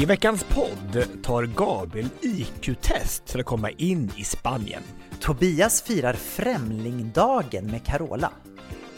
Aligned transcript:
I 0.00 0.04
veckans 0.04 0.44
podd 0.44 1.04
tar 1.22 1.44
Gabriel 1.44 2.08
IQ-test 2.20 3.30
för 3.30 3.38
att 3.38 3.46
komma 3.46 3.70
in 3.70 4.10
i 4.16 4.24
Spanien. 4.24 4.82
Tobias 5.20 5.82
firar 5.82 6.12
Främlingdagen 6.12 7.66
med 7.66 7.84
Carola. 7.84 8.32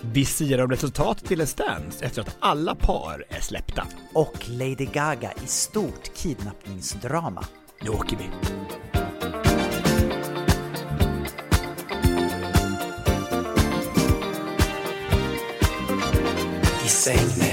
Vi 0.00 0.24
siar 0.24 0.58
om 0.58 0.70
resultatet 0.70 1.28
till 1.28 1.40
Let's 1.40 1.58
Dance 1.58 2.04
efter 2.04 2.22
att 2.22 2.36
alla 2.40 2.74
par 2.74 3.24
är 3.28 3.40
släppta. 3.40 3.86
Och 4.14 4.48
Lady 4.48 4.84
Gaga 4.92 5.32
i 5.44 5.46
stort 5.46 6.14
kidnappningsdrama. 6.14 7.44
Nu 7.80 7.90
åker 7.90 8.16
vi! 8.16 8.24
I 16.84 16.88
säng 16.88 17.51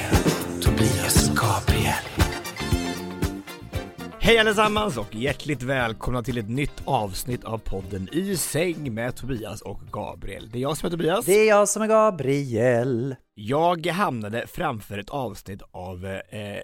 Hej 4.29 4.37
allesammans 4.37 4.97
och 4.97 5.15
hjärtligt 5.15 5.63
välkomna 5.63 6.23
till 6.23 6.37
ett 6.37 6.49
nytt 6.49 6.81
avsnitt 6.85 7.43
av 7.43 7.57
podden 7.57 8.09
I 8.11 8.37
säng 8.37 8.93
med 8.93 9.15
Tobias 9.15 9.61
och 9.61 9.81
Gabriel. 9.91 10.49
Det 10.49 10.57
är 10.57 10.61
jag 10.61 10.77
som 10.77 10.87
är 10.87 10.91
Tobias. 10.91 11.25
Det 11.25 11.33
är 11.33 11.47
jag 11.47 11.69
som 11.69 11.81
är 11.81 11.87
Gabriel. 11.87 13.15
Jag 13.33 13.87
hamnade 13.87 14.47
framför 14.47 14.97
ett 14.97 15.09
avsnitt 15.09 15.61
av 15.71 16.05
eh, 16.05 16.21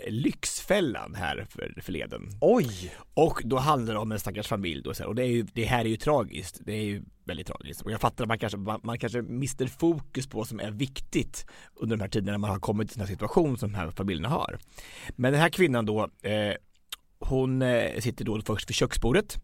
Lyxfällan 0.08 1.16
här 1.16 1.46
för, 1.50 1.82
förleden. 1.82 2.30
Oj! 2.42 2.94
Och 3.14 3.42
då 3.46 3.58
handlar 3.58 3.94
det 3.94 4.00
om 4.00 4.12
en 4.12 4.20
stackars 4.20 4.48
familj 4.48 4.82
då, 4.84 5.06
och 5.06 5.16
det, 5.16 5.24
är 5.24 5.28
ju, 5.28 5.44
det 5.54 5.66
här 5.66 5.86
är 5.86 5.90
ju 5.90 5.98
tragiskt. 5.98 6.60
Det 6.66 6.74
är 6.74 6.84
ju 6.84 7.04
väldigt 7.24 7.48
tragiskt. 7.48 7.82
Och 7.82 7.92
jag 7.92 8.02
fattar 8.02 8.24
att 8.24 8.28
man 8.28 8.40
kanske, 8.40 8.58
man, 8.58 8.80
man 8.84 9.00
kanske 9.00 9.22
mister 9.22 9.68
fokus 9.68 10.28
på 10.28 10.38
vad 10.38 10.48
som 10.48 10.60
är 10.60 10.72
viktigt 10.72 11.46
under 11.76 11.98
de 11.98 12.02
här 12.02 12.10
tiderna 12.10 12.32
när 12.32 12.38
man 12.38 12.50
har 12.50 12.60
kommit 12.60 12.90
till 12.90 12.98
den 12.98 13.08
här 13.08 13.14
situation 13.14 13.58
som 13.58 13.72
de 13.72 13.78
här 13.78 13.92
familjerna 13.92 14.30
har. 14.30 14.58
Men 15.16 15.32
den 15.34 15.42
här 15.42 15.50
kvinnan 15.50 15.86
då, 15.86 16.10
eh, 16.22 16.54
hon 17.20 17.62
eh, 17.62 18.00
sitter 18.02 18.26
då 18.26 18.42
först 18.42 18.70
vid 18.70 18.76
köksbordet 18.76 19.38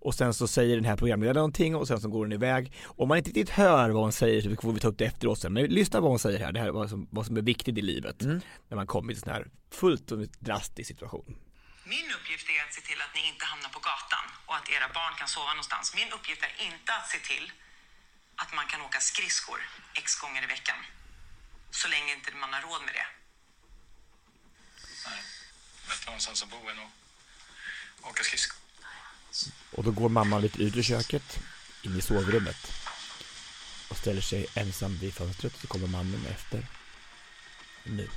och 0.00 0.14
sen 0.14 0.34
så 0.34 0.48
säger 0.48 0.76
den 0.76 0.84
här 0.84 0.96
programledaren 0.96 1.36
någonting 1.36 1.76
och 1.76 1.88
sen 1.88 2.00
så 2.00 2.08
går 2.08 2.18
hon 2.18 2.32
iväg. 2.32 2.72
Om 2.84 3.08
man 3.08 3.18
inte 3.18 3.30
riktigt 3.30 3.50
hör 3.50 3.90
vad 3.90 4.02
hon 4.02 4.12
säger 4.12 4.42
så 4.42 4.62
får 4.62 4.72
vi 4.72 4.80
ta 4.80 4.88
upp 4.88 4.98
det 4.98 5.04
efteråt 5.04 5.38
sen. 5.38 5.52
Men 5.52 5.64
lyssna 5.64 6.00
vad 6.00 6.10
hon 6.10 6.18
säger 6.18 6.38
här, 6.38 6.52
det 6.52 6.60
här 6.60 6.66
är 6.66 6.72
vad 6.72 6.90
som, 6.90 7.08
vad 7.10 7.26
som 7.26 7.36
är 7.36 7.42
viktigt 7.42 7.78
i 7.78 7.82
livet 7.82 8.16
när 8.68 8.76
man 8.76 8.86
kommer 8.86 9.12
till 9.12 9.22
en 9.22 9.24
sån 9.24 9.32
här 9.32 9.46
fullt 9.70 10.12
och 10.12 10.18
drastisk 10.38 10.88
situation. 10.88 11.36
Min 11.84 12.08
uppgift 12.16 12.46
är 12.54 12.60
att 12.66 12.74
se 12.74 12.80
till 12.80 13.00
att 13.06 13.14
ni 13.14 13.22
inte 13.32 13.44
hamnar 13.52 13.70
på 13.76 13.80
gatan 13.88 14.26
och 14.46 14.56
att 14.58 14.68
era 14.76 14.88
barn 14.98 15.14
kan 15.20 15.28
sova 15.28 15.50
någonstans. 15.54 15.86
Min 16.00 16.10
uppgift 16.16 16.42
är 16.48 16.54
inte 16.68 16.90
att 16.98 17.08
se 17.14 17.18
till 17.30 17.46
att 18.42 18.50
man 18.58 18.66
kan 18.72 18.80
åka 18.86 19.00
skridskor 19.00 19.60
x 20.02 20.06
gånger 20.22 20.42
i 20.46 20.48
veckan. 20.56 20.80
Så 21.70 21.88
länge 21.88 22.10
inte 22.16 22.28
man 22.44 22.52
har 22.56 22.62
råd 22.68 22.82
med 22.88 22.94
det. 22.98 23.08
Nej, 25.06 25.20
bättre 25.88 26.06
någonstans 26.10 26.42
att 26.42 26.50
bo 26.50 26.60
än 26.72 26.78
att 26.84 27.07
åka 28.02 28.22
skridskor. 28.22 28.58
Och 29.72 29.84
då 29.84 29.90
går 29.90 30.08
mamman 30.08 30.42
lite 30.42 30.62
ut 30.62 30.76
ur 30.76 30.82
köket, 30.82 31.38
in 31.82 31.98
i 31.98 32.00
sovrummet 32.00 32.72
och 33.88 33.96
ställer 33.96 34.20
sig 34.20 34.46
ensam 34.54 34.96
vid 34.96 35.14
fönstret 35.14 35.56
så 35.56 35.66
kommer 35.66 35.86
mannen 35.86 36.26
efter. 36.30 36.66
Nu. 37.84 38.02
Inte 38.02 38.10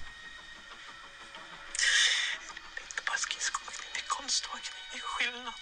bara 3.08 3.18
skridskoåkning, 3.18 3.90
det 3.94 4.00
är 4.00 4.08
konståkning. 4.08 4.84
Det 4.92 4.98
är 4.98 5.02
skillnad. 5.02 5.54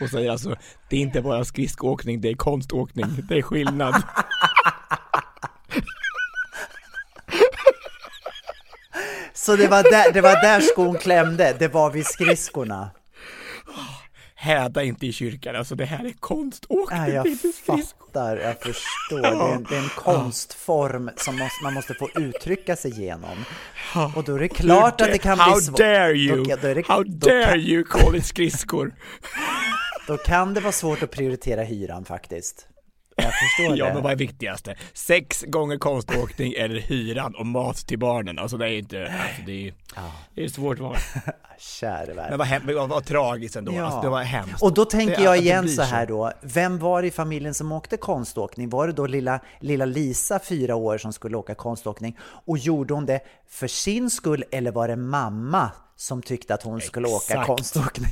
Och 0.00 0.10
säger 0.10 0.30
alltså, 0.30 0.56
det 0.88 0.96
är 0.96 1.00
inte 1.00 1.22
bara 1.22 1.44
skridskoåkning, 1.44 2.20
det 2.20 2.28
är 2.28 2.34
konståkning, 2.34 3.26
det 3.28 3.38
är 3.38 3.42
skillnad. 3.42 4.02
Så 9.42 9.56
det 9.56 9.68
var 9.68 9.82
där, 9.82 10.12
det 10.12 10.20
var 10.20 10.42
där 10.42 10.60
skon 10.60 10.98
klämde, 10.98 11.56
det 11.58 11.68
var 11.68 11.90
vid 11.90 12.06
skridskorna. 12.06 12.90
Häda 14.34 14.82
inte 14.82 15.06
i 15.06 15.12
kyrkan, 15.12 15.56
alltså 15.56 15.74
det 15.74 15.84
här 15.84 16.04
är 16.04 16.12
konståkning, 16.20 16.98
Ja, 16.98 17.22
det 17.22 17.28
är 17.28 17.38
jag 17.66 17.84
fattar, 17.88 18.36
jag 18.36 18.60
förstår. 18.60 19.20
Det 19.22 19.28
är, 19.28 19.54
en, 19.54 19.62
det 19.62 19.74
är 19.76 19.82
en 19.82 19.88
konstform 19.88 21.10
som 21.16 21.38
måste, 21.38 21.64
man 21.64 21.74
måste 21.74 21.94
få 21.94 22.08
uttrycka 22.14 22.76
sig 22.76 23.00
genom. 23.02 23.44
Och 24.16 24.24
då 24.24 24.34
är 24.34 24.40
det 24.40 24.48
klart 24.48 25.00
att 25.00 25.12
det 25.12 25.18
kan 25.18 25.38
How 25.38 25.54
bli 25.54 25.62
svårt. 25.62 25.78
dare 25.78 26.12
you! 26.12 26.36
Då, 26.36 26.56
då, 26.56 26.74
det, 26.74 26.86
How 26.86 27.04
dare 27.04 27.44
kan, 27.44 27.60
you 27.60 27.84
call 27.84 28.16
it 28.16 28.26
skridskor! 28.26 28.94
då 30.06 30.16
kan 30.16 30.54
det 30.54 30.60
vara 30.60 30.72
svårt 30.72 31.02
att 31.02 31.10
prioritera 31.10 31.62
hyran 31.62 32.04
faktiskt. 32.04 32.66
Jag 33.22 33.32
förstår 33.32 33.76
Ja 33.78 33.86
det. 33.86 33.94
men 33.94 34.02
vad 34.02 34.12
är 34.12 34.16
viktigast? 34.16 34.68
Sex 34.92 35.44
gånger 35.48 35.78
konståkning 35.78 36.52
eller 36.58 36.80
hyran 36.80 37.34
och 37.34 37.46
mat 37.46 37.76
till 37.76 37.98
barnen? 37.98 38.38
Alltså 38.38 38.56
det 38.56 38.66
är 38.68 38.78
inte, 38.78 39.02
alltså 39.02 39.42
det 39.46 39.68
är, 39.68 39.74
det 40.34 40.44
är 40.44 40.48
svårt 40.48 40.78
val. 40.78 40.96
Käre 41.58 42.12
värld. 42.14 42.26
Men 42.30 42.38
vad, 42.38 42.46
hem, 42.46 42.62
vad, 42.66 42.88
vad 42.88 43.04
tragiskt 43.04 43.56
ändå, 43.56 43.72
Ja. 43.74 43.84
alltså 43.84 44.00
det 44.00 44.08
var 44.08 44.22
hemskt. 44.22 44.62
Och 44.62 44.74
då 44.74 44.84
tänker 44.84 45.16
Det- 45.16 45.22
jag 45.22 45.38
igen 45.38 45.68
så 45.68 45.82
här 45.82 46.06
då, 46.06 46.32
vem 46.40 46.78
var 46.78 47.02
det 47.02 47.08
i 47.08 47.10
familjen 47.10 47.54
som 47.54 47.72
åkte 47.72 47.96
konståkning? 47.96 48.68
Var 48.70 48.86
det 48.86 48.92
då 48.92 49.06
lilla, 49.06 49.40
lilla 49.60 49.84
Lisa, 49.84 50.40
fyra 50.44 50.74
år, 50.76 50.98
som 50.98 51.12
skulle 51.12 51.36
åka 51.36 51.54
konståkning? 51.54 52.18
Och 52.22 52.58
gjorde 52.58 52.94
hon 52.94 53.06
det 53.06 53.20
för 53.48 53.66
sin 53.68 54.10
skull 54.10 54.44
eller 54.50 54.70
var 54.72 54.88
det 54.88 54.96
mamma 54.96 55.70
som 55.96 56.22
tyckte 56.22 56.54
att 56.54 56.62
hon 56.62 56.80
skulle 56.80 57.08
åka 57.08 57.32
Exakt. 57.32 57.46
konståkning? 57.46 58.10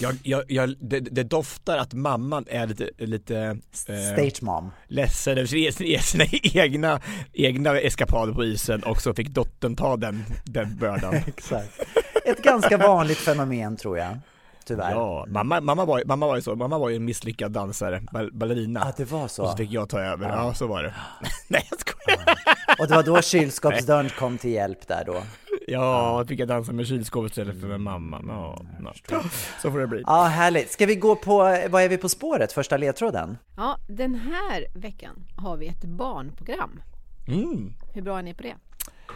Jag, 0.00 0.14
jag, 0.22 0.44
jag, 0.48 0.74
det, 0.80 1.00
det 1.00 1.22
doftar 1.22 1.78
att 1.78 1.94
mamman 1.94 2.44
är 2.48 2.66
lite, 2.66 2.90
lite 2.98 3.38
eh, 3.38 4.12
Stage 4.12 4.42
mom. 4.42 4.70
ledsen 4.88 5.38
över 5.38 5.46
sina, 5.46 6.00
sina 6.00 6.24
egna, 6.62 7.00
egna 7.32 7.78
eskapader 7.78 8.32
på 8.32 8.44
isen 8.44 8.82
och 8.82 9.02
så 9.02 9.14
fick 9.14 9.28
dottern 9.28 9.76
ta 9.76 9.96
den, 9.96 10.24
den 10.44 10.76
bördan. 10.76 11.14
Exakt. 11.26 11.80
Ett 12.24 12.42
ganska 12.42 12.76
vanligt 12.76 13.18
fenomen 13.18 13.76
tror 13.76 13.98
jag, 13.98 14.18
tyvärr. 14.66 14.90
Ja, 14.90 15.24
mamma, 15.28 15.60
mamma, 15.60 15.84
var, 15.84 16.02
mamma 16.06 16.26
var 16.26 16.36
ju 16.36 16.42
så, 16.42 16.56
mamma 16.56 16.78
var 16.78 16.88
ju 16.88 16.96
en 16.96 17.04
misslyckad 17.04 17.52
dansare, 17.52 18.02
ball, 18.12 18.30
ballerina. 18.32 18.80
Ja, 18.84 18.92
det 18.96 19.10
var 19.10 19.28
så. 19.28 19.42
Och 19.42 19.50
så 19.50 19.56
fick 19.56 19.70
jag 19.70 19.88
ta 19.88 20.00
över, 20.00 20.28
ja, 20.28 20.54
så 20.54 20.66
var 20.66 20.82
det. 20.82 20.94
Nej 21.48 21.68
jag 21.70 21.80
skojar. 21.80 22.38
Och 22.78 22.88
det 22.88 22.94
var 22.94 23.02
då 23.02 23.22
kylskåpsdörren 23.22 24.10
kom 24.18 24.38
till 24.38 24.50
hjälp 24.50 24.88
där 24.88 25.04
då. 25.06 25.22
Ja, 25.66 26.18
jag 26.18 26.28
fick 26.28 26.40
jag 26.40 26.48
dansa 26.48 26.72
med 26.72 26.86
kylskåpet 26.86 27.30
istället 27.30 27.60
för 27.60 27.68
med 27.68 27.80
mamma. 27.80 28.22
Ja, 28.28 28.62
ja. 29.10 29.22
Så 29.62 29.70
får 29.70 29.78
det 29.78 29.86
bli. 29.86 30.02
Ja, 30.06 30.24
härligt. 30.24 30.70
Ska 30.70 30.86
vi 30.86 30.94
gå 30.96 31.16
på, 31.16 31.38
vad 31.68 31.82
är 31.82 31.88
vi 31.88 31.98
på 31.98 32.08
spåret, 32.08 32.52
första 32.52 32.76
ledtråden? 32.76 33.38
Ja, 33.56 33.78
den 33.88 34.14
här 34.14 34.66
veckan 34.74 35.26
har 35.36 35.56
vi 35.56 35.66
ett 35.66 35.84
barnprogram. 35.84 36.80
Mm. 37.28 37.72
Hur 37.94 38.02
bra 38.02 38.18
är 38.18 38.22
ni 38.22 38.34
på 38.34 38.42
det? 38.42 38.54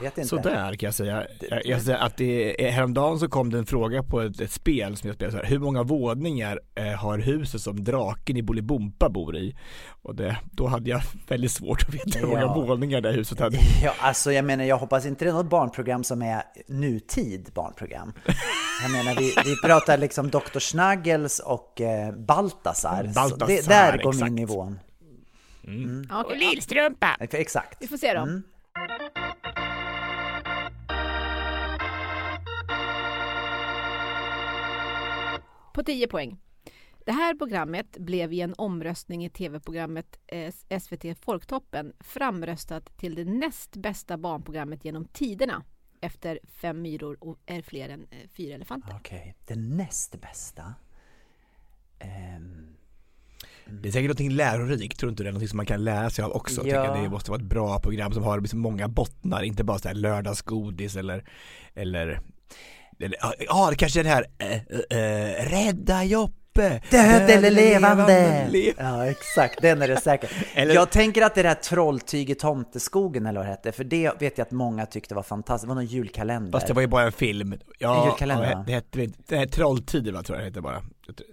Vet 0.03 0.19
inte. 0.19 0.29
Sådär 0.29 0.75
kan 0.75 0.87
jag 0.87 0.95
säga. 0.95 1.27
Jag, 1.51 1.67
jag 1.67 1.83
säger 1.83 1.99
att 1.99 2.17
det 2.17 2.67
är, 2.67 2.71
häromdagen 2.71 3.19
så 3.19 3.29
kom 3.29 3.51
det 3.51 3.59
en 3.59 3.67
fråga 3.67 4.03
på 4.03 4.21
ett, 4.21 4.41
ett 4.41 4.51
spel 4.53 4.97
som 4.97 5.07
jag 5.07 5.15
spelade 5.17 5.33
så 5.37 5.43
här. 5.43 5.51
Hur 5.51 5.59
många 5.59 5.83
våningar 5.83 6.61
eh, 6.75 6.85
har 6.85 7.19
huset 7.19 7.61
som 7.61 7.85
draken 7.85 8.37
i 8.37 8.43
Bolibompa 8.43 9.09
bor 9.09 9.37
i? 9.37 9.57
Och 10.03 10.15
det, 10.15 10.37
då 10.53 10.67
hade 10.67 10.91
jag 10.91 11.03
väldigt 11.29 11.53
svårt 11.53 11.83
att 11.89 11.95
veta 11.95 12.19
hur 12.19 12.27
många 12.27 12.41
Ja. 12.41 12.55
våningar 12.55 13.01
det 13.01 13.13
huset 13.13 13.41
hade. 13.41 13.57
Ja, 13.85 13.95
alltså 14.01 14.33
jag 14.33 14.45
menar, 14.45 14.65
jag 14.65 14.77
hoppas 14.79 15.07
inte 15.07 15.25
det 15.25 15.31
är 15.31 15.35
något 15.35 15.51
barnprogram 15.51 16.05
som 16.05 16.23
är 16.23 16.43
nutid 16.69 17.51
barnprogram. 17.55 18.13
Jag 18.83 18.93
menar, 18.93 19.15
vi, 19.15 19.35
vi 19.45 19.57
pratar 19.69 19.99
liksom 19.99 20.31
Dr. 20.31 20.59
Snuggles 20.59 21.39
och 21.39 21.81
eh, 21.81 22.13
Baltasar. 22.15 23.05
Så 23.07 23.13
Baltasar, 23.21 23.47
det, 23.47 23.69
där 23.69 24.03
går 24.03 24.11
exakt. 24.11 24.25
min 24.25 24.35
nivån. 24.35 24.79
Okej, 26.11 26.39
Lillstrumpa! 26.39 27.17
Eh, 27.21 27.29
Exakt. 27.33 27.77
Vi 27.81 27.87
får 27.89 27.97
se 27.97 28.15
då. 28.15 28.21
Mm. 28.21 28.43
På 35.75 35.83
10 35.83 36.07
poäng. 36.07 36.39
Det 37.07 37.13
här 37.13 37.35
programmet 37.35 37.97
blev 37.99 38.33
i 38.33 38.41
en 38.41 38.55
omröstning 38.59 39.25
i 39.25 39.31
tv-programmet 39.31 40.19
eh, 40.27 40.79
SVT 40.81 41.19
Folktoppen 41.21 41.93
framröstat 42.01 42.97
till 42.99 43.15
det 43.15 43.25
näst 43.25 43.77
bästa 43.77 44.17
barnprogrammet 44.19 44.85
genom 44.85 45.05
tiderna 45.05 45.63
efter 46.01 46.39
Fem 46.45 46.83
myror 46.83 47.17
och 47.21 47.39
är 47.47 47.63
fler 47.63 47.89
än 47.89 48.07
eh, 48.11 48.29
fyra 48.37 48.55
elefanter. 48.55 48.95
Okej, 48.97 49.35
det 49.47 49.57
näst 49.57 50.21
bästa. 50.21 50.75
Ehm, 51.99 52.77
Det 53.83 53.89
är 53.89 53.93
säkert 53.93 54.09
någonting 54.09 54.31
lärorikt, 54.33 54.99
tror 54.99 55.09
du 55.09 55.11
inte 55.13 55.23
det 55.23 55.29
är 55.29 55.33
någonting 55.33 55.49
som 55.49 55.57
man 55.57 55.67
kan 55.67 55.85
lära 55.85 56.11
sig 56.11 56.25
av 56.25 56.33
också? 56.33 56.67
Jag 56.67 56.69
Ja. 56.77 56.83
tycker 56.83 56.97
att 56.99 57.05
det 57.05 57.11
måste 57.11 57.31
vara 57.31 57.41
ett 57.41 57.47
bra 57.49 57.79
program 57.81 58.13
som 58.13 58.23
har 58.23 58.41
liksom 58.41 58.61
många 58.61 58.89
bottnar, 58.89 59.43
inte 59.43 59.65
bara 59.65 59.79
så 59.79 59.89
här 59.89 59.95
lördagsgodis 59.95 60.97
eller, 60.97 61.25
eller 61.75 62.21
ja, 63.49 63.71
det 63.71 63.77
kanske 63.77 64.01
är 64.01 64.05
det 64.05 64.11
här, 64.11 64.27
äh, 64.39 64.53
äh, 64.99 65.51
rädda 65.51 66.05
Joppe! 66.05 66.35
Död 66.91 67.31
eller 67.31 67.51
levande! 67.51 68.47
Le- 68.51 68.73
Ja, 68.79 69.07
exakt. 69.07 69.63
Den 69.63 69.83
är 69.83 69.89
det 69.89 70.01
säkert. 70.01 70.31
Eller- 70.55 70.75
Jag 70.75 70.91
tänker 70.91 71.23
att 71.23 71.35
det 71.35 71.43
där 71.43 71.55
Trolltyg 71.55 72.31
i 72.31 72.35
Tomteskogen 72.35 73.27
eller 73.27 73.41
vad 73.41 73.47
det 73.47 73.51
hette, 73.51 73.73
för 73.73 73.85
det 73.85 74.13
vet 74.21 74.39
jag 74.39 74.45
att 74.45 74.51
många 74.51 74.87
tyckte 74.87 75.15
var 75.15 75.23
fantastiskt. 75.23 75.65
Det 75.65 75.69
var 75.69 75.75
någon 75.75 75.85
julkalender. 75.87 76.53
Fast 76.53 76.67
det 76.67 76.73
var 76.73 76.81
ju 76.83 76.89
bara 76.89 77.03
en 77.05 77.13
film. 77.13 77.55
Ja, 77.79 78.01
En 78.03 78.09
julkalender, 78.09 78.51
ja, 78.51 78.65
det 78.67 78.73
hette 78.73 79.07
det 79.27 79.37
här 79.37 79.47
Trolltider 79.47 80.13
va, 80.13 80.23
tror 80.23 80.39
jag 80.39 80.43
det 80.45 80.49
hette 80.51 80.61
bara. 80.61 80.83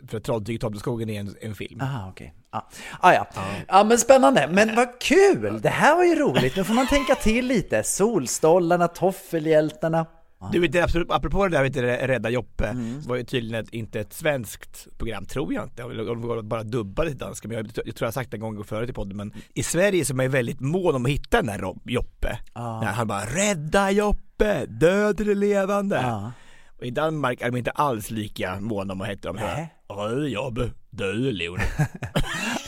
För 0.09 0.19
Trolltyg 0.19 0.55
i 0.55 0.59
Tomteskogen 0.59 1.09
är 1.09 1.19
en, 1.19 1.35
en 1.41 1.55
film. 1.55 1.81
Aha, 1.81 2.09
okej. 2.09 2.33
Ja. 2.51 2.69
Ah, 2.99 3.13
ja. 3.13 3.27
ja, 3.67 3.83
men 3.83 3.97
spännande. 3.97 4.47
Men 4.51 4.75
vad 4.75 4.99
kul! 5.01 5.59
Det 5.61 5.69
här 5.69 5.95
var 5.95 6.03
ju 6.03 6.15
roligt. 6.15 6.55
Nu 6.55 6.63
får 6.63 6.73
man 6.73 6.87
tänka 6.87 7.15
till 7.15 7.47
lite. 7.47 7.83
Solstollarna, 7.83 8.87
toffelhjältarna. 8.87 10.05
Du 10.51 10.59
vet, 10.59 10.75
absolut, 10.83 11.11
apropå 11.11 11.47
det 11.47 11.57
där, 11.57 11.63
vet 11.63 11.73
du, 11.73 11.81
Rädda 11.81 12.29
Joppe, 12.29 12.67
Mm. 12.67 13.01
så 13.01 13.09
var 13.09 13.15
ju 13.15 13.23
tydligen 13.23 13.63
ett, 13.65 13.69
inte 13.73 13.99
ett 13.99 14.13
svenskt 14.13 14.87
program, 14.97 15.25
tror 15.25 15.53
jag 15.53 15.63
inte. 15.63 15.81
De 15.83 16.47
bara 16.49 16.63
dubbade 16.63 17.09
till 17.09 17.17
danska, 17.17 17.47
men 17.47 17.57
jag, 17.57 17.65
jag 17.65 17.73
tror 17.75 17.93
jag 17.99 18.07
har 18.07 18.11
sagt 18.11 18.31
det 18.31 18.37
en 18.37 18.41
gång 18.41 18.63
förut 18.63 18.89
i 18.89 18.93
podden, 18.93 19.17
men 19.17 19.33
i 19.53 19.63
Sverige 19.63 20.05
så 20.05 20.13
är 20.13 20.15
man 20.15 20.25
ju 20.25 20.29
väldigt 20.31 20.59
mån 20.59 20.95
om 20.95 21.05
att 21.05 21.11
hitta 21.11 21.37
den 21.37 21.45
där 21.45 21.57
Rob- 21.59 21.81
Joppe. 21.91 22.39
Ja. 22.53 22.81
När 22.81 22.91
han 22.91 23.07
bara 23.07 23.21
'Rädda 23.25 23.91
Joppe, 23.91 24.65
död 24.65 25.21
eller 25.21 25.35
levande' 25.35 26.01
Ja. 26.01 26.31
Och 26.79 26.85
i 26.85 26.91
Danmark 26.91 27.41
är 27.41 27.51
de 27.51 27.57
inte 27.57 27.71
alls 27.71 28.11
lika 28.11 28.59
måna 28.59 28.93
om 28.93 29.01
att 29.01 29.07
hitta 29.07 29.27
dem. 29.27 29.35
Nej. 29.41 29.73
Rädda 29.89 30.27
Joppe, 30.27 30.69
död 30.89 31.15
eller 31.15 31.31
levande. 31.31 31.65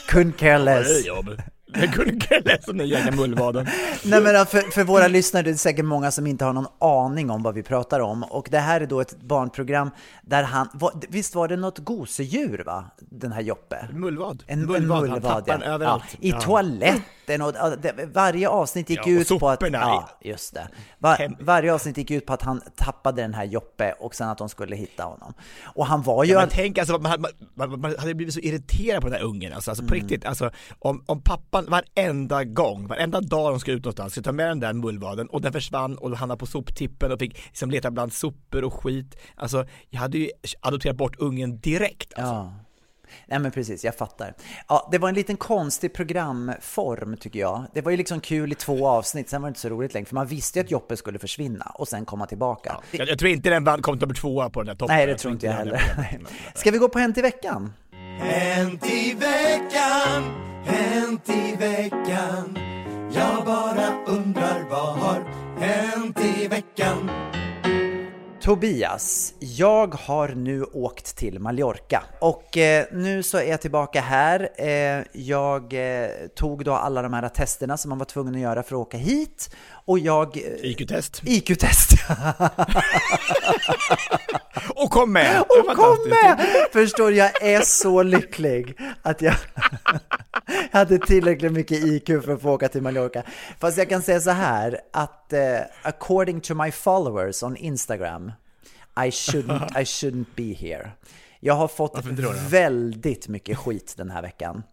Couldn't 0.09 0.31
care 0.37 0.57
less. 0.59 1.05
Jag 1.73 1.93
kunde 1.93 2.13
inte 2.13 2.41
läsa 2.45 2.71
den 2.73 2.87
jäkla 2.87 3.11
mullvaden. 3.11 3.67
Nej 4.03 4.21
men 4.21 4.45
för, 4.45 4.71
för 4.71 4.83
våra 4.83 5.07
lyssnare, 5.07 5.43
det 5.43 5.49
är 5.49 5.53
säkert 5.55 5.85
många 5.85 6.11
som 6.11 6.27
inte 6.27 6.45
har 6.45 6.53
någon 6.53 6.67
aning 6.79 7.29
om 7.29 7.43
vad 7.43 7.53
vi 7.53 7.63
pratar 7.63 7.99
om. 7.99 8.23
Och 8.23 8.47
det 8.51 8.59
här 8.59 8.81
är 8.81 8.85
då 8.85 9.01
ett 9.01 9.21
barnprogram 9.21 9.89
där 10.21 10.43
han, 10.43 10.69
vad- 10.73 11.05
visst 11.09 11.35
var 11.35 11.47
det 11.47 11.55
något 11.55 11.79
gosedjur 11.79 12.63
va? 12.65 12.85
Den 12.99 13.31
här 13.31 13.41
Joppe? 13.41 13.87
Mullvad. 13.93 14.43
En 14.47 14.65
mullvad, 14.65 15.03
en 15.05 15.11
mullvad, 15.11 15.43
den 15.45 15.61
överallt. 15.61 16.03
Ja, 16.19 16.37
I 16.37 16.41
toaletten 16.41 17.41
och 17.41 17.53
ja, 17.55 17.73
varje 18.13 18.49
avsnitt 18.49 18.89
gick 18.89 18.99
Ja, 19.05 19.09
ut 19.11 19.39
på 19.39 19.49
att... 19.49 19.61
Ja, 19.71 20.09
just 20.21 20.53
det. 20.53 20.67
Var, 20.97 21.35
varje 21.43 21.73
avsnitt 21.73 21.97
gick 21.97 22.11
ut 22.11 22.25
på 22.25 22.33
att 22.33 22.41
han 22.41 22.61
tappade 22.75 23.21
den 23.21 23.33
här 23.33 23.43
Joppe 23.45 23.93
och 23.99 24.15
sen 24.15 24.29
att 24.29 24.37
de 24.37 24.49
skulle 24.49 24.75
hitta 24.75 25.03
honom. 25.03 25.33
Och 25.63 25.85
han 25.85 26.01
var 26.01 26.23
ju... 26.23 26.31
Ja, 26.31 26.39
men 26.39 26.49
tänk 26.51 26.77
alltså, 26.77 26.97
man, 26.97 27.21
man, 27.21 27.31
man, 27.69 27.81
man 27.81 27.95
hade 27.99 28.13
blivit 28.13 28.33
så 28.33 28.39
irriterad 28.39 29.01
på 29.01 29.07
den 29.09 29.17
här 29.17 29.23
ungen 29.25 29.53
alltså, 29.53 29.71
alltså 29.71 29.85
på 29.85 29.93
Mm. 29.93 30.01
riktigt, 30.07 30.25
alltså 30.25 30.51
om, 30.79 31.03
om 31.05 31.21
pappan 31.65 31.83
varenda 31.95 32.43
gång, 32.43 32.87
varenda 32.87 33.21
dag 33.21 33.53
de 33.53 33.59
ska 33.59 33.71
ut 33.71 33.83
någonstans, 33.83 34.13
ska 34.13 34.21
ta 34.21 34.31
med 34.31 34.47
den 34.47 34.59
där 34.59 34.73
mullvaden 34.73 35.27
och 35.27 35.41
den 35.41 35.53
försvann 35.53 35.97
och 35.97 36.17
hamnade 36.17 36.39
på 36.39 36.45
soptippen 36.45 37.11
och 37.11 37.19
fick 37.19 37.47
liksom 37.47 37.71
leta 37.71 37.91
bland 37.91 38.13
sopor 38.13 38.63
och 38.63 38.73
skit. 38.73 39.15
Alltså 39.35 39.65
jag 39.89 39.99
hade 39.99 40.17
ju 40.17 40.29
adopterat 40.59 40.95
bort 40.95 41.15
ungen 41.19 41.59
direkt 41.59 42.13
alltså. 42.13 42.33
Ja. 42.33 42.53
Nej 43.27 43.39
men 43.39 43.51
precis, 43.51 43.83
jag 43.85 43.95
fattar. 43.95 44.33
Ja, 44.67 44.89
det 44.91 44.97
var 44.97 45.09
en 45.09 45.15
liten 45.15 45.37
konstig 45.37 45.93
programform 45.93 47.17
tycker 47.17 47.39
jag. 47.39 47.65
Det 47.73 47.81
var 47.81 47.91
ju 47.91 47.97
liksom 47.97 48.19
kul 48.19 48.51
i 48.51 48.55
två 48.55 48.87
avsnitt, 48.87 49.29
sen 49.29 49.41
var 49.41 49.49
det 49.49 49.51
inte 49.51 49.59
så 49.59 49.69
roligt 49.69 49.93
längre, 49.93 50.05
för 50.05 50.15
man 50.15 50.27
visste 50.27 50.59
ju 50.59 50.65
att 50.65 50.71
Joppe 50.71 50.97
skulle 50.97 51.19
försvinna 51.19 51.65
och 51.75 51.87
sen 51.87 52.05
komma 52.05 52.25
tillbaka. 52.25 52.77
Jag, 52.91 53.07
jag 53.07 53.19
tror 53.19 53.31
inte 53.31 53.49
den 53.49 53.63
vann, 53.63 53.81
kom 53.81 53.97
nummer 53.97 54.13
tvåa 54.13 54.49
på 54.49 54.59
den 54.59 54.67
här 54.67 54.75
toppen. 54.75 54.95
Nej, 54.95 55.07
det 55.07 55.15
tror 55.15 55.33
inte 55.33 55.45
jag 55.45 55.55
den 55.55 55.75
heller. 55.75 56.27
Ska 56.55 56.71
vi 56.71 56.77
gå 56.77 56.89
på 56.89 56.99
Hänt 56.99 57.17
i 57.17 57.21
veckan? 57.21 57.73
Hänt 58.19 58.85
i 58.85 59.13
veckan, 59.13 60.48
hänt 60.69 61.29
i 61.29 61.55
veckan? 61.55 62.57
Jag 63.11 63.45
bara 63.45 64.05
undrar 64.07 64.65
vad 64.69 64.95
har 64.99 65.23
hänt 65.59 66.19
i 66.19 66.47
veckan? 66.47 67.09
Tobias, 68.49 69.33
jag 69.39 69.95
har 69.95 70.27
nu 70.27 70.63
åkt 70.63 71.15
till 71.15 71.39
Mallorca 71.39 72.03
och 72.19 72.57
eh, 72.57 72.85
nu 72.91 73.23
så 73.23 73.37
är 73.37 73.43
jag 73.49 73.61
tillbaka 73.61 74.01
här. 74.01 74.49
Eh, 74.57 75.03
jag 75.11 75.73
eh, 75.73 76.09
tog 76.35 76.65
då 76.65 76.73
alla 76.73 77.01
de 77.01 77.13
här 77.13 77.29
testerna 77.29 77.77
som 77.77 77.89
man 77.89 77.97
var 77.97 78.05
tvungen 78.05 78.35
att 78.35 78.41
göra 78.41 78.63
för 78.63 78.75
att 78.75 78.81
åka 78.81 78.97
hit 78.97 79.55
och 79.85 79.99
jag... 79.99 80.37
IQ-test. 80.63 81.21
IQ-test! 81.25 81.91
Och 84.75 84.91
kom 84.91 85.13
med! 85.13 85.41
Och 85.41 85.75
kom 85.75 85.97
med! 86.09 86.45
Förstår 86.73 87.11
jag 87.11 87.43
är 87.43 87.61
så 87.61 88.03
lycklig 88.03 88.77
att 89.01 89.21
jag 89.21 89.35
hade 90.71 90.97
tillräckligt 90.97 91.51
mycket 91.51 91.83
IQ 91.83 92.07
för 92.07 92.33
att 92.33 92.41
få 92.41 92.51
åka 92.51 92.67
till 92.67 92.81
Mallorca. 92.81 93.23
Fast 93.59 93.77
jag 93.77 93.89
kan 93.89 94.01
säga 94.01 94.19
så 94.19 94.31
här 94.31 94.79
att 94.93 95.18
eh, 95.33 95.61
according 95.83 96.41
to 96.41 96.55
my 96.55 96.71
followers 96.71 97.43
on 97.43 97.55
Instagram 97.57 98.31
I 99.07 99.11
shouldn't, 99.11 99.81
I 99.81 99.83
shouldn't 99.85 100.25
be 100.35 100.53
here. 100.53 100.91
Jag 101.39 101.53
har 101.53 101.67
fått 101.67 102.05
väldigt 102.49 103.27
mycket 103.27 103.57
skit 103.57 103.93
den 103.97 104.11
här 104.11 104.21
veckan. 104.21 104.63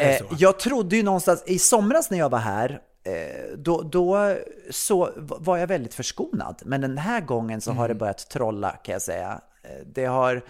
Eh, 0.00 0.22
jag 0.38 0.58
trodde 0.58 0.96
ju 0.96 1.02
någonstans, 1.02 1.42
i 1.46 1.58
somras 1.58 2.10
när 2.10 2.18
jag 2.18 2.28
var 2.30 2.38
här, 2.38 2.80
eh, 3.04 3.56
då, 3.56 3.82
då 3.82 4.36
så 4.70 5.10
var 5.16 5.56
jag 5.56 5.66
väldigt 5.66 5.94
förskonad. 5.94 6.62
Men 6.64 6.80
den 6.80 6.98
här 6.98 7.20
gången 7.20 7.60
så 7.60 7.72
har 7.72 7.88
det 7.88 7.94
börjat 7.94 8.30
trolla 8.30 8.70
kan 8.70 8.92
jag 8.92 9.02
säga. 9.02 9.40
Eh, 9.62 9.70
Det 9.86 10.04
har, 10.04 10.42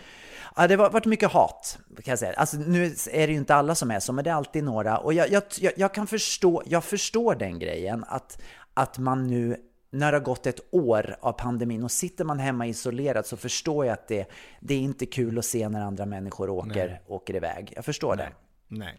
ja, 0.56 0.66
det 0.66 0.74
har 0.74 0.90
varit 0.90 1.04
mycket 1.04 1.32
hat 1.32 1.78
kan 2.04 2.12
jag 2.12 2.18
säga. 2.18 2.32
Alltså, 2.32 2.56
nu 2.56 2.84
är 3.10 3.26
det 3.26 3.32
ju 3.32 3.38
inte 3.38 3.54
alla 3.54 3.74
som 3.74 3.90
är 3.90 4.00
så, 4.00 4.12
men 4.12 4.24
det 4.24 4.30
är 4.30 4.34
alltid 4.34 4.64
några. 4.64 4.98
Och 4.98 5.14
jag, 5.14 5.28
jag, 5.30 5.72
jag 5.76 5.94
kan 5.94 6.06
förstå, 6.06 6.62
jag 6.66 6.84
förstår 6.84 7.34
den 7.34 7.58
grejen 7.58 8.04
att, 8.08 8.42
att 8.78 8.98
man 8.98 9.26
nu 9.26 9.56
när 9.90 10.12
det 10.12 10.18
har 10.18 10.24
gått 10.24 10.46
ett 10.46 10.60
år 10.70 11.16
av 11.20 11.32
pandemin 11.32 11.84
och 11.84 11.90
sitter 11.90 12.24
man 12.24 12.38
hemma 12.38 12.66
isolerad 12.66 13.26
så 13.26 13.36
förstår 13.36 13.86
jag 13.86 13.92
att 13.92 14.08
det, 14.08 14.26
det 14.60 14.74
är 14.74 14.78
inte 14.78 15.06
kul 15.06 15.38
att 15.38 15.44
se 15.44 15.68
när 15.68 15.80
andra 15.80 16.06
människor 16.06 16.50
åker, 16.50 17.00
åker 17.06 17.36
iväg. 17.36 17.72
Jag 17.76 17.84
förstår 17.84 18.16
det. 18.16 18.28
Nej. 18.68 18.98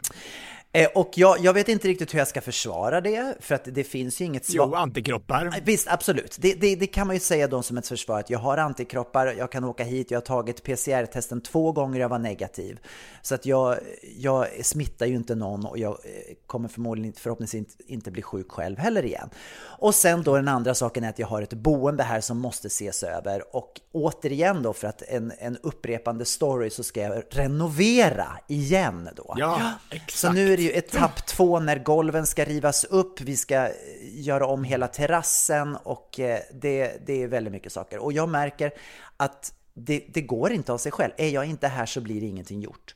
Eh, 0.72 0.88
Och 0.96 1.12
jag, 1.16 1.40
jag 1.40 1.54
vet 1.54 1.68
inte 1.70 1.88
riktigt 1.88 2.14
hur 2.14 2.20
jag 2.20 2.28
ska 2.28 2.42
försvara 2.42 3.02
det, 3.02 3.36
för 3.40 3.56
att 3.56 3.64
det 3.66 3.84
finns 3.84 4.22
ju 4.22 4.26
inget 4.26 4.46
svar. 4.46 4.68
Jo, 4.72 4.76
antikroppar. 4.76 5.56
Visst, 5.64 5.88
absolut. 5.88 6.38
Det, 6.40 6.54
det, 6.54 6.76
det 6.76 6.88
kan 6.88 7.08
man 7.08 7.16
ju 7.16 7.20
säga 7.20 7.48
då 7.48 7.62
som 7.62 7.78
ett 7.78 7.88
försvar, 7.88 8.20
att 8.20 8.30
jag 8.30 8.40
har 8.40 8.58
antikroppar, 8.58 9.36
jag 9.38 9.52
kan 9.52 9.64
åka 9.64 9.84
hit, 9.84 10.12
jag 10.12 10.18
har 10.18 10.26
tagit 10.26 10.64
PCR-testen 10.64 11.42
två 11.42 11.72
gånger, 11.72 12.00
jag 12.00 12.10
var 12.10 12.20
negativ. 12.20 12.80
Så 13.22 13.36
att 13.36 13.46
jag, 13.46 13.78
jag 14.18 14.66
smittar 14.66 15.06
ju 15.06 15.16
inte 15.16 15.36
någon 15.36 15.66
och 15.66 15.78
jag 15.78 15.92
eh, 15.92 16.36
kommer 16.46 16.70
förmodligen 16.70 17.14
förhoppningsvis 17.14 17.60
inte, 17.60 17.94
inte 17.94 18.12
bli 18.12 18.22
sjuk 18.22 18.52
själv 18.52 18.78
heller 18.78 19.06
igen. 19.06 19.30
Och 19.62 19.96
sen 19.96 20.24
då 20.24 20.36
den 20.36 20.48
andra 20.48 20.76
saken 20.76 21.04
är 21.04 21.10
att 21.10 21.20
jag 21.20 21.28
har 21.28 21.42
ett 21.42 21.54
boende 21.54 22.04
här 22.04 22.22
som 22.22 22.38
måste 22.38 22.68
ses 22.68 23.04
över 23.04 23.56
och 23.56 23.82
återigen 23.92 24.64
då 24.64 24.74
för 24.74 24.88
att 24.88 25.02
en, 25.02 25.32
en 25.40 25.58
upprepande 25.58 26.26
story 26.26 26.70
så 26.70 26.84
ska 26.84 27.02
jag 27.02 27.24
renovera 27.30 28.28
igen 28.48 29.10
då. 29.16 29.34
Ja, 29.38 29.72
exakt. 29.90 30.12
Så 30.18 30.32
nu 30.32 30.54
är 30.54 30.59
det 30.60 30.66
ju 30.66 30.72
etapp 30.72 31.26
två 31.26 31.60
när 31.60 31.80
golven 31.80 32.26
ska 32.26 32.46
rivas 32.46 32.84
upp, 32.84 33.22
vi 33.22 33.38
ska 33.38 33.56
eh, 33.56 33.72
göra 34.02 34.46
om 34.46 34.64
hela 34.64 34.88
terrassen 34.88 35.76
och 35.76 36.20
eh, 36.20 36.40
det, 36.54 37.06
det 37.06 37.24
är 37.24 37.28
väldigt 37.28 37.54
mycket 37.54 37.72
saker. 37.72 38.00
Och 38.00 38.14
jag 38.14 38.30
märker 38.30 38.72
att 39.18 39.54
det, 39.74 40.04
det 40.14 40.22
går 40.22 40.52
inte 40.52 40.74
av 40.74 40.78
sig 40.78 40.92
själv. 40.92 41.12
Är 41.18 41.30
jag 41.30 41.46
inte 41.46 41.68
här 41.68 41.86
så 41.86 42.02
blir 42.02 42.24
ingenting 42.24 42.62
gjort. 42.62 42.96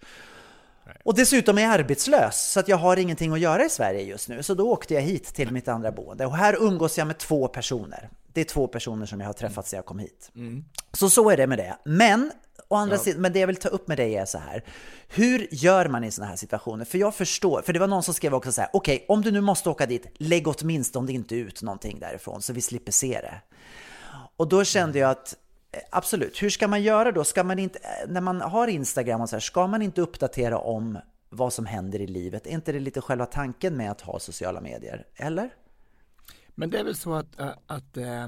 Och 1.04 1.16
dessutom 1.16 1.58
är 1.58 1.62
jag 1.62 1.72
arbetslös, 1.72 2.52
så 2.52 2.60
att 2.60 2.68
jag 2.68 2.78
har 2.78 2.98
ingenting 2.98 3.34
att 3.34 3.40
göra 3.40 3.66
i 3.66 3.70
Sverige 3.70 4.02
just 4.02 4.30
nu. 4.30 4.44
Så 4.44 4.54
då 4.54 4.72
åkte 4.72 4.94
jag 4.94 5.02
hit 5.02 5.26
till 5.26 5.52
mitt 5.52 5.68
andra 5.68 5.92
boende. 5.92 6.26
Och 6.26 6.38
här 6.38 6.58
umgås 6.60 6.98
jag 6.98 7.08
med 7.08 7.18
två 7.18 7.48
personer. 7.48 8.10
Det 8.34 8.42
är 8.42 8.46
två 8.46 8.68
personer 8.68 9.06
som 9.06 9.20
jag 9.20 9.28
har 9.28 9.34
träffat 9.34 9.68
sedan 9.68 9.78
jag 9.78 9.86
kom 9.86 10.00
hit. 10.00 10.32
Så 10.94 11.10
så 11.10 11.30
är 11.30 11.38
det 11.38 11.48
med 11.48 11.58
det. 11.58 11.78
Men, 11.86 12.32
å 12.74 12.78
andra 12.78 12.98
sidan, 12.98 13.22
men 13.22 13.34
det 13.34 13.40
jag 13.40 13.48
vill 13.48 13.56
ta 13.56 13.70
upp 13.70 13.88
med 13.88 13.98
dig 13.98 14.16
är 14.16 14.26
så 14.26 14.38
här. 14.38 14.64
Hur 15.08 15.48
gör 15.52 15.88
man 15.88 16.04
i 16.04 16.12
sådana 16.12 16.30
här 16.30 16.38
situationer? 16.38 16.86
För 16.86 16.98
jag 16.98 17.16
förstår, 17.16 17.62
för 17.62 17.74
det 17.74 17.80
var 17.80 17.88
någon 17.88 18.04
som 18.04 18.14
skrev 18.14 18.34
också 18.34 18.52
så 18.52 18.62
här, 18.62 18.70
okej, 18.74 19.06
om 19.08 19.22
du 19.22 19.32
nu 19.32 19.42
måste 19.42 19.70
åka 19.70 19.86
dit, 19.86 20.06
lägg 20.18 20.48
åtminstone 20.48 21.12
inte 21.12 21.36
ut 21.36 21.62
någonting 21.62 22.00
därifrån 22.00 22.42
så 22.42 22.54
vi 22.54 22.62
slipper 22.62 22.92
se 22.92 23.22
det. 23.22 23.42
Och 24.38 24.48
då 24.48 24.64
kände 24.64 25.00
jag 25.00 25.12
att 25.12 25.36
eh, 25.72 25.80
Absolut, 25.92 26.44
hur 26.44 26.50
ska 26.50 26.68
man 26.68 26.84
göra 26.84 27.12
då? 27.12 27.24
Ska 27.24 27.44
man 27.44 27.60
inte, 27.60 27.80
eh, 27.80 28.10
när 28.12 28.22
man 28.22 28.42
har 28.42 28.68
Instagram 28.68 29.22
och 29.22 29.30
så 29.30 29.36
här, 29.36 29.42
ska 29.42 29.68
man 29.68 29.82
inte 29.82 30.02
uppdatera 30.02 30.58
om 30.58 31.00
vad 31.30 31.54
som 31.54 31.66
händer 31.66 32.02
i 32.02 32.08
livet? 32.08 32.48
Är 32.48 32.52
inte 32.52 32.72
det 32.72 32.80
lite 32.80 33.02
själva 33.02 33.26
tanken 33.26 33.78
med 33.78 33.92
att 33.92 34.02
ha 34.02 34.20
sociala 34.20 34.62
medier? 34.62 35.06
Eller? 35.16 35.50
Men 36.56 36.70
det 36.70 36.80
är 36.80 36.84
väl 36.84 36.96
så 36.96 37.14
att, 37.14 37.40
äh, 37.40 37.50
att 37.68 37.98
äh, 37.98 38.28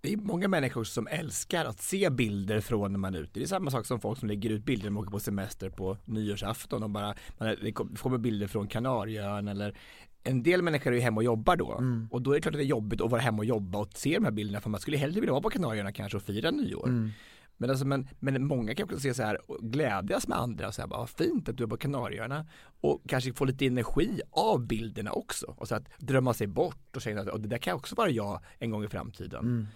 det 0.00 0.12
är 0.12 0.16
många 0.16 0.48
människor 0.48 0.84
som 0.84 1.06
älskar 1.06 1.64
att 1.64 1.80
se 1.80 2.10
bilder 2.10 2.60
från 2.60 2.92
när 2.92 2.98
man 2.98 3.14
är 3.14 3.18
ute. 3.18 3.40
Det 3.40 3.42
är 3.42 3.46
samma 3.46 3.70
sak 3.70 3.86
som 3.86 4.00
folk 4.00 4.18
som 4.18 4.28
lägger 4.28 4.50
ut 4.50 4.64
bilder 4.64 4.84
när 4.84 4.90
de 4.90 4.96
åker 4.96 5.10
på 5.10 5.20
semester 5.20 5.70
på 5.70 5.96
nyårsafton 6.04 6.82
och 6.82 6.90
bara, 6.90 7.14
man, 7.38 7.56
det 7.62 7.72
kommer 7.72 8.18
bilder 8.18 8.46
från 8.46 8.68
Kanarieön 8.68 9.48
eller 9.48 9.76
en 10.22 10.42
del 10.42 10.62
människor 10.62 10.90
är 10.90 10.94
ju 10.94 11.00
hemma 11.00 11.16
och 11.16 11.24
jobbar 11.24 11.56
då 11.56 11.78
Mm. 11.78 12.08
och 12.10 12.22
då 12.22 12.30
är 12.30 12.34
det 12.34 12.40
klart 12.40 12.54
att 12.54 12.58
det 12.58 12.64
är 12.64 12.66
jobbigt 12.66 13.00
att 13.00 13.10
vara 13.10 13.20
hemma 13.20 13.38
och 13.38 13.44
jobba 13.44 13.78
och 13.78 13.88
se 13.94 14.14
de 14.14 14.24
här 14.24 14.32
bilderna 14.32 14.60
för 14.60 14.70
man 14.70 14.80
skulle 14.80 14.96
hellre 14.96 15.20
vilja 15.20 15.32
vara 15.32 15.42
på 15.42 15.50
Kanarieöarna 15.50 15.92
kanske 15.92 16.16
och 16.16 16.22
fira 16.22 16.50
nyår. 16.50 16.88
Mm. 16.88 17.10
Men, 17.56 17.70
alltså, 17.70 17.86
men, 17.86 18.08
men 18.18 18.46
många 18.46 18.74
kan 18.74 18.84
också 18.84 19.00
se 19.00 19.14
så 19.14 19.22
här 19.22 19.50
och 19.50 19.58
glädjas 19.72 20.28
med 20.28 20.38
andra 20.38 20.68
och 20.68 20.74
säga 20.74 20.86
vad 20.86 21.10
fint 21.10 21.48
att 21.48 21.56
du 21.56 21.64
är 21.64 21.68
på 21.68 21.76
Kanarieöarna 21.76 22.46
och 22.80 23.02
kanske 23.08 23.32
få 23.32 23.44
lite 23.44 23.66
energi 23.66 24.20
av 24.30 24.66
bilderna 24.66 25.12
också 25.12 25.54
och 25.58 25.68
så 25.68 25.74
att 25.74 25.88
drömma 25.98 26.34
sig 26.34 26.46
bort 26.46 26.96
och 26.96 27.02
säga 27.02 27.20
att 27.20 27.28
och 27.28 27.40
det 27.40 27.48
där 27.48 27.58
kan 27.58 27.76
också 27.76 27.94
vara 27.94 28.10
jag 28.10 28.40
en 28.58 28.70
gång 28.70 28.84
i 28.84 28.88
framtiden. 28.88 29.44
Mm. 29.44 29.66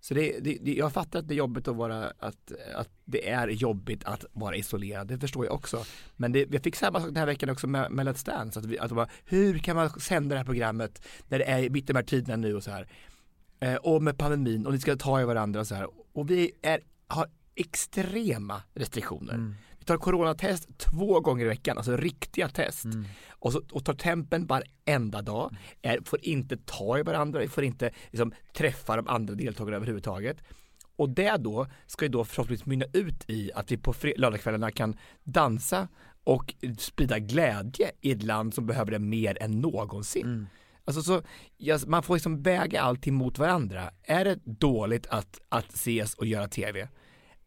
Så 0.00 0.14
det, 0.14 0.40
det, 0.40 0.58
det, 0.60 0.74
jag 0.74 0.92
fattar 0.92 1.18
att 1.18 1.28
det 1.28 1.34
är 1.34 1.36
jobbigt 1.36 1.68
att 1.68 1.76
vara, 1.76 2.12
att, 2.18 2.52
att 2.74 2.88
det 3.04 3.28
är 3.30 3.48
jobbigt 3.48 4.04
att 4.04 4.24
vara 4.32 4.56
isolerad, 4.56 5.06
det 5.06 5.18
förstår 5.18 5.44
jag 5.44 5.54
också. 5.54 5.84
Men 6.16 6.32
det, 6.32 6.52
jag 6.52 6.62
fick 6.62 6.76
samma 6.76 7.00
sak 7.00 7.08
den 7.08 7.16
här 7.16 7.26
veckan 7.26 7.50
också 7.50 7.66
med, 7.66 7.90
med 7.90 8.08
Let's 8.08 8.26
Dance, 8.26 8.58
att, 8.58 8.64
vi, 8.64 8.78
att 8.78 8.92
bara, 8.92 9.08
hur 9.24 9.58
kan 9.58 9.76
man 9.76 10.00
sända 10.00 10.34
det 10.34 10.38
här 10.38 10.44
programmet 10.44 11.02
när 11.28 11.38
det 11.38 11.44
är 11.44 11.70
mitt 11.70 11.84
i 11.84 11.92
de 11.92 11.96
här 11.96 12.02
tiderna 12.02 12.36
nu 12.36 12.54
och 12.54 12.64
så 12.64 12.70
här. 12.70 12.88
Eh, 13.60 13.74
och 13.74 14.02
med 14.02 14.18
pandemin 14.18 14.66
och 14.66 14.72
ni 14.72 14.80
ska 14.80 14.96
ta 14.96 15.20
i 15.20 15.24
varandra 15.24 15.60
och 15.60 15.66
så 15.66 15.74
här. 15.74 15.88
Och 16.12 16.30
vi 16.30 16.52
är, 16.62 16.80
har 17.06 17.26
extrema 17.54 18.62
restriktioner. 18.74 19.34
Mm 19.34 19.54
tar 19.90 19.96
coronatest 19.96 20.78
två 20.78 21.20
gånger 21.20 21.44
i 21.44 21.48
veckan, 21.48 21.76
alltså 21.76 21.96
riktiga 21.96 22.48
test. 22.48 22.84
Och, 23.30 23.52
så, 23.52 23.62
och 23.72 23.84
tar 23.84 23.94
tempen 23.94 24.46
varenda 24.46 25.22
dag. 25.22 25.56
Är, 25.82 25.98
får 26.04 26.18
inte 26.22 26.56
ta 26.56 26.98
i 26.98 27.02
varandra, 27.02 27.48
får 27.48 27.64
inte 27.64 27.90
liksom, 28.10 28.32
träffa 28.54 28.96
de 28.96 29.08
andra 29.08 29.34
deltagarna 29.34 29.76
överhuvudtaget. 29.76 30.36
Och 30.96 31.10
det 31.10 31.36
då 31.36 31.66
ska 31.86 32.04
ju 32.04 32.08
då 32.08 32.24
förhoppningsvis 32.24 32.66
mynna 32.66 32.84
ut 32.92 33.30
i 33.30 33.50
att 33.54 33.72
vi 33.72 33.76
på 33.76 33.94
lördagskvällarna 34.16 34.70
kan 34.70 34.96
dansa 35.24 35.88
och 36.24 36.54
sprida 36.78 37.18
glädje 37.18 37.90
i 38.00 38.12
ett 38.12 38.22
land 38.22 38.54
som 38.54 38.66
behöver 38.66 38.90
det 38.90 38.98
mer 38.98 39.42
än 39.42 39.60
någonsin. 39.60 40.46
Alltså 40.84 41.02
så, 41.02 41.22
man 41.86 42.02
får 42.02 42.14
liksom 42.14 42.42
väga 42.42 42.82
allting 42.82 43.14
mot 43.14 43.38
varandra. 43.38 43.90
Är 44.02 44.24
det 44.24 44.38
dåligt 44.44 45.06
att, 45.06 45.40
att 45.48 45.74
ses 45.74 46.14
och 46.14 46.26
göra 46.26 46.48
tv? 46.48 46.88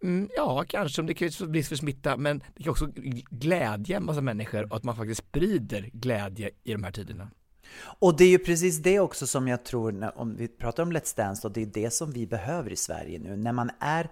Mm, 0.03 0.29
ja, 0.35 0.65
kanske 0.67 1.01
om 1.01 1.07
det 1.07 1.13
krävs 1.13 1.41
risk 1.41 1.69
för 1.69 1.75
smitta, 1.75 2.17
men 2.17 2.43
det 2.55 2.63
kan 2.63 2.71
också 2.71 2.87
glädja 3.29 3.97
en 3.97 4.05
massa 4.05 4.21
människor 4.21 4.63
och 4.71 4.77
att 4.77 4.83
man 4.83 4.95
faktiskt 4.95 5.23
sprider 5.29 5.89
glädje 5.93 6.49
i 6.63 6.71
de 6.71 6.83
här 6.83 6.91
tiderna. 6.91 7.27
Och 7.99 8.17
det 8.17 8.23
är 8.23 8.29
ju 8.29 8.39
precis 8.39 8.77
det 8.77 8.99
också 8.99 9.27
som 9.27 9.47
jag 9.47 9.65
tror, 9.65 9.91
när, 9.91 10.17
om 10.17 10.35
vi 10.35 10.47
pratar 10.47 10.83
om 10.83 10.91
Let's 10.91 11.17
Dance, 11.17 11.47
och 11.47 11.53
det 11.53 11.61
är 11.61 11.65
det 11.65 11.93
som 11.93 12.11
vi 12.11 12.27
behöver 12.27 12.71
i 12.71 12.75
Sverige 12.75 13.19
nu. 13.19 13.35
När 13.35 13.51
man 13.51 13.71
är 13.79 14.09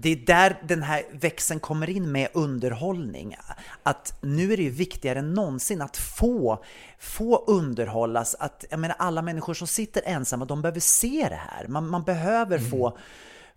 det 0.00 0.08
är 0.08 0.16
där 0.16 0.62
den 0.68 0.82
här 0.82 1.02
växeln 1.12 1.60
kommer 1.60 1.90
in 1.90 2.12
med 2.12 2.28
underhållning. 2.34 3.36
Att 3.82 4.18
nu 4.22 4.52
är 4.52 4.56
det 4.56 4.62
ju 4.62 4.70
viktigare 4.70 5.18
än 5.18 5.34
någonsin 5.34 5.82
att 5.82 5.96
få, 5.96 6.64
få 6.98 7.44
underhållas. 7.46 8.34
Att, 8.34 8.64
jag 8.70 8.80
menar, 8.80 8.96
alla 8.98 9.22
människor 9.22 9.54
som 9.54 9.66
sitter 9.66 10.02
ensamma, 10.04 10.44
de 10.44 10.62
behöver 10.62 10.80
se 10.80 11.26
det 11.28 11.40
här. 11.50 11.68
Man, 11.68 11.88
man 11.88 12.04
behöver 12.04 12.58
få, 12.58 12.98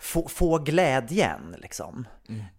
få, 0.01 0.27
få 0.27 0.57
glädjen. 0.57 1.55
Liksom. 1.57 2.07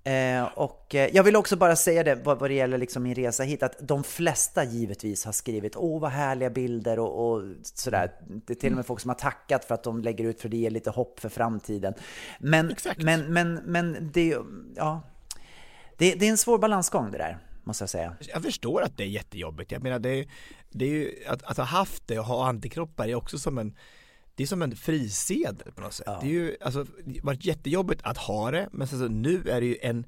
Eh, 0.05 0.45
och 0.45 0.95
eh, 0.95 1.11
jag 1.13 1.23
vill 1.23 1.37
också 1.37 1.57
bara 1.57 1.77
säga 1.77 2.03
det 2.03 2.15
vad, 2.15 2.39
vad 2.39 2.51
det 2.51 2.55
gäller 2.55 2.79
liksom 2.79 3.03
min 3.03 3.15
resa 3.15 3.43
hit, 3.43 3.63
att 3.63 3.77
de 3.81 4.05
flesta 4.05 4.65
givetvis 4.65 5.25
har 5.25 5.33
skrivit 5.33 5.77
åh 5.77 6.01
vad 6.01 6.11
härliga 6.11 6.51
bilder 6.51 6.99
och, 6.99 7.33
och 7.33 7.43
sådär. 7.63 8.13
Det 8.47 8.53
är 8.53 8.55
till 8.55 8.73
och 8.73 8.77
med 8.77 8.87
folk 8.87 9.01
som 9.01 9.09
har 9.09 9.15
tackat 9.15 9.65
för 9.65 9.75
att 9.75 9.83
de 9.83 10.03
lägger 10.03 10.25
ut 10.25 10.41
för 10.41 10.49
det 10.49 10.57
ger 10.57 10.71
lite 10.71 10.91
hopp 10.91 11.21
för 11.21 11.29
framtiden. 11.29 11.95
Men, 12.39 12.71
Exakt. 12.71 13.03
men, 13.03 13.33
men, 13.33 13.55
men 13.55 14.11
det, 14.13 14.37
ja, 14.77 15.03
det, 15.99 16.15
det 16.15 16.27
är 16.27 16.31
en 16.31 16.39
svår 16.39 16.59
balansgång 16.59 17.11
det 17.11 17.19
där, 17.19 17.39
måste 17.65 17.83
jag 17.83 17.91
säga. 17.91 18.17
Jag 18.35 18.43
förstår 18.43 18.83
att 18.83 18.97
det 18.97 19.05
är 19.05 19.09
jättejobbigt. 19.09 19.73
Jag 19.73 19.83
menar, 19.83 19.99
det 19.99 20.11
är, 20.11 20.29
det 20.71 20.85
är 20.85 20.91
ju, 20.91 21.25
att, 21.27 21.43
att 21.43 21.57
ha 21.57 21.65
haft 21.65 22.07
det 22.07 22.19
och 22.19 22.25
ha 22.25 22.49
antikroppar 22.49 23.09
är 23.09 23.15
också 23.15 23.39
som 23.39 23.59
en 23.59 23.75
det 24.35 24.43
är 24.43 24.47
som 24.47 24.63
en 24.63 24.77
frisedel 24.77 25.73
på 25.75 25.81
något 25.81 25.93
sätt. 25.95 26.07
Det 26.21 26.27
är 26.27 26.31
ju, 26.31 26.57
alltså, 26.61 26.87
det 27.05 27.19
har 27.19 27.27
varit 27.27 27.45
jättejobbigt 27.45 28.01
att 28.05 28.17
ha 28.19 28.51
det, 28.51 28.69
men 28.73 28.87
sen 28.89 28.99
så 28.99 29.09
nu 29.09 29.49
är 29.49 29.61
det 29.61 29.67
ju 29.67 29.77
en, 29.83 30.07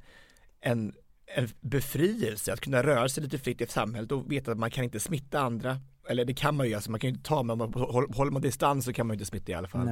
en, 0.60 0.92
en 1.36 1.48
befrielse 1.60 2.52
att 2.52 2.60
kunna 2.60 2.82
röra 2.82 3.08
sig 3.08 3.22
lite 3.22 3.38
fritt 3.38 3.60
i 3.60 3.66
samhället 3.66 4.12
och 4.12 4.32
veta 4.32 4.52
att 4.52 4.58
man 4.58 4.70
kan 4.70 4.84
inte 4.84 5.00
smitta 5.00 5.40
andra. 5.40 5.78
Eller 6.08 6.24
det 6.24 6.34
kan 6.34 6.56
man 6.56 6.68
ju, 6.68 6.74
alltså 6.74 6.90
man 6.90 7.00
kan 7.00 7.10
ju 7.10 7.14
inte 7.16 7.28
ta, 7.28 7.42
men 7.42 7.58
man 7.58 7.72
håller 7.74 8.30
man 8.30 8.42
distans 8.42 8.84
så 8.84 8.92
kan 8.92 9.06
man 9.06 9.14
ju 9.14 9.16
inte 9.16 9.26
smitta 9.26 9.52
i 9.52 9.54
alla 9.54 9.68
fall. 9.68 9.86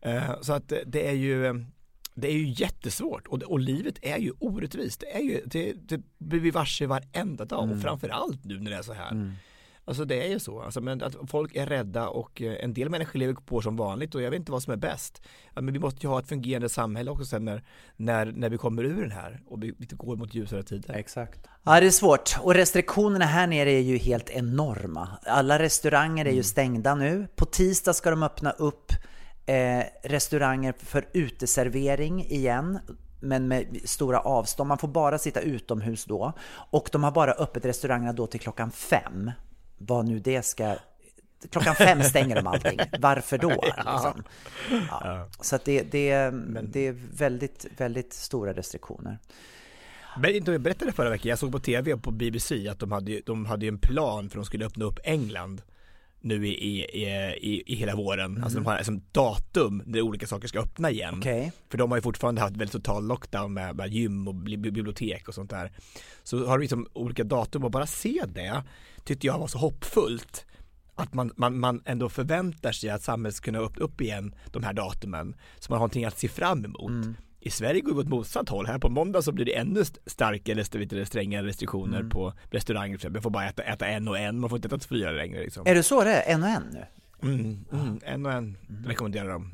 Eh, 0.00 0.40
Så 0.40 0.52
att 0.52 0.68
det- 0.68 0.82
det 0.86 1.08
är 1.08 1.12
ju 1.12 1.64
det 2.14 2.28
är 2.28 2.32
ju 2.32 2.48
jättesvårt 2.48 3.26
och, 3.26 3.42
och 3.42 3.60
livet 3.60 3.98
är 4.02 4.18
ju 4.18 4.32
orättvist. 4.38 5.00
Det, 5.00 5.16
är 5.16 5.20
ju, 5.22 5.42
det, 5.46 5.72
det 5.72 6.00
blir 6.18 6.40
vi 6.40 6.50
varse 6.50 6.86
varenda 6.86 7.44
dag 7.44 7.70
och 7.70 7.82
framförallt 7.82 8.44
nu 8.44 8.60
när 8.60 8.70
det 8.70 8.76
är 8.76 8.82
så 8.82 8.92
här. 8.92 9.10
Alltså 9.84 10.04
det 10.04 10.26
är 10.26 10.28
ju 10.28 10.38
så, 10.38 10.62
alltså, 10.62 10.80
men 10.80 11.02
att 11.02 11.16
folk 11.28 11.56
är 11.56 11.66
rädda 11.66 12.08
och 12.08 12.42
eh, 12.42 12.64
en 12.64 12.74
del 12.74 12.88
människor 12.88 13.18
lever 13.18 13.34
på 13.34 13.60
som 13.60 13.76
vanligt 13.76 14.14
och 14.14 14.22
jag 14.22 14.30
vet 14.30 14.38
inte 14.38 14.52
vad 14.52 14.62
som 14.62 14.72
är 14.72 14.76
bäst. 14.76 15.22
Ja, 15.54 15.60
men 15.60 15.74
vi 15.74 15.80
måste 15.80 16.06
ju 16.06 16.08
ha 16.08 16.18
ett 16.18 16.28
fungerande 16.28 16.68
samhälle 16.68 17.10
också 17.10 17.24
sen 17.24 17.44
när, 17.44 17.64
när, 17.96 18.26
när 18.26 18.48
vi 18.48 18.58
kommer 18.58 18.84
ur 18.84 19.02
den 19.02 19.10
här 19.10 19.42
och 19.46 19.62
vi, 19.62 19.74
vi 19.78 19.86
går 19.86 20.16
mot 20.16 20.34
ljusare 20.34 20.62
tider. 20.62 20.94
Exakt. 20.94 21.40
Ja, 21.62 21.80
det 21.80 21.86
är 21.86 21.90
svårt. 21.90 22.36
Och 22.40 22.54
restriktionerna 22.54 23.24
här 23.24 23.46
nere 23.46 23.70
är 23.70 23.80
ju 23.80 23.96
helt 23.96 24.30
enorma. 24.30 25.08
Alla 25.26 25.58
restauranger 25.58 26.24
är 26.24 26.32
ju 26.32 26.42
stängda 26.42 26.94
nu. 26.94 27.28
På 27.36 27.44
tisdag 27.44 27.92
ska 27.92 28.10
de 28.10 28.22
öppna 28.22 28.50
upp 28.50 28.92
eh, 29.46 29.84
restauranger 30.02 30.74
för 30.78 31.08
uteservering 31.12 32.24
igen. 32.24 32.78
Men 33.20 33.48
med 33.48 33.80
stora 33.84 34.20
avstånd. 34.20 34.68
Man 34.68 34.78
får 34.78 34.88
bara 34.88 35.18
sitta 35.18 35.40
utomhus 35.40 36.04
då. 36.04 36.32
Och 36.70 36.88
de 36.92 37.04
har 37.04 37.10
bara 37.10 37.32
öppet 37.32 37.64
restaurangerna 37.64 38.12
då 38.12 38.26
till 38.26 38.40
klockan 38.40 38.70
fem. 38.70 39.30
Vad 39.82 40.08
nu 40.08 40.18
det 40.18 40.42
ska... 40.42 40.76
Klockan 41.50 41.74
fem 41.74 42.02
stänger 42.02 42.36
de 42.36 42.46
allting. 42.46 42.80
Varför 42.98 43.38
då? 43.38 43.48
Liksom? 43.76 44.22
Ja. 44.90 45.28
Så 45.40 45.56
att 45.56 45.64
det, 45.64 45.82
det, 45.82 46.30
det 46.62 46.86
är 46.86 46.96
väldigt, 47.16 47.66
väldigt 47.76 48.12
stora 48.12 48.52
restriktioner. 48.52 49.18
Men 50.18 50.34
inte 50.34 50.52
jag 50.52 50.60
berättade 50.60 50.92
förra 50.92 51.10
veckan, 51.10 51.30
jag 51.30 51.38
såg 51.38 51.52
på 51.52 51.58
tv 51.58 51.96
på 51.96 52.10
BBC 52.10 52.68
att 52.68 52.78
de 52.78 52.92
hade, 52.92 53.20
de 53.26 53.46
hade 53.46 53.66
en 53.66 53.78
plan 53.78 54.30
för 54.30 54.38
att 54.38 54.44
de 54.44 54.46
skulle 54.46 54.66
öppna 54.66 54.84
upp 54.84 54.98
England 55.04 55.62
nu 56.20 56.46
i, 56.46 56.50
i, 56.50 56.84
i, 57.40 57.62
i, 57.66 57.74
hela 57.74 57.96
våren. 57.96 58.44
Alltså 58.44 58.58
de 58.58 58.66
har 58.66 58.82
som 58.82 59.02
datum 59.12 59.82
där 59.86 60.00
olika 60.00 60.26
saker 60.26 60.48
ska 60.48 60.60
öppna 60.60 60.90
igen. 60.90 61.14
Okej. 61.18 61.52
För 61.68 61.78
de 61.78 61.90
har 61.90 61.98
ju 61.98 62.02
fortfarande 62.02 62.40
haft 62.40 62.56
väldigt 62.56 62.72
total 62.72 63.06
lockdown 63.06 63.52
med, 63.52 63.76
med 63.76 63.92
gym 63.92 64.28
och 64.28 64.34
bli- 64.34 64.56
bibliotek 64.56 65.28
och 65.28 65.34
sånt 65.34 65.50
där. 65.50 65.72
Så 66.22 66.46
har 66.46 66.58
de 66.58 66.62
liksom 66.62 66.86
olika 66.92 67.24
datum 67.24 67.64
och 67.64 67.70
bara 67.70 67.86
se 67.86 68.22
det 68.28 68.62
tyckte 69.04 69.26
jag 69.26 69.38
var 69.38 69.46
så 69.46 69.58
hoppfullt. 69.58 70.46
Att 70.94 71.14
man, 71.14 71.32
man, 71.36 71.58
man 71.58 71.82
ändå 71.84 72.08
förväntar 72.08 72.72
sig 72.72 72.90
att 72.90 73.02
samhället 73.02 73.34
ska 73.34 73.44
kunna 73.44 73.58
öppna 73.58 73.84
upp 73.84 74.00
igen 74.00 74.34
de 74.52 74.62
här 74.62 74.72
datumen. 74.72 75.34
Så 75.58 75.72
man 75.72 75.76
har 75.76 75.80
någonting 75.80 76.04
att 76.04 76.18
se 76.18 76.28
fram 76.28 76.64
emot. 76.64 77.16
I 77.42 77.50
Sverige 77.50 77.80
går 77.80 77.94
vi 77.94 78.00
åt 78.00 78.08
motsatt 78.08 78.48
håll. 78.48 78.66
Här 78.66 78.78
på 78.78 78.88
måndag 78.88 79.22
så 79.22 79.32
blir 79.32 79.44
det 79.44 79.56
ännu 79.56 79.80
st- 79.80 80.00
starkare, 80.06 80.60
st- 80.60 80.78
lite 80.78 81.06
strängare 81.06 81.46
restriktioner 81.46 82.02
på 82.10 82.32
restauranger. 82.50 83.10
Man 83.10 83.22
får 83.22 83.30
bara 83.30 83.48
äta, 83.48 83.62
äta 83.62 83.86
en 83.86 84.08
och 84.08 84.18
en, 84.18 84.40
man 84.40 84.50
får 84.50 84.58
inte 84.58 84.68
äta 84.68 84.78
fyra 84.78 85.10
längre. 85.10 85.40
Liksom. 85.40 85.66
Är 85.66 85.74
det 85.74 85.82
så 85.82 86.04
det 86.04 86.10
är? 86.12 86.34
En 86.34 86.42
och 86.42 86.48
en 86.48 86.62
nu? 86.72 86.84
Mm, 87.22 87.64
mm, 87.72 88.00
en 88.04 88.26
och 88.26 88.32
en 88.32 88.56
rekommenderar 88.86 89.28
de. 89.28 89.50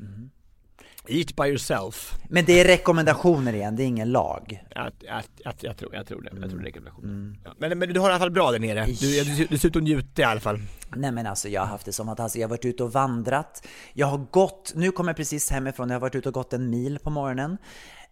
Eat 1.09 1.35
by 1.35 1.43
yourself. 1.43 2.17
Men 2.29 2.45
det 2.45 2.59
är 2.61 2.65
rekommendationer 2.65 3.53
igen, 3.53 3.75
det 3.75 3.83
är 3.83 3.87
ingen 3.87 4.11
lag. 4.11 4.63
Att, 4.75 4.93
att, 5.09 5.29
att, 5.45 5.63
jag, 5.63 5.77
tror, 5.77 5.95
jag 5.95 6.07
tror 6.07 6.21
det, 6.21 6.29
jag 6.41 6.49
tror 6.49 6.59
det 6.59 6.63
är 6.63 6.65
rekommendationer. 6.65 7.35
Ja, 7.45 7.53
men, 7.57 7.79
men 7.79 7.93
du 7.93 7.99
har 7.99 8.09
i 8.09 8.11
alla 8.11 8.19
fall 8.19 8.31
bra 8.31 8.51
där 8.51 8.59
nere. 8.59 8.85
Du, 8.85 9.23
du, 9.23 9.45
du 9.45 9.57
ser 9.57 9.67
ut 9.67 9.75
att 9.75 9.83
njuta 9.83 10.21
i 10.21 10.25
alla 10.25 10.39
fall. 10.39 10.59
Nej 10.95 11.11
men 11.11 11.27
alltså 11.27 11.49
jag 11.49 11.61
har 11.61 11.67
haft 11.67 11.85
det 11.85 11.93
som 11.93 12.09
att 12.09 12.19
alltså, 12.19 12.39
jag 12.39 12.47
har 12.47 12.49
varit 12.49 12.65
ute 12.65 12.83
och 12.83 12.91
vandrat. 12.93 13.67
Jag 13.93 14.07
har 14.07 14.17
gått, 14.17 14.73
nu 14.75 14.91
kommer 14.91 15.09
jag 15.09 15.17
precis 15.17 15.51
hemifrån, 15.51 15.89
jag 15.89 15.95
har 15.95 16.01
varit 16.01 16.15
ute 16.15 16.29
och 16.29 16.33
gått 16.33 16.53
en 16.53 16.69
mil 16.69 16.99
på 16.99 17.09
morgonen. 17.09 17.57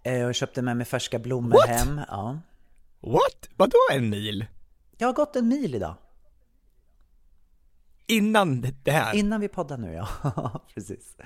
Eh, 0.04 0.26
och 0.26 0.36
köpte 0.36 0.62
med 0.62 0.78
mig 0.78 0.86
färska 0.86 1.20
blommor 1.20 1.54
What? 1.54 1.68
hem. 1.70 2.02
Ja. 2.08 2.40
What? 3.02 3.50
Vadå 3.56 3.78
en 3.94 4.10
mil? 4.10 4.46
Jag 4.98 5.08
har 5.08 5.14
gått 5.14 5.36
en 5.36 5.48
mil 5.48 5.76
idag. 5.76 5.96
Innan 8.08 8.66
det 8.84 8.92
här? 8.92 9.16
Innan 9.16 9.42
vi 9.42 9.48
poddar 9.48 9.78
nu, 9.78 9.94
ja. 9.94 10.08
Precis. 10.74 11.18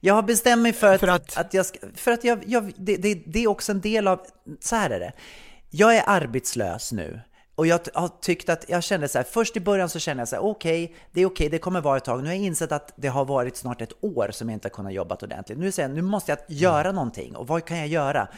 Jag 0.00 0.14
har 0.14 0.22
bestämt 0.22 0.62
mig 0.62 0.72
för 0.72 0.94
att, 0.94 1.00
För 1.00 1.40
att- 1.40 1.54
jag 1.54 1.66
ska, 1.66 1.78
för 1.94 2.10
att 2.12 2.24
jag, 2.24 2.42
jag 2.46 2.72
det, 2.76 2.96
det, 2.96 3.14
det 3.26 3.44
är 3.44 3.48
också 3.48 3.72
en 3.72 3.80
del 3.80 4.08
av, 4.08 4.20
så 4.60 4.76
här 4.76 4.90
är 4.90 5.00
det. 5.00 5.12
Jag 5.70 5.96
är 5.96 6.02
arbetslös 6.06 6.92
nu. 6.92 7.20
Och 7.56 7.66
jag 7.66 7.80
har 7.94 8.08
tyckt 8.20 8.48
att, 8.48 8.64
jag 8.68 8.82
kände 8.84 9.08
så 9.08 9.18
här, 9.18 9.24
först 9.24 9.56
i 9.56 9.60
början 9.60 9.88
så 9.88 9.98
kände 9.98 10.20
jag 10.20 10.28
så 10.28 10.36
här, 10.36 10.44
okej, 10.44 10.94
det 11.12 11.20
är 11.20 11.26
okej, 11.26 11.48
det 11.48 11.58
kommer 11.58 11.80
vara 11.80 11.96
ett 11.96 12.04
tag. 12.04 12.22
Nu 12.22 12.26
har 12.28 12.34
jag 12.34 12.44
insett 12.44 12.72
att 12.72 12.92
det 12.96 13.08
har 13.08 13.24
varit 13.24 13.56
snart 13.56 13.80
ett 13.80 13.92
år 14.00 14.30
som 14.32 14.48
jag 14.48 14.56
inte 14.56 14.68
har 14.68 14.70
kunnat 14.70 14.92
jobba 14.92 15.16
ordentligt. 15.22 15.58
Nu 15.58 15.72
säger 15.72 15.88
jag, 15.88 15.96
nu 15.96 16.02
måste 16.02 16.30
jag 16.32 16.38
göra 16.48 16.92
någonting. 16.92 17.36
Och 17.36 17.46
vad 17.46 17.64
kan 17.64 17.78
jag 17.78 17.88
göra? 17.88 18.28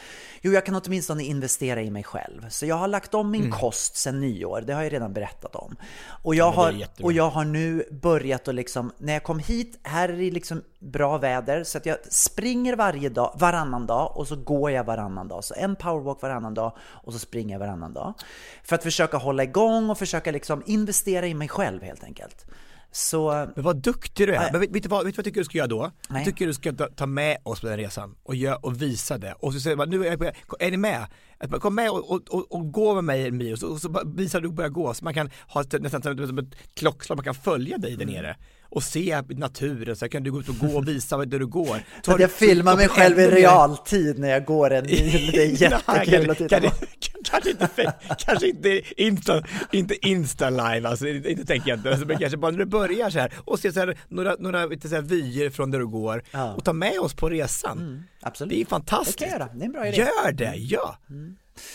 Jo, 0.42 0.52
jag 0.52 0.66
kan 0.66 0.74
åtminstone 0.84 1.24
investera 1.24 1.82
i 1.82 1.90
mig 1.90 2.04
själv. 2.04 2.48
Så 2.48 2.66
jag 2.66 2.76
har 2.76 2.88
lagt 2.88 3.14
om 3.14 3.30
min 3.30 3.50
kost 3.50 3.96
sedan 3.96 4.20
nyår, 4.20 4.60
det 4.60 4.72
har 4.72 4.82
jag 4.82 4.92
redan 4.92 5.12
berättat 5.12 5.54
om. 5.56 5.76
Och 6.22 6.34
jag, 6.34 6.48
är 6.48 6.52
har, 6.56 6.84
och 7.02 7.12
jag 7.12 7.30
har 7.30 7.44
nu 7.44 7.88
börjat 7.90 8.48
att 8.48 8.54
liksom, 8.54 8.92
när 8.98 9.12
jag 9.12 9.22
kom 9.22 9.38
hit, 9.38 9.78
här 9.82 10.08
är 10.08 10.16
det 10.16 10.30
liksom 10.30 10.62
bra 10.78 11.18
väder, 11.18 11.64
så 11.64 11.78
att 11.78 11.86
jag 11.86 11.96
springer 12.10 12.76
varje 12.76 13.08
dag, 13.08 13.36
varannan 13.38 13.86
dag 13.86 14.16
och 14.16 14.28
så 14.28 14.36
går 14.36 14.70
jag 14.70 14.84
varannan 14.84 15.28
dag. 15.28 15.44
Så 15.44 15.54
en 15.56 15.76
powerwalk 15.76 16.22
varannan 16.22 16.54
dag 16.54 16.76
och 16.78 17.12
så 17.12 17.18
springer 17.18 17.54
jag 17.54 17.60
varannan 17.60 17.92
dag. 17.92 18.14
För 18.62 18.74
att 18.74 18.82
försöka 18.82 19.16
hålla 19.16 19.42
igång 19.42 19.90
och 19.90 19.98
försöka 19.98 20.30
liksom 20.30 20.62
investera 20.66 21.26
i 21.26 21.34
mig 21.34 21.48
själv 21.48 21.82
helt 21.82 22.04
enkelt. 22.04 22.46
Så 22.92 23.48
Men 23.56 23.64
vad 23.64 23.76
duktig 23.76 24.28
du 24.28 24.34
är. 24.34 24.40
Nej. 24.40 24.48
Men 24.52 24.60
vet, 24.60 24.70
vet, 24.70 24.82
du 24.82 24.88
vad, 24.88 25.04
vet 25.04 25.14
du 25.14 25.16
vad 25.16 25.18
jag 25.18 25.24
tycker 25.24 25.40
du 25.40 25.44
ska 25.44 25.58
göra 25.58 25.68
då? 25.68 25.90
Nej. 26.08 26.18
Jag 26.20 26.24
tycker 26.24 26.46
du 26.46 26.54
ska 26.54 26.72
ta, 26.72 26.86
ta 26.96 27.06
med 27.06 27.36
oss 27.42 27.60
på 27.60 27.66
den 27.66 27.76
resan 27.76 28.14
och, 28.22 28.34
gör, 28.34 28.64
och 28.64 28.82
visa 28.82 29.18
det. 29.18 29.32
Och 29.38 29.52
så 29.54 29.60
säger 29.60 29.76
man, 29.76 29.90
nu 29.90 30.06
är 30.06 30.10
jag 30.10 30.18
på 30.18 30.56
är 30.60 30.70
ni 30.70 30.76
med? 30.76 31.06
Att 31.40 31.60
kom 31.60 31.74
med 31.74 31.90
och, 31.90 32.10
och, 32.10 32.22
och, 32.28 32.52
och 32.52 32.72
gå 32.72 32.94
med 32.94 33.04
mig 33.04 33.26
en 33.28 33.36
mil 33.36 33.52
och 33.52 33.58
så, 33.58 33.66
och 33.68 33.80
så 33.80 34.02
visar 34.16 34.40
du 34.40 34.48
och 34.48 34.54
börjar 34.54 34.70
gå. 34.70 34.94
Så 34.94 35.04
man 35.04 35.14
kan 35.14 35.30
ha 35.48 35.60
ett, 35.60 35.82
nästan 35.82 36.02
som 36.02 36.38
ett- 36.38 36.54
klockslag, 36.74 37.16
man 37.16 37.24
kan 37.24 37.34
följa 37.34 37.78
dig 37.78 37.96
där 37.96 38.02
Mm. 38.02 38.14
nere. 38.14 38.36
Och 38.70 38.82
se 38.82 39.22
naturen, 39.28 39.96
så 39.96 40.08
kan 40.08 40.22
du 40.22 40.32
gå 40.32 40.40
ut 40.40 40.48
och 40.48 40.58
gå 40.58 40.76
och 40.76 40.88
visa 40.88 41.16
där 41.24 41.38
du 41.38 41.46
går. 41.46 41.76
att 42.06 42.20
jag 42.20 42.30
filmar 42.30 42.76
mig 42.76 42.88
själv 42.88 43.18
i 43.18 43.26
realtid 43.26 44.18
när 44.18 44.28
jag 44.28 44.44
går 44.44 44.70
en 44.72 44.86
mil. 44.86 45.30
Det 45.32 45.42
är 45.44 45.62
jättekul 45.62 46.30
att 46.30 46.38
titta 46.38 46.60
på. 46.60 46.70
Kanske, 46.70 46.86
kanske 47.24 47.50
inte, 47.50 47.94
kanske 48.18 48.48
inte 48.48 48.82
Insta, 49.02 49.42
inte 49.72 50.08
Insta 50.08 50.50
live, 50.50 50.88
alltså 50.88 51.08
inte, 51.08 51.30
inte 51.30 51.44
tänker 51.44 51.68
jag 51.70 51.78
inte, 51.78 51.90
alltså, 51.90 52.06
men 52.06 52.18
kanske 52.18 52.36
bara 52.36 52.50
när 52.50 52.58
du 52.58 52.64
börjar 52.64 53.10
så 53.10 53.18
här 53.18 53.32
och 53.44 53.58
ser 53.58 53.70
så 53.70 53.80
här, 53.80 53.98
några, 54.08 54.34
några 54.38 54.66
du, 54.66 54.88
så 54.88 54.94
här, 54.94 55.02
vyer 55.02 55.50
från 55.50 55.70
där 55.70 55.78
du 55.78 55.86
går 55.86 56.22
Ja. 56.30 56.54
och 56.54 56.64
ta 56.64 56.72
med 56.72 56.98
oss 57.00 57.14
på 57.14 57.28
resan. 57.30 58.04
Absolut. 58.20 58.50
Det 58.54 58.60
är 58.60 58.64
fantastiskt. 58.64 59.18
Det 59.18 59.24
kan 59.24 59.32
jag 59.32 59.40
göra. 59.40 59.50
Det 59.54 59.62
är 59.62 59.66
en 59.66 59.72
bra 59.72 59.86
idé. 59.86 59.96
Gör 59.96 60.32
det, 60.32 60.54
ja! 60.56 60.96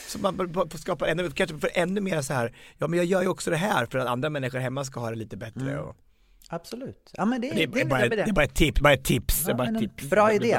Så 0.08 0.20
man 0.20 0.38
b- 0.38 0.44
b- 0.48 0.62
får 0.72 0.78
skapa 0.78 1.08
ännu, 1.08 1.32
kanske 1.32 1.58
för 1.60 1.70
ännu 1.74 2.02
mer 2.02 2.22
så 2.22 2.34
här, 2.34 2.56
ja 2.78 2.88
men 2.88 2.98
jag 2.98 3.06
gör 3.06 3.22
ju 3.22 3.28
också 3.28 3.50
det 3.50 3.58
här 3.58 3.86
för 3.86 4.00
att 4.00 4.08
andra 4.08 4.30
människor 4.30 4.60
hemma 4.60 4.84
ska 4.86 5.00
ha 5.00 5.10
det 5.10 5.16
lite 5.16 5.38
bättre. 5.38 5.80
Och, 5.80 5.96
Absolut. 6.56 7.12
Ja, 7.14 7.26
men 7.26 7.42
det, 7.42 7.50
det, 7.50 7.64
är, 7.64 7.68
det 7.68 7.82
är 7.82 7.86
bara, 7.86 8.10
det 8.10 8.22
är 8.22 8.34
bara 8.34 8.46
ett 8.46 8.56
tips, 8.56 8.82
bara 8.82 8.94
ett 8.94 9.04
tips. 9.04 9.48
är 9.48 9.54
bara 9.54 9.68
ett 9.70 9.80
tips. 9.80 10.04
bra 10.04 10.34
idé. 10.34 10.58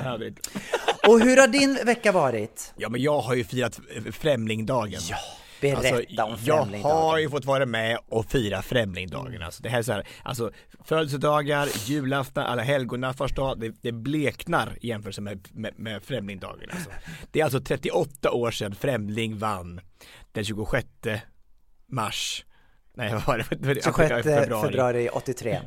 Och 1.08 1.20
hur 1.20 1.36
har 1.36 1.48
din 1.48 1.78
vecka 1.86 2.12
varit? 2.12 2.74
Ja 2.76 2.88
men 2.88 3.02
jag 3.02 3.20
har 3.20 3.34
ju 3.34 3.44
firat 3.44 3.80
Främlingdagen. 4.12 5.00
Ja, 5.10 5.16
Berätta 5.60 6.24
om 6.24 6.38
Jag 6.44 6.54
har 6.54 6.62
Främlingdagen. 6.64 7.22
ju 7.22 7.30
fått 7.30 7.44
vara 7.44 7.66
med 7.66 7.98
och 8.08 8.26
fira 8.26 8.62
Främlingdagen. 8.62 9.42
Alltså, 9.42 9.62
det 9.62 9.68
här 9.68 9.78
är 9.78 9.82
så 9.82 9.92
här, 9.92 10.06
alltså 10.22 10.50
födelsedagar, 10.84 11.68
julafton, 11.86 12.44
alla 12.44 12.62
helgona, 12.62 13.12
första 13.12 13.42
dag, 13.42 13.60
det, 13.60 13.74
det 13.82 13.92
bleknar 13.92 14.78
i 14.80 14.88
jämförelse 14.88 15.20
med, 15.20 15.48
med, 15.52 15.78
med 15.78 16.02
Främlingdagen. 16.02 16.70
Alltså. 16.70 16.90
Det 17.30 17.40
är 17.40 17.44
alltså 17.44 17.60
38 17.60 18.30
år 18.30 18.50
sedan 18.50 18.74
Främling 18.74 19.38
vann 19.38 19.80
den 20.32 20.44
26 20.44 20.86
mars. 21.86 22.44
Nej, 22.94 23.12
vad 23.26 23.26
var 23.26 23.38
det? 23.38 23.82
26 23.84 24.24
februari 24.24 25.08
83. 25.08 25.58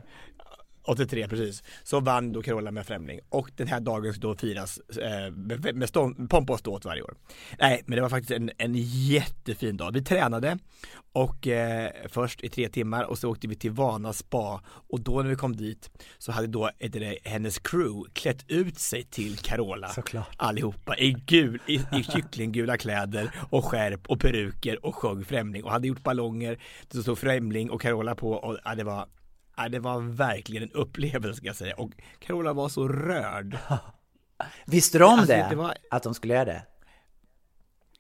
83 0.88 1.27
precis, 1.27 1.63
så 1.84 2.00
vann 2.00 2.32
då 2.32 2.41
Carola 2.41 2.72
med 2.72 2.86
Främling 2.86 3.20
och 3.29 3.51
den 3.56 3.67
här 3.67 3.79
dagen 3.79 4.13
ska 4.13 4.22
då 4.22 4.36
firas 4.36 4.77
eh, 4.77 5.32
med, 5.32 5.75
med 5.75 5.94
pompa 6.29 6.53
och 6.53 6.60
ståt 6.60 6.86
varje 6.86 7.01
år. 7.01 7.15
Nej, 7.60 7.84
men 7.86 7.96
det 7.96 8.01
var 8.01 8.10
faktiskt 8.10 8.32
en, 8.32 8.51
en 8.58 8.74
jättefin 8.75 9.77
dag. 9.77 9.94
Vi 9.94 10.03
tränade 10.03 10.58
och 11.12 11.48
eh, 11.48 11.91
först 12.10 12.44
i 12.44 12.50
tre 12.50 12.70
timmar 12.70 13.03
och 13.03 13.17
så 13.17 13.32
åkte 13.32 13.48
vi 13.48 13.56
till 13.56 13.72
Vana 13.72 14.13
spa 14.13 14.62
och 14.65 15.01
då 15.01 15.22
när 15.22 15.29
vi 15.29 15.36
kom 15.36 15.56
dit 15.56 15.89
så 16.17 16.32
hade 16.32 16.48
då 16.48 16.70
det, 16.79 17.17
hennes 17.24 17.60
crew 17.60 18.10
klätt 18.13 18.46
ut 18.48 18.79
sig 18.79 19.03
till 19.03 19.38
Carola 19.38 19.88
Såklart. 19.88 20.29
allihopa 20.38 20.98
i 20.98 21.15
gul, 21.25 21.62
i, 21.67 21.75
i 21.75 22.03
kycklinggula 22.03 22.77
kläder 22.77 23.32
och 23.50 23.65
skärp 23.65 24.08
och 24.08 24.20
peruker 24.20 24.86
och 24.86 24.96
sjöng 24.96 25.25
Främling 25.25 25.63
och 25.63 25.72
hade 25.72 25.88
gjort 25.88 26.03
ballonger, 26.03 26.60
det 26.91 27.01
stod 27.01 27.17
Främling 27.17 27.70
och 27.70 27.82
Carola 27.82 28.15
på 28.15 28.32
och 28.32 28.58
ja, 28.63 28.75
det 28.75 28.84
var 28.84 29.08
Ja, 29.58 29.70
det 29.70 29.80
var 29.80 30.00
verkligen 30.02 30.64
en 30.64 30.72
upplevelse 30.72 31.38
ska 31.38 31.46
jag 31.48 31.56
säga 31.56 31.76
och 31.76 31.92
Carola 32.20 32.53
var 32.53 32.70
så 32.70 32.88
rörd. 32.88 33.58
Visste 34.66 35.03
om 35.03 35.12
Alltså, 35.14 35.27
det? 35.27 35.48
det 35.50 35.55
var- 35.55 35.75
Att 35.92 36.03
de 36.03 36.14
skulle 36.14 36.34
göra 36.34 36.46
det? 36.46 36.62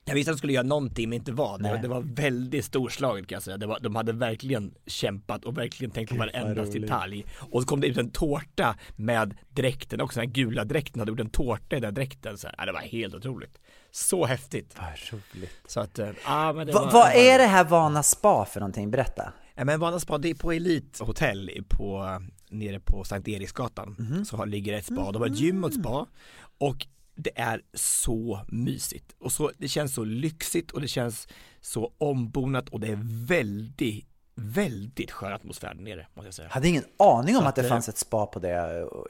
Jag 0.05 0.15
visste 0.15 0.31
att 0.31 0.35
de 0.35 0.37
skulle 0.37 0.53
göra 0.53 0.63
någonting 0.65 1.09
men 1.09 1.15
inte 1.17 1.31
vad. 1.31 1.63
Det 1.63 1.79
det 1.81 1.87
var 1.87 2.01
väldigt 2.01 2.65
storslaget 2.65 3.27
kan 3.27 3.35
jag 3.35 3.43
säga. 3.43 3.67
Var, 3.67 3.79
de 3.79 3.95
hade 3.95 4.13
verkligen 4.13 4.73
kämpat 4.85 5.45
och 5.45 5.57
verkligen 5.57 5.91
tänkt 5.91 6.09
på 6.09 6.15
varenda 6.15 6.65
detalj. 6.65 7.25
Och 7.51 7.61
så 7.61 7.67
kom 7.67 7.81
det 7.81 7.87
ut 7.87 7.97
en 7.97 8.09
tårta 8.11 8.75
med 8.95 9.37
dräkten 9.49 10.01
också, 10.01 10.19
den 10.19 10.29
här 10.29 10.33
gula 10.35 10.63
dräkten 10.65 10.99
hade 10.99 11.11
gjort 11.11 11.19
en 11.19 11.29
tårta 11.29 11.75
i 11.77 11.79
den 11.79 11.93
dräkten. 11.93 12.37
Så 12.37 12.47
här. 12.47 12.55
Ja, 12.57 12.65
det 12.65 12.71
var 12.71 12.79
helt 12.79 13.15
otroligt. 13.15 13.57
Så 13.91 14.25
häftigt. 14.25 14.75
Vad 14.77 15.19
roligt. 15.35 15.51
Så 15.67 15.79
att, 15.79 15.99
eh, 15.99 16.09
ja 16.25 16.53
men 16.53 16.67
det 16.67 16.73
Va, 16.73 16.83
var, 16.85 16.91
vad 16.91 17.11
är 17.15 17.37
det 17.37 17.45
här 17.45 17.63
Vana 17.63 18.03
Spa 18.03 18.45
för 18.45 18.59
någonting? 18.59 18.91
Berätta. 18.91 19.33
Ja, 19.57 19.65
men 19.65 19.79
Vana 19.79 19.99
Spa, 19.99 20.17
det 20.17 20.29
är 20.29 20.35
på 20.35 20.51
Elite 20.51 21.03
Hotel 21.03 21.51
på, 21.69 22.19
nere 22.49 22.79
på 22.79 23.03
Sankt 23.03 23.27
Eriksgatan. 23.27 23.95
Mhm. 23.99 24.25
Så 24.25 24.37
har, 24.37 24.45
ligger 24.45 24.73
ett 24.73 24.85
spa, 24.85 25.11
de 25.11 25.21
har 25.21 25.29
ett 25.29 25.39
gym 25.39 25.63
och 25.63 25.69
ett 25.69 25.79
spa. 25.79 26.07
Och 26.57 26.87
det 27.15 27.39
är 27.39 27.61
så 27.73 28.39
mysigt. 28.47 29.15
Och 29.19 29.31
så, 29.31 29.51
det 29.57 29.67
känns 29.67 29.93
så 29.93 30.03
lyxigt 30.03 30.71
och 30.71 30.81
det 30.81 30.87
känns 30.87 31.27
så 31.61 31.93
ombonat 31.97 32.69
och 32.69 32.79
det 32.79 32.87
är 32.87 32.99
väldigt, 33.27 34.05
väldigt 34.35 35.11
skön 35.11 35.33
atmosfär 35.33 35.73
där 35.73 35.81
nere 35.83 36.07
måste 36.13 36.27
jag 36.27 36.33
säga. 36.33 36.49
Hade 36.49 36.67
ingen 36.67 36.83
aning 36.99 37.35
om 37.35 37.41
Så 37.41 37.47
att 37.47 37.55
det 37.55 37.61
att, 37.61 37.65
eh, 37.65 37.69
fanns 37.69 37.89
ett 37.89 37.97
spa 37.97 38.25
på 38.25 38.39
det 38.39 38.53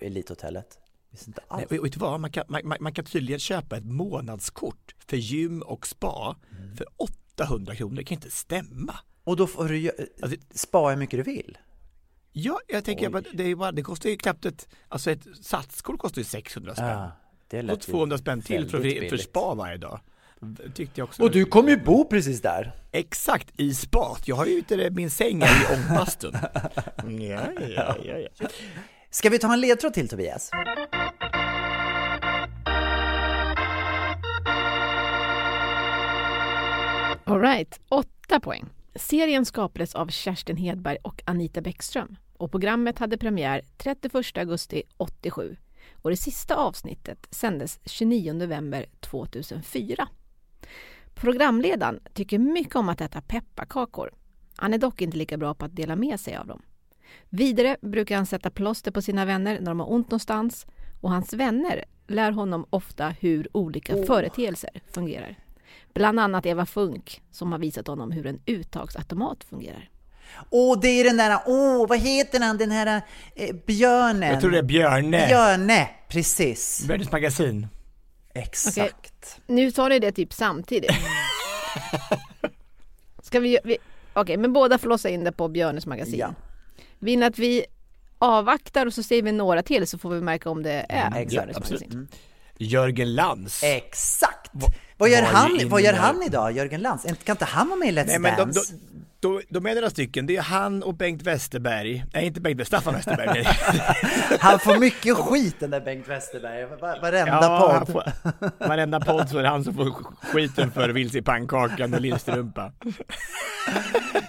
eh, 0.02 0.08
elithotellet. 0.08 0.80
Visste 1.12 1.30
inte 1.30 1.42
alls. 1.48 1.66
Nej, 1.70 1.80
och 1.80 1.86
vet 1.86 1.94
du 1.94 2.00
vad? 2.00 2.20
Man 2.20 2.32
kan, 2.32 2.44
man- 2.50 2.78
man 2.80 2.94
kan 2.94 3.06
tydligen 3.06 3.40
köpa 3.40 3.78
ett 3.78 3.86
månadskort 3.86 4.96
för 5.08 5.18
gym 5.18 5.62
och 5.62 5.88
spa 5.88 6.36
Mm. 6.52 6.76
för 6.78 6.86
800 6.98 7.76
kronor. 7.76 7.96
Det 7.96 8.04
kan 8.04 8.16
inte 8.16 8.32
stämma. 8.32 8.96
Och 9.28 9.36
då 9.36 9.48
får 9.48 9.68
du 9.68 9.92
Alltså, 10.22 10.38
spa 10.52 10.90
hur 10.90 10.96
mycket 10.96 11.20
du 11.20 11.24
vill. 11.24 11.58
Ja, 12.32 12.60
jag 12.68 12.84
tänker 12.84 13.18
att 13.18 13.26
det, 13.34 13.44
är 13.44 13.56
bara, 13.56 13.72
det 13.72 13.82
kostar 13.82 14.10
ju 14.10 14.18
knappt 14.18 14.46
ett, 14.46 14.68
alltså 14.88 15.12
ett 15.12 15.28
satskort 15.42 16.00
kostar 16.00 16.20
ju 16.20 16.26
600 16.26 16.76
spänn. 16.76 16.88
Ja, 16.88 17.12
det 17.48 17.58
och 17.58 17.64
lät 17.64 17.88
ju 17.88 17.92
200 17.92 18.18
spänn 18.18 18.42
till 18.42 18.70
för, 18.70 19.10
för 19.10 19.18
spa 19.18 19.54
varje 19.56 19.78
dag. 19.78 20.00
Tyckte 20.74 21.02
jag 21.02 21.08
också. 21.08 21.24
Och 21.24 21.32
du 21.32 21.46
kommer 21.46 21.70
ju 21.70 21.78
bo 21.78 22.06
precis 22.06 22.42
där. 22.42 22.72
Exakt, 22.92 23.60
i 23.60 23.74
spat. 23.74 24.28
Jag 24.28 24.36
har 24.36 24.46
ju 24.46 24.58
inte 24.58 24.90
min 24.90 25.10
säng 25.10 25.42
i 25.42 25.46
ångbastun. 25.76 26.34
ja, 26.34 27.52
ja, 27.60 27.96
ja, 28.04 28.18
ja. 28.40 28.48
Ska 29.10 29.30
vi 29.30 29.40
ta 29.40 29.54
en 29.54 29.62
ledtråd 29.62 29.94
till 29.94 30.10
Tobias? 30.10 30.52
Alright, 37.26 37.80
åtta 37.90 38.40
poäng. 38.40 38.66
Serien 38.98 39.46
skapades 39.46 39.96
av 39.96 40.08
Kerstin 40.08 40.58
Hedberg 40.58 40.98
och 41.02 41.22
Anita 41.26 41.62
Bäckström 41.62 42.18
och 42.38 42.52
programmet 42.52 43.00
hade 43.00 43.18
premiär 43.18 43.62
31 43.78 44.38
augusti 44.38 44.84
87 44.98 45.58
och 45.94 46.10
det 46.10 46.18
sista 46.18 46.56
avsnittet 46.56 47.28
sändes 47.32 47.80
29 47.86 48.34
november 48.34 48.86
2004. 49.00 50.08
Programledaren 51.14 52.00
tycker 52.14 52.40
mycket 52.40 52.76
om 52.76 52.90
att 52.90 53.02
äta 53.02 53.22
pepparkakor. 53.22 54.14
Han 54.56 54.74
är 54.74 54.78
dock 54.78 55.02
inte 55.02 55.18
lika 55.18 55.38
bra 55.38 55.54
på 55.54 55.66
att 55.66 55.76
dela 55.76 55.96
med 55.96 56.20
sig 56.20 56.36
av 56.36 56.48
dem. 56.48 56.62
Vidare 57.30 57.78
brukar 57.82 58.16
han 58.16 58.26
sätta 58.26 58.50
plåster 58.50 58.92
på 58.92 59.02
sina 59.02 59.26
vänner 59.26 59.60
när 59.60 59.72
de 59.72 59.80
har 59.80 59.92
ont 59.92 60.08
någonstans 60.08 60.66
och 61.02 61.10
hans 61.10 61.34
vänner 61.34 61.86
lär 62.08 62.32
honom 62.32 62.66
ofta 62.70 63.10
hur 63.10 63.58
olika 63.58 64.06
företeelser 64.06 64.82
fungerar. 64.92 65.47
Bland 65.98 66.20
annat 66.20 66.46
Eva 66.46 66.66
Funk 66.66 67.22
som 67.32 67.52
har 67.52 67.60
visat 67.60 67.88
honom 67.88 68.12
hur 68.12 68.26
en 68.26 68.40
uttagsautomat 68.46 69.44
fungerar. 69.44 69.90
Åh, 70.50 70.80
det 70.82 70.88
är 70.88 71.04
den 71.04 71.18
där, 71.18 71.40
åh, 71.46 71.88
vad 71.88 72.00
heter 72.00 72.40
han, 72.40 72.58
den 72.58 72.72
här 72.72 73.02
eh, 73.36 73.56
björnen? 73.68 74.32
Jag 74.32 74.42
tror 74.42 74.52
det 74.52 74.58
är 74.58 74.64
Björne. 74.64 75.28
Björne, 75.28 75.90
precis. 76.08 76.86
Världens 76.86 77.12
magasin. 77.12 77.68
Exakt. 78.34 79.40
Nu 79.48 79.72
sa 79.72 79.88
ni 79.88 80.00
det 80.00 80.12
typ 80.12 80.34
samtidigt. 80.34 80.92
Ska 83.22 83.40
vi... 83.40 83.60
vi 83.64 83.78
Okej, 84.14 84.38
men 84.38 84.54
båda 84.54 84.78
får 84.78 84.90
låsa 84.90 85.10
in 85.10 85.24
det 85.24 85.32
på 85.32 85.48
Björnes 85.48 85.86
magasin. 85.86 86.20
Ja. 86.20 86.34
Vill 87.00 87.24
att 87.24 87.40
vi 87.40 87.66
avvaktar 88.18 88.86
och 88.86 88.94
så 88.94 89.04
säger 89.04 89.24
vi 89.24 89.32
några 89.32 89.64
till 89.64 89.88
så 89.88 89.98
får 89.98 90.10
vi 90.10 90.22
märka 90.22 90.50
om 90.50 90.64
det 90.64 90.86
är 90.90 91.08
exakt, 91.08 91.30
Björnes 91.30 91.58
absolut. 91.58 91.82
magasin. 91.82 92.08
Jörgen 92.58 93.16
Lantz. 93.16 93.64
Exakt! 93.64 94.52
Va- 94.98 95.04
Vad 95.06 95.10
gör 95.10 95.22
han, 95.22 95.60
vad 95.70 95.82
gör 95.82 95.94
han 95.94 96.24
idag, 96.24 96.52
Jörgen 96.52 96.82
Lantz? 96.82 97.04
Kan 97.24 97.34
inte 97.34 97.46
han 97.46 97.68
vara 97.70 97.80
med 97.80 97.88
i 97.88 97.92
Let's 97.92 98.06
Nej, 98.08 98.20
men 98.20 98.36
de, 98.38 98.44
Dance? 98.44 98.74
de, 98.74 99.04
Då, 99.20 99.42
de 99.50 99.66
är 99.66 99.76
några 99.76 99.90
stycken, 99.90 100.26
det 100.26 100.36
är 100.36 100.42
han 100.42 100.84
och 100.84 100.94
Bengt 100.96 101.22
Westerberg, 101.22 102.06
nej 102.14 102.26
inte 102.26 102.42
Bengt 102.42 102.68
Staffan 102.68 102.94
Westerberg. 102.94 103.44
Han 104.40 104.60
får 104.60 104.78
mycket 104.80 105.16
skit 105.18 105.56
den 105.60 105.70
där 105.70 105.82
Bengt 105.82 106.08
Westerberg, 106.08 106.66
Va- 106.66 106.98
varenda 107.02 107.28
Ja, 107.42 107.84
podd. 107.86 107.92
får, 107.92 108.68
varenda 108.68 109.00
podd 109.00 109.30
så 109.30 109.38
är 109.38 109.44
det 109.44 109.50
han 109.50 109.64
som 109.64 109.74
får 109.74 109.94
skiten 110.34 110.72
för 110.72 110.90
vilse 110.90 111.18
i 111.18 111.22
pannkakan 111.22 111.94
och 111.94 112.02
lillstrumpa. 112.02 112.72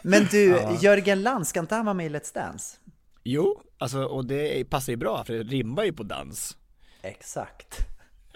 Men 0.03 0.27
du, 0.31 0.45
Ja. 0.49 0.77
Jörgen 0.81 1.23
Land, 1.23 1.47
ska 1.47 1.61
inte 1.61 1.75
han 1.75 1.85
vara 1.85 1.95
med 1.95 2.07
i 2.07 2.09
Let's 2.09 2.35
Dance? 2.35 2.77
Jo, 3.25 3.63
alltså 3.79 4.03
och 4.05 4.25
det 4.27 4.65
passar 4.71 4.93
ju 4.93 4.97
bra 4.97 5.25
för 5.25 5.33
det 5.33 5.43
rimmar 5.43 5.85
ju 5.85 5.93
på 5.93 6.03
dans. 6.03 6.57
Exakt. 7.03 7.79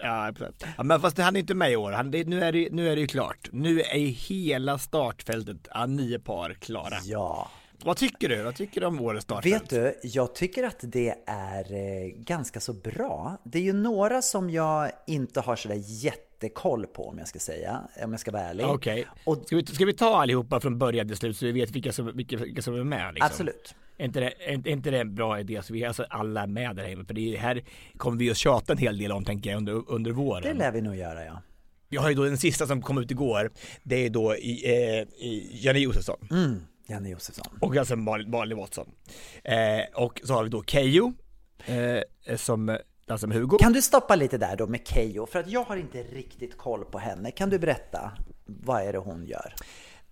Ja, 0.03 0.31
ja 0.77 0.83
men 0.83 0.99
fast 0.99 1.17
han 1.17 1.35
är 1.35 1.39
inte 1.39 1.55
med 1.55 1.71
i 1.71 1.75
år, 1.75 1.91
han, 1.91 2.11
det, 2.11 2.27
nu, 2.27 2.43
är 2.43 2.51
det, 2.51 2.67
nu 2.71 2.89
är 2.89 2.95
det 2.95 3.01
ju 3.01 3.07
klart. 3.07 3.49
Nu 3.51 3.81
är 3.81 3.97
ju 3.97 4.07
hela 4.07 4.77
startfältet, 4.77 5.57
ja, 5.73 5.85
nio 5.85 6.19
par 6.19 6.53
klara. 6.53 6.95
Ja. 7.03 7.49
Vad 7.85 7.97
tycker 7.97 8.29
du? 8.29 8.43
Vad 8.43 8.55
tycker 8.55 8.81
du 8.81 8.87
om 8.87 9.01
årets 9.01 9.23
startfält? 9.23 9.63
Vet 9.63 9.69
du, 9.69 9.99
jag 10.03 10.35
tycker 10.35 10.63
att 10.63 10.79
det 10.81 11.15
är 11.27 11.73
eh, 11.73 12.07
ganska 12.15 12.59
så 12.59 12.73
bra. 12.73 13.37
Det 13.43 13.57
är 13.57 13.63
ju 13.63 13.73
några 13.73 14.21
som 14.21 14.49
jag 14.49 14.91
inte 15.07 15.39
har 15.39 15.55
sådär 15.55 15.81
jättekoll 15.85 16.87
på 16.87 17.07
om 17.09 17.17
jag 17.17 17.27
ska 17.27 17.39
säga, 17.39 17.81
om 18.03 18.11
jag 18.11 18.19
ska 18.19 18.31
vara 18.31 18.41
ärlig. 18.41 18.65
Okej, 18.65 19.07
Och- 19.25 19.43
ska, 19.45 19.55
vi, 19.55 19.65
ska 19.65 19.85
vi 19.85 19.93
ta 19.93 20.21
allihopa 20.21 20.59
från 20.59 20.77
början 20.77 21.07
till 21.07 21.17
slut 21.17 21.37
så 21.37 21.45
vi 21.45 21.51
vet 21.51 21.71
vilka 21.71 21.91
som, 21.93 22.11
vilka, 22.17 22.37
vilka 22.37 22.61
som 22.61 22.75
är 22.75 22.83
med? 22.83 23.13
Liksom? 23.13 23.27
Absolut. 23.27 23.75
Är 23.97 24.05
inte, 24.05 24.19
det, 24.19 24.33
är, 24.39 24.67
inte- 24.67 24.91
det 24.91 24.99
en 24.99 25.15
bra 25.15 25.39
idé? 25.39 25.61
Så 25.63 25.73
vi 25.73 25.83
är 25.83 25.87
alltså 25.87 26.05
alla 26.09 26.47
med 26.47 26.75
där 26.75 26.83
hemma? 26.83 27.05
För 27.05 27.13
det 27.13 27.35
är, 27.35 27.37
här 27.37 27.63
kommer 27.97 28.17
vi 28.17 28.31
att 28.31 28.37
tjata 28.37 28.73
en 28.73 28.77
hel 28.79 28.97
del 28.97 29.11
om 29.11 29.25
tänker 29.25 29.49
jag 29.49 29.57
under, 29.57 29.91
under 29.91 30.11
våren. 30.11 30.43
Det 30.43 30.53
lär 30.53 30.71
vi 30.71 30.81
nog 30.81 30.95
göra 30.95 31.25
ja. 31.25 31.41
Vi 31.89 31.97
har 31.97 32.09
ju 32.09 32.15
då 32.15 32.23
den 32.23 32.37
sista 32.37 32.67
som 32.67 32.81
kom 32.81 32.97
ut 32.97 33.11
igår. 33.11 33.51
Det 33.83 33.95
är 34.05 34.09
då 34.09 34.35
i, 34.35 34.65
eh, 34.65 35.01
i 35.27 35.59
Janne 35.61 35.79
Josefsson. 35.79 36.27
Mm, 36.31 36.61
Janne 36.87 37.09
Josefsson. 37.09 37.57
Och 37.61 37.77
alltså 37.77 37.95
Malin, 37.95 38.29
Malin 38.29 38.57
Watson. 38.57 38.89
Eh, 39.43 39.55
och 40.03 40.21
så 40.23 40.33
har 40.33 40.43
vi 40.43 40.49
då 40.49 40.63
Keyyo. 40.63 41.13
Eh, 41.65 42.35
som 42.35 42.77
dansar 43.05 43.27
med 43.27 43.37
Hugo. 43.37 43.57
Kan 43.57 43.73
du 43.73 43.81
stoppa 43.81 44.15
lite 44.15 44.37
där 44.37 44.55
då 44.55 44.67
med 44.67 44.87
Keyyo? 44.87 45.25
För 45.25 45.39
att 45.39 45.47
jag 45.47 45.63
har 45.63 45.77
inte 45.77 46.03
riktigt 46.03 46.57
koll 46.57 46.85
på 46.85 46.99
henne. 46.99 47.31
Kan 47.31 47.49
du 47.49 47.59
berätta? 47.59 48.11
Vad 48.45 48.81
är 48.81 48.93
det 48.93 48.99
hon 48.99 49.25
gör? 49.25 49.53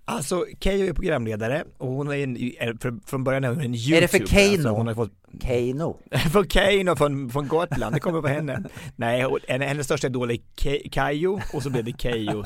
Alltså 0.06 0.46
Keyyo 0.60 0.88
är 0.90 0.94
programledare 0.94 1.64
och 1.78 1.88
hon 1.88 2.12
är 2.12 2.24
en, 2.64 2.78
för, 2.78 3.00
från 3.06 3.24
början 3.24 3.44
är 3.44 3.50
hon 3.50 3.60
en 3.62 3.76
YouTuber. 3.76 3.98
Är 3.98 4.02
det 4.02 4.08
för 4.08 4.26
Keino? 4.26 4.54
Alltså, 4.54 4.70
hon 4.70 4.88
har 4.88 4.94
fått 4.94 5.12
Keino? 5.44 5.98
Från 6.32 6.50
Keino 6.50 6.96
från, 6.96 7.30
från 7.30 7.48
Gotland, 7.48 7.96
det 7.96 8.00
kommer 8.00 8.22
på 8.22 8.28
henne. 8.28 8.64
Nej, 8.96 9.26
hennes 9.48 9.86
största 9.86 10.08
idol 10.08 10.32
är 10.32 10.38
Ke- 10.56 10.90
Kayo 10.92 11.40
och 11.54 11.64
så 11.64 11.70
blev 11.70 11.84
det 11.84 12.02
Keyyo. 12.02 12.38
Och 12.40 12.46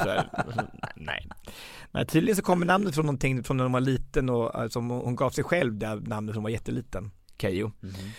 Nej. 0.96 1.28
Men 1.92 2.06
tydligen 2.08 2.36
så 2.36 2.42
kommer 2.42 2.66
namnet 2.66 2.96
från 2.96 3.06
någonting 3.06 3.44
från 3.44 3.58
när 3.58 3.64
hon 3.64 3.72
var 3.74 3.80
liten 3.80 4.30
och 4.30 4.60
alltså, 4.60 4.80
hon 4.80 4.90
hon 4.90 5.16
gav 5.16 5.30
sig 5.30 5.44
själv 5.44 5.78
det 5.78 5.88
namnet 5.96 6.26
när 6.26 6.34
hon 6.34 6.44
var 6.44 6.50
jätteliten. 6.50 7.12
Keyyo. 7.42 7.72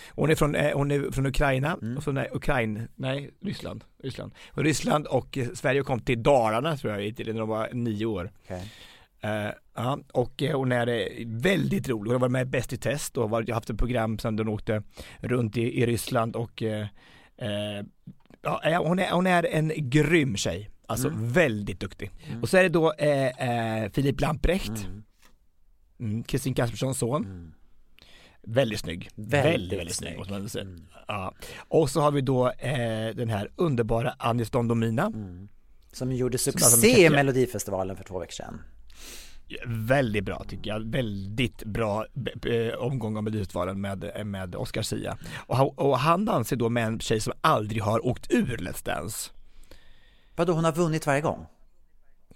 Hon 0.09 0.29
är 0.29 0.35
från, 0.35 0.55
eh, 0.55 0.77
hon 0.77 0.91
är 0.91 1.11
från 1.11 1.25
Ukraina, 1.25 1.77
och 1.97 2.03
så 2.03 2.11
nej, 2.11 2.29
Ukraina, 2.33 2.81
nej, 2.95 3.31
Ryssland, 3.41 3.83
Ryssland. 4.03 4.31
Och 4.51 4.63
Ryssland 4.63 5.07
och 5.07 5.37
eh, 5.37 5.47
Sverige 5.53 5.81
kom 5.81 5.99
till 5.99 6.23
Dalarna 6.23 6.77
tror 6.77 6.93
jag, 6.93 7.19
när 7.27 7.33
de 7.39 7.49
var 7.49 7.69
nio 7.73 8.05
år. 8.05 8.31
Okej. 8.43 8.71
Eh, 9.21 9.49
ja, 9.75 9.99
och 10.13 10.43
eh, 10.43 10.57
hon 10.57 10.71
är 10.71 10.87
eh, 10.87 11.05
väldigt 11.25 11.89
rolig. 11.89 12.11
Hon 12.11 12.15
har 12.15 12.19
varit 12.19 12.31
med 12.31 12.41
i 12.41 12.45
Bäst 12.49 12.73
i 12.73 12.77
test 12.77 13.17
och 13.17 13.23
har 13.23 13.29
varit- 13.29 13.49
haft 13.53 13.69
ett 13.69 13.77
program 13.77 14.19
sedan 14.19 14.37
hon 14.37 14.47
åkte 14.47 14.83
runt 15.19 15.57
i, 15.57 15.81
i 15.81 15.85
Ryssland 15.85 16.35
och 16.35 16.63
eh, 16.63 16.85
ja, 18.41 18.83
hon, 18.85 18.99
är, 18.99 19.11
hon 19.11 19.27
är 19.27 19.43
en 19.45 19.71
grym 19.75 20.35
tjej. 20.37 20.69
Alltså 20.87 21.11
väldigt 21.13 21.79
duktig. 21.79 22.11
Och 22.41 22.49
så 22.49 22.57
är 22.57 22.63
det 22.63 22.69
då 22.69 22.93
eh, 22.93 23.89
Filip 23.91 24.21
Lamprecht, 24.21 24.87
mm. 25.99 26.23
Kristin 26.23 26.53
Kasperssons 26.53 26.97
son. 26.97 27.53
Väldigt 28.43 28.79
snygg. 28.79 29.09
Väldigt 29.15 29.53
Väldigt, 29.53 29.79
väldigt, 29.79 29.95
snygg. 29.95 30.25
snygg. 30.25 30.49
säga. 30.51 30.65
Ja. 31.07 31.33
Och 31.67 31.89
så 31.89 32.01
har 32.01 32.11
vi 32.11 32.21
då 32.21 32.51
den 33.15 33.29
här 33.29 33.51
underbara 33.55 34.15
Anis 34.19 34.49
Don 34.49 34.67
Domina. 34.67 35.11
Som 35.91 36.11
gjorde 36.11 36.37
Som 36.37 36.51
succé 36.53 36.65
alltså 36.65 36.87
i. 37.01 37.09
Melodifestivalen 37.09 37.95
för 37.95 38.03
två 38.03 38.19
veckor 38.19 38.31
sedan. 38.31 38.61
Väldigt 39.65 40.23
bra 40.25 40.43
tycker 40.47 40.69
jag. 40.69 40.91
Väldigt 40.91 41.63
bra 41.63 42.05
omgång 42.79 43.17
av 43.17 43.23
Melodifestivalen 43.23 43.81
med, 43.81 44.25
med 44.25 44.55
Oscar 44.55 44.81
Sia. 44.81 45.17
Och, 45.37 45.57
han- 45.57 45.67
och 45.75 45.99
han 45.99 46.25
dansar 46.25 46.55
då 46.55 46.69
med 46.69 46.85
en 46.87 46.99
tjej 46.99 47.19
som 47.19 47.33
aldrig 47.41 47.81
har 47.83 48.05
åkt 48.05 48.31
ur 48.33 48.57
Let's 48.57 48.85
Dance. 48.85 49.31
Vadå, 50.35 50.53
hon 50.53 50.63
har 50.65 50.71
vunnit 50.71 51.07
varje 51.07 51.21
gång? 51.21 51.45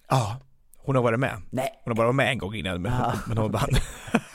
Ja, 0.10 0.38
hon 0.78 0.96
har 0.96 1.04
varit 1.04 1.20
med. 1.20 1.42
Nej. 1.50 1.82
Hon 1.84 1.98
har 1.98 2.04
varit 2.06 2.16
med 2.16 2.30
en 2.32 2.38
gång 2.38 2.54
innan 2.56 2.82
men, 2.82 2.94
men 3.28 3.38
hon 3.38 3.52
vann. 3.52 3.70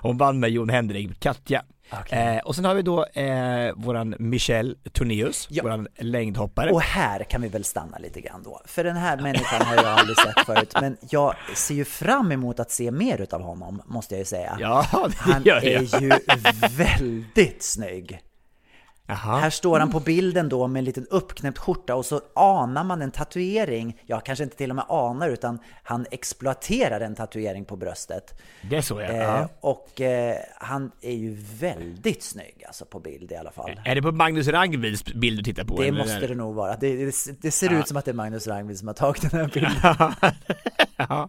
hon 0.00 0.18
vann 0.18 0.40
med 0.40 0.50
Jon 0.50 0.68
Henrik, 0.68 1.20
Katja. 1.20 1.62
Eh, 2.10 2.36
och 2.38 2.54
sen 2.54 2.64
har 2.64 2.74
vi 2.74 2.82
då 2.82 3.04
eh, 3.06 3.72
våran 3.76 4.14
Michelle 4.18 4.74
Tornéus, 4.92 5.46
Ja. 5.50 5.62
våran 5.62 5.88
längdhoppare. 5.98 6.70
Och 6.70 6.80
här 6.80 7.24
kan 7.24 7.42
vi 7.42 7.48
väl 7.48 7.64
stanna 7.64 7.98
lite 7.98 8.20
grann 8.20 8.42
då. 8.42 8.60
För 8.64 8.84
den 8.84 8.96
här 8.96 9.16
människan 9.16 9.66
har 9.66 9.74
jag 9.76 9.84
aldrig 9.86 10.16
sett 10.16 10.46
förut. 10.46 10.74
Men 10.80 10.96
jag 11.10 11.34
ser 11.54 11.74
ju 11.74 11.84
fram 11.84 12.32
emot 12.32 12.60
att 12.60 12.70
se 12.70 12.90
mer 12.90 13.20
utav 13.20 13.42
honom, 13.42 13.82
måste 13.86 14.14
jag 14.14 14.18
ju 14.18 14.24
säga. 14.24 14.56
Ja, 14.60 14.86
det 14.92 15.16
Han 15.18 15.42
gör 15.42 15.54
jag. 15.62 15.82
är 15.82 16.00
ju 16.00 16.12
väldigt 16.76 17.62
snygg. 17.62 18.20
Jaha. 19.06 19.38
Här 19.38 19.50
står 19.50 19.80
han 19.80 19.90
på 19.90 20.00
bilden 20.00 20.48
då 20.48 20.66
med 20.66 20.78
en 20.80 20.84
liten 20.84 21.06
uppknäppt 21.10 21.58
skjorta 21.58 21.94
och 21.94 22.06
så 22.06 22.20
anar 22.34 22.84
man 22.84 23.02
en 23.02 23.10
tatuering. 23.10 24.00
Ja, 24.06 24.20
kanske 24.20 24.44
inte 24.44 24.56
till 24.56 24.70
och 24.70 24.76
med 24.76 24.84
anar 24.88 25.28
utan 25.28 25.58
han 25.82 26.06
exploaterar 26.10 27.00
en 27.00 27.14
tatuering 27.14 27.64
på 27.64 27.76
bröstet. 27.76 28.40
Det 28.62 28.76
är 28.76 28.82
så 28.82 29.00
ja. 29.00 29.06
Eh, 29.06 29.16
ja. 29.16 29.48
och 29.60 30.00
eh, 30.00 30.36
han 30.60 30.90
är 31.00 31.14
ju 31.14 31.36
väldigt 31.60 32.22
snygg 32.22 32.64
alltså 32.66 32.84
på 32.84 33.00
bild 33.00 33.32
i 33.32 33.36
alla 33.36 33.50
fall. 33.50 33.80
Är 33.84 33.94
det 33.94 34.02
på 34.02 34.12
Magnus 34.12 34.48
Ragnvilds 34.48 35.04
bild 35.04 35.38
du 35.38 35.42
tittar 35.42 35.64
på? 35.64 35.76
Det 35.76 35.88
eller? 35.88 35.98
måste 35.98 36.26
det 36.26 36.34
nog 36.34 36.54
vara. 36.54 36.76
Det, 36.76 36.96
det, 36.96 37.42
det 37.42 37.50
ser 37.50 37.72
ut 37.72 37.88
som 37.88 37.96
att 37.96 38.04
det 38.04 38.10
är 38.10 38.14
Magnus 38.14 38.46
Ragnvild 38.46 38.78
som 38.78 38.88
har 38.88 38.94
tagit 38.94 39.30
den 39.30 39.40
här 39.40 39.50
bilden. 39.54 39.72
ja, 40.96 41.28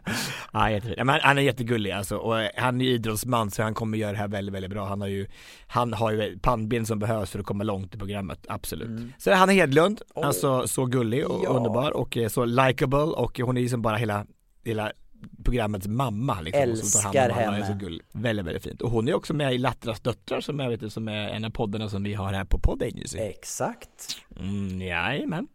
ja 0.53 0.71
jättefint. 0.71 0.97
Ja, 0.97 1.03
men 1.03 1.19
han 1.23 1.37
är 1.37 1.41
jättegullig 1.41 1.91
alltså 1.91 2.17
och 2.17 2.49
han 2.55 2.81
är 2.81 2.85
idrottsman 2.85 3.51
så 3.51 3.63
han 3.63 3.73
kommer 3.73 3.97
göra 3.97 4.11
det 4.11 4.17
här 4.17 4.27
väldigt, 4.27 4.55
väldigt 4.55 4.71
bra. 4.71 4.85
Han 4.85 5.01
har 5.01 5.07
ju, 5.07 5.27
han 5.67 5.93
har 5.93 6.11
ju 6.11 6.39
pannben 6.39 6.85
som 6.85 6.99
behövs 6.99 7.31
för 7.31 7.39
att 7.39 7.45
komma 7.45 7.63
långt 7.67 7.95
i 7.95 7.97
programmet, 7.97 8.45
absolut. 8.49 9.11
Så 9.17 9.33
Hanna 9.33 9.51
Hedlund, 9.51 10.01
alltså 10.15 10.67
så 10.67 10.85
gullig 10.85 11.25
och 11.27 11.35
Mm. 11.35 11.43
Ja. 11.43 11.49
underbar 11.57 11.91
och 11.91 12.17
eh, 12.17 12.29
så 12.29 12.45
likable 12.45 12.97
och 12.99 13.39
hon 13.39 13.57
är 13.57 13.61
ju 13.61 13.69
som 13.69 13.81
bara 13.81 13.95
hela, 13.95 14.25
hela 14.65 14.91
programmets 15.45 15.87
mamma 15.87 16.41
liksom, 16.41 16.61
Älskar 16.63 17.09
alla, 17.09 17.19
är 17.21 17.51
henne. 17.51 17.67
så 17.67 17.73
gullig. 17.73 18.01
Väldigt, 18.11 18.45
väldigt 18.45 18.63
fint. 18.63 18.81
Och 18.81 18.91
hon 18.91 19.07
är 19.07 19.13
också 19.13 19.33
med 19.33 19.53
i 19.53 19.57
Lattras 19.57 19.99
döttrar 19.99 20.41
som 20.41 20.59
jag 20.59 20.69
vet 20.69 20.93
som 20.93 21.07
är 21.07 21.29
en 21.29 21.45
av 21.45 21.49
poddarna 21.49 21.89
som 21.89 22.03
vi 22.03 22.13
har 22.13 22.33
här 22.33 22.45
på 22.45 22.59
Podd 22.59 22.83
Agency. 22.83 23.17
Exakt. 23.17 24.17
Mm, 24.39 24.81
jajamän. 24.81 25.47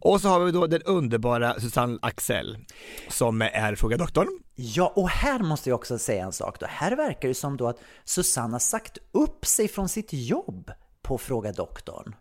Och 0.00 0.20
så 0.20 0.28
har 0.28 0.40
vi 0.44 0.52
då 0.52 0.66
den 0.66 0.82
underbara 0.82 1.60
Susanne 1.60 1.98
Axel 2.02 2.58
som 3.08 3.42
är 3.42 3.74
Fråga 3.74 3.96
Doktorn. 3.96 4.28
Ja, 4.54 4.92
och 4.96 5.08
här 5.08 5.38
måste 5.38 5.70
jag 5.70 5.76
också 5.78 5.98
säga 5.98 6.24
en 6.24 6.32
sak 6.32 6.60
då. 6.60 6.66
Här 6.68 6.96
verkar 6.96 7.28
det 7.28 7.34
som 7.34 7.56
då 7.56 7.68
att 7.68 7.78
Susanna 8.04 8.58
sagt 8.58 8.98
upp 9.12 9.46
sig 9.46 9.68
från 9.68 9.88
sitt 9.88 10.08
jobb 10.12 10.70
på 11.06 11.18
Fråga 11.18 11.52
Doktorn. 11.52 12.14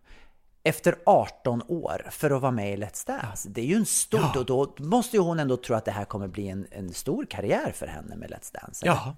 Efter 0.63 0.95
18 1.05 1.61
år 1.67 2.07
för 2.11 2.31
att 2.31 2.41
vara 2.41 2.51
med 2.51 2.73
i 2.73 2.77
Let's 2.77 3.07
Dance. 3.07 3.49
Det 3.49 3.61
är 3.61 3.65
ju 3.65 3.75
en 3.75 3.85
stor, 3.85 4.19
Ja. 4.33 4.39
och 4.39 4.45
då 4.45 4.75
måste 4.79 5.17
ju 5.17 5.23
hon 5.23 5.39
ändå 5.39 5.57
tro 5.57 5.75
att 5.75 5.85
det 5.85 5.91
här 5.91 6.05
kommer 6.05 6.27
bli 6.27 6.47
en, 6.49 6.67
en 6.71 6.93
stor 6.93 7.25
karriär 7.25 7.71
för 7.75 7.87
henne 7.87 8.15
med 8.15 8.29
Let's 8.29 8.53
Dance. 8.61 8.85
Ja, 8.85 9.15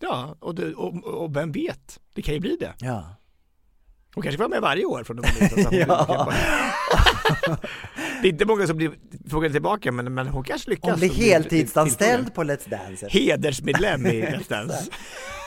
ja 0.00 0.36
och, 0.40 0.54
det, 0.54 0.74
och, 0.74 1.04
och 1.04 1.36
vem 1.36 1.52
vet, 1.52 2.00
det 2.14 2.22
kan 2.22 2.34
ju 2.34 2.40
bli 2.40 2.56
det. 2.60 2.72
Ja. 2.78 3.14
Hon 4.14 4.22
kanske 4.22 4.38
vara 4.38 4.48
med 4.48 4.60
varje 4.62 4.84
år 4.84 5.04
från 5.04 5.18
hon- 5.18 5.26
Ja. 5.72 6.32
Det 8.22 8.28
är 8.28 8.32
inte 8.32 8.44
många 8.44 8.66
som 8.66 8.76
blir 8.76 8.92
frågade 9.30 9.52
tillbaka 9.54 9.92
men, 9.92 10.14
men 10.14 10.28
hon 10.28 10.44
kanske 10.44 10.70
lyckas. 10.70 10.90
Hon 10.90 10.98
blir 10.98 11.10
heltidsanställd 11.14 12.34
på 12.34 12.42
Let's 12.44 12.68
Dance. 12.70 13.08
Hedersmedlem 13.10 14.06
i 14.06 14.22
Let's 14.22 14.48
Dance. 14.48 14.90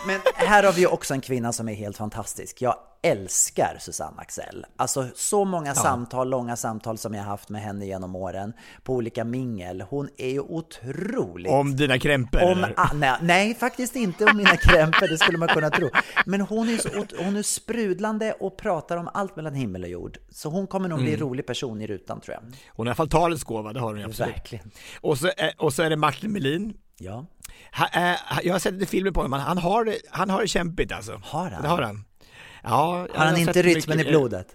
Men 0.07 0.19
här 0.35 0.63
har 0.63 0.73
vi 0.73 0.87
också 0.87 1.13
en 1.13 1.21
kvinna 1.21 1.53
som 1.53 1.69
är 1.69 1.73
helt 1.73 1.97
fantastisk. 1.97 2.61
Jag 2.61 2.75
älskar 3.03 3.77
Susanne 3.79 4.21
Axel. 4.21 4.65
Alltså 4.75 5.07
så 5.15 5.45
många 5.45 5.75
samtal, 5.75 6.29
långa 6.29 6.55
samtal 6.55 6.97
som 6.97 7.13
jag 7.13 7.23
haft 7.23 7.49
med 7.49 7.61
henne 7.61 7.85
genom 7.85 8.15
åren 8.15 8.53
på 8.83 8.93
olika 8.93 9.23
mingel. 9.23 9.81
Hon 9.81 10.09
är 10.17 10.29
ju 10.29 10.39
otroligt... 10.39 11.51
Om 11.51 11.75
dina 11.75 11.99
krämpor 11.99 12.43
Om, 12.43 12.65
ah, 12.77 12.93
nej, 12.93 13.13
nej, 13.21 13.55
faktiskt 13.55 13.95
inte 13.95 14.25
om 14.25 14.37
mina 14.37 14.57
krämpor, 14.57 15.07
det 15.07 15.17
skulle 15.17 15.37
man 15.37 15.47
kunna 15.47 15.69
tro. 15.69 15.89
Men 16.25 16.41
hon 16.41 16.69
är, 16.69 16.77
så, 16.77 16.89
hon 17.23 17.35
är 17.35 17.43
sprudlande 17.43 18.33
och 18.39 18.57
pratar 18.57 18.97
om 18.97 19.09
allt 19.13 19.35
mellan 19.35 19.53
himmel 19.53 19.83
och 19.83 19.89
jord. 19.89 20.17
Så 20.31 20.49
hon 20.49 20.67
kommer 20.67 20.89
nog 20.89 20.99
bli 20.99 21.13
en 21.13 21.19
rolig 21.19 21.45
person 21.45 21.81
i 21.81 21.87
rutan 21.87 22.21
tror 22.21 22.33
jag. 22.35 22.41
Hon 22.43 22.51
har 22.77 22.85
i 22.85 22.89
alla 22.89 22.95
fall 22.95 23.09
talets 23.09 23.43
gåva, 23.43 23.73
det 23.73 23.79
har 23.79 23.87
hon 23.87 23.97
ju 23.99 24.05
absolut. 24.05 24.33
Verkligen. 24.35 24.71
Och 25.01 25.17
så, 25.17 25.27
är- 25.37 25.53
och 25.57 25.73
så 25.73 25.83
är 25.83 25.89
det 25.89 25.95
Martin 25.97 26.31
Melin. 26.31 26.73
Ja. 26.97 27.25
Ha, 27.77 27.87
eh, 28.11 28.17
jag 28.43 28.53
har 28.53 28.59
sett 28.59 28.73
lite 28.73 28.85
filmer 28.85 29.11
på 29.11 29.21
honom, 29.21 29.39
han 29.39 29.57
har, 29.57 29.95
han 30.09 30.29
har 30.29 30.41
det 30.41 30.47
kämpigt 30.47 30.91
alltså. 30.91 31.21
Har 31.23 31.49
han? 31.49 31.61
Det 31.61 31.67
har 31.67 31.81
han. 31.81 32.05
Ja, 32.63 33.07
Har 33.13 33.25
han 33.25 33.37
inte 33.37 33.61
rytmen 33.61 33.95
i 33.95 33.97
mycket- 33.97 34.11
blodet? 34.11 34.47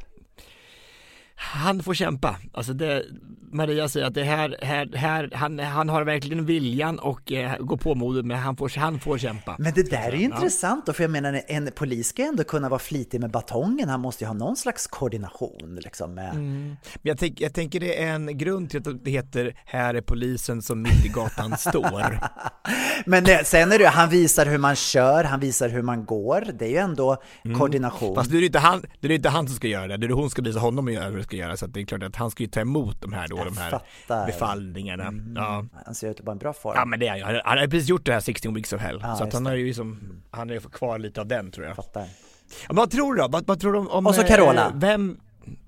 Han 1.37 1.83
får 1.83 1.95
kämpa. 1.95 2.37
Alltså 2.53 2.73
det, 2.73 3.05
Maria 3.53 3.89
säger 3.89 4.07
att 4.07 4.15
det 4.15 4.25
här, 4.25 4.57
här, 4.63 4.97
här 4.97 5.31
han, 5.35 5.59
han 5.59 5.89
har 5.89 6.05
verkligen 6.05 6.47
viljan 6.47 6.99
och 6.99 7.33
eh, 7.33 7.59
går 7.59 7.77
på 7.77 7.95
modet 7.95 8.25
men 8.27 8.39
han 8.39 8.57
får, 8.57 8.79
han 8.79 9.01
får 9.01 9.19
kämpa. 9.19 9.57
Men 9.59 9.73
det 9.75 9.91
där 9.91 10.09
är 10.09 10.13
ju 10.13 10.23
Ja. 10.29 10.35
intressant 10.35 10.87
då, 10.87 10.93
för 10.93 11.03
jag 11.05 11.11
menar 11.11 11.41
en 11.47 11.71
polis 11.75 12.09
ska 12.09 12.23
ändå 12.23 12.45
kunna 12.45 12.69
vara 12.69 12.79
flitig 12.79 13.21
med 13.21 13.31
batongen, 13.31 13.89
han 13.89 14.01
måste 14.01 14.25
ju 14.25 14.29
ha 14.29 14.35
någon 14.35 14.57
slags 14.57 14.87
koordination 14.87 15.79
liksom 15.85 16.15
med... 16.15 16.31
Mm. 16.31 16.67
Men 16.69 16.77
jag, 17.03 17.19
tänk, 17.19 17.41
jag 17.41 17.55
tänker 17.55 17.81
det 17.81 18.03
är 18.03 18.15
en 18.15 18.39
grund 18.39 18.71
till 18.71 18.79
att 18.89 19.05
det 19.05 19.11
heter 19.11 19.57
Här 19.65 19.95
är 19.95 20.01
polisen 20.01 20.63
som 20.63 20.83
mitt 20.83 21.05
i 21.05 21.09
gatan 21.09 21.57
står. 21.59 22.21
Men 23.07 23.25
det, 23.25 23.47
sen 23.47 23.73
är 23.73 23.79
det 23.79 23.89
han 23.89 24.11
visar 24.11 24.47
hur 24.47 24.59
man 24.59 24.77
kör, 24.77 25.25
han 25.25 25.41
visar 25.41 25.69
hur 25.69 25.83
man 25.83 26.05
går, 26.05 26.47
det 26.59 26.65
är 26.65 26.71
ju 26.71 26.77
ändå 26.77 27.17
koordination. 27.59 28.09
Mm. 28.09 28.15
Fast 28.15 28.31
det 28.31 28.37
är 28.37 28.41
ju 28.41 28.47
inte 28.47 28.59
han, 28.59 28.83
det 29.01 29.09
är 29.09 29.13
inte 29.13 29.29
han 29.29 29.47
som 29.47 29.57
ska 29.57 29.69
göra 29.69 29.87
det, 29.87 29.97
det 29.97 30.07
är 30.07 30.11
hon 30.11 30.31
ska 30.31 30.43
visa 30.43 30.59
honom 30.59 30.87
att 30.87 30.93
göra 30.93 31.11
det 31.11 31.26
ska 31.27 31.37
göra 31.37 31.57
så 31.57 31.65
att 31.65 31.75
det 31.75 31.81
är 31.81 31.85
klart 31.85 32.03
att 32.03 32.17
han 32.17 32.31
ska 32.31 32.43
ju 32.43 32.49
ta 32.49 32.61
emot 32.61 33.01
de 33.01 33.13
här 33.13 33.29
då, 33.29 33.45
de 33.45 33.57
här 33.57 33.71
fattar. 33.71 34.27
befallningarna. 34.27 35.13
Ja. 35.37 35.65
Han 35.85 35.95
ser 35.95 36.11
ut 36.11 36.21
att 36.21 36.27
vara 36.27 36.33
en 36.33 36.39
bra 36.39 36.53
form. 36.53 36.73
ja 36.77 36.85
men 36.85 37.01
det 37.01 37.07
är 37.09 37.25
han 37.25 37.41
han 37.45 37.59
har 37.59 37.67
precis 37.67 37.89
gjort 37.89 38.07
det 38.07 38.13
här 38.13 38.21
16 38.21 38.55
weeks 38.55 38.73
of 38.73 38.81
hell, 38.81 38.99
Ja, 39.03 39.17
så 39.17 39.23
att 39.23 39.27
just 39.27 39.35
han 39.35 39.45
det. 39.45 39.51
har 39.51 39.57
ju 39.57 39.67
liksom, 39.67 40.23
han 40.31 40.61
fått 40.61 40.73
kvar 40.73 40.99
lite 40.99 41.21
av 41.21 41.27
den 41.27 41.51
tror 41.51 41.67
jag. 41.67 41.77
Fattar. 41.77 42.01
Ja, 42.03 42.67
men 42.69 42.77
vad 42.77 42.91
tror 42.91 43.15
du 43.15 43.23
då? 43.23 43.29
Vad, 43.29 43.47
vad 43.47 43.61
tror 43.61 43.73
du 43.73 43.79
om, 43.79 43.89
om 43.89 44.07
Och 44.07 44.15
så 44.15 44.21
eh, 44.21 44.27
Carola. 44.27 44.73
Vem? 44.75 45.21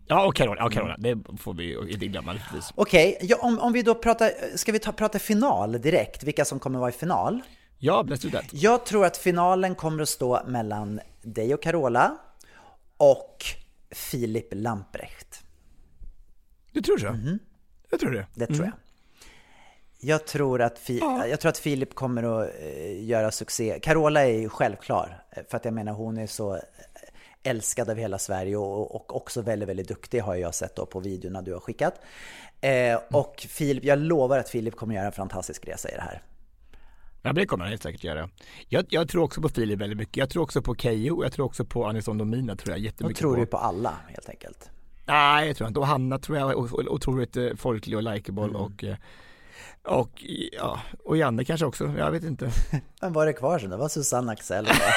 Ja 0.07 0.27
och 0.27 0.35
Carola, 0.35 0.61
ja 0.61 0.69
Carola, 0.71 0.97
det 0.99 1.19
får 1.41 1.55
vi 1.55 1.93
inte 1.93 2.07
glömma 2.07 2.33
naturligtvis. 2.33 2.73
Okej, 2.75 3.19
ja, 3.23 3.37
om, 3.41 3.59
om 3.59 3.73
vi 3.73 3.83
då 3.83 3.95
pratar, 3.95 4.57
ska 4.57 4.73
vi 4.73 4.79
ta, 4.79 4.93
prata 4.93 5.19
final 5.19 5.73
direkt, 5.81 6.23
vilka 6.23 6.45
som 6.45 6.59
kommer 6.59 6.79
vara 6.79 6.89
i 6.89 6.93
final? 6.93 7.41
Ja, 7.79 8.03
let's 8.03 8.23
do 8.23 8.31
that. 8.31 8.45
Jag 8.53 8.87
tror 8.87 9.05
att 9.07 9.17
finalen 9.17 9.75
kommer 9.75 10.03
att 10.03 10.09
stå 10.09 10.41
mellan 10.47 11.01
dig 11.23 11.55
och 11.55 11.63
Carola 11.63 12.17
och 12.97 13.45
Filip 13.91 14.49
Lamprecht. 14.53 15.43
Du 16.79 16.83
tror 16.83 16.99
så? 16.99 17.17
Jag 17.91 18.01
tror 18.01 18.11
det. 18.11 18.27
Det 18.35 18.47
tror 18.47 18.65
jag. 18.65 18.73
Jag 20.01 20.27
tror, 20.27 20.63
att 20.63 20.79
Fi- 20.79 21.29
jag 21.31 21.41
tror 21.41 21.49
att 21.49 21.59
Filip 21.59 21.95
kommer 21.95 22.23
att 22.43 22.51
eh, 22.61 23.05
göra 23.05 23.31
succé. 23.31 23.79
Carola 23.83 24.27
är 24.27 24.39
ju 24.39 24.49
självklar, 24.49 25.23
eh, 25.31 25.43
för 25.51 25.57
att 25.57 25.65
jag 25.65 25.75
menar 25.75 25.93
hon 25.93 26.19
är 26.19 26.27
så 26.27 26.55
eh, 26.55 26.61
älskad 27.43 27.91
av 27.91 27.97
hela 27.97 28.19
Sverige 28.19 28.57
och, 28.57 28.95
och 28.95 29.17
också 29.17 29.43
väldigt, 29.43 29.69
väldigt 29.69 29.89
duktig 29.89 30.21
har 30.21 30.35
jag 30.35 30.55
sett 30.55 30.77
då 30.77 30.87
på 30.87 31.01
videorna 31.01 31.43
du 31.43 31.53
har 31.53 31.61
skickat. 31.61 31.95
Eh, 32.61 32.99
och 33.13 33.47
Filip, 33.49 33.85
jag 33.85 33.99
lovar 33.99 34.39
att 34.39 34.49
Filip 34.49 34.77
kommer 34.77 34.95
göra 34.95 35.07
en 35.07 35.13
fantastisk 35.13 35.69
resa 35.69 35.89
i 35.89 35.95
det 35.95 36.01
här. 36.03 36.23
Ja, 37.23 37.33
det 37.33 37.47
kommer 37.47 37.65
han 37.65 37.71
helt 37.71 37.83
säkert 37.83 38.05
göra. 38.05 38.31
Jag, 38.69 38.85
jag 38.89 39.09
tror 39.09 39.23
också 39.25 39.41
på 39.43 39.49
Filip 39.49 39.81
väldigt 39.81 39.99
mycket. 39.99 40.17
Jag 40.17 40.31
tror 40.31 40.43
också 40.43 40.63
på 40.63 40.75
Keyyo, 40.75 41.23
jag 41.23 41.33
tror 41.33 41.47
också 41.47 41.65
på 41.65 41.87
Anison 41.87 42.19
Domina 42.19 42.57
tror 42.57 42.71
jag 42.75 42.81
Då 42.81 42.85
jättemycket 42.85 43.19
tror 43.19 43.35
på. 43.35 43.41
du 43.41 43.47
på 43.47 43.57
alla 43.57 43.95
helt 44.09 44.29
enkelt. 44.29 44.71
Nej, 45.09 45.47
jag 45.47 45.57
tror 45.57 45.69
inte. 45.69 45.81
Och 45.81 45.87
Hanna 45.87 46.19
tror 46.19 46.39
jag 46.39 46.51
är 46.51 46.57
otroligt 46.93 47.37
eh, 47.37 47.49
folklig 47.57 47.97
och 47.97 48.03
likeable 48.03 48.45
Mm. 48.45 48.57
och 48.57 48.85
eh, 48.85 48.97
och 49.83 50.25
ja, 50.53 50.81
och 51.05 51.17
Janne 51.17 51.45
kanske 51.45 51.67
också, 51.67 51.95
jag 51.99 52.11
vet 52.11 52.25
inte. 52.25 52.51
Men 53.01 53.13
vad 53.13 53.23
är 53.23 53.27
det 53.27 53.33
kvar 53.33 53.59
sen? 53.59 53.71
Det 53.71 53.77
var 53.77 53.89
Susanne 53.89 54.33
Axel. 54.33 54.67
och 54.67 54.73
det. 54.79 54.93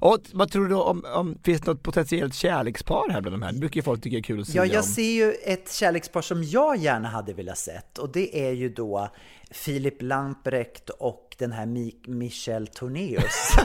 Och 0.00 0.18
vad 0.32 0.50
tror 0.52 0.68
du 0.68 0.74
om, 0.74 1.04
om 1.14 1.38
finns 1.44 1.60
det 1.60 1.70
något 1.70 1.82
potentiellt 1.82 2.34
kärlekspar 2.34 3.08
här 3.10 3.20
bland 3.20 3.34
de 3.34 3.42
här? 3.42 3.52
Det 3.52 3.58
brukar 3.58 3.76
ju 3.76 3.82
folk 3.82 4.02
tycka 4.02 4.16
är 4.16 4.22
kul 4.22 4.40
att 4.40 4.46
se 4.48 4.56
Ja, 4.58 4.62
om. 4.62 4.68
jag 4.68 4.84
ser 4.84 5.10
ju 5.12 5.32
ett 5.32 5.72
kärlekspar 5.72 6.22
som 6.22 6.44
jag 6.44 6.76
gärna 6.76 7.08
hade 7.08 7.32
velat 7.32 7.58
sett 7.58 7.98
och 7.98 8.12
det 8.12 8.46
är 8.48 8.52
ju 8.52 8.68
då 8.68 9.08
Filip 9.50 10.02
Lamprecht 10.02 10.88
och 10.90 11.34
den 11.38 11.52
här 11.52 11.66
Mi- 11.66 12.08
Michel 12.10 12.66
Tornéus. 12.66 13.50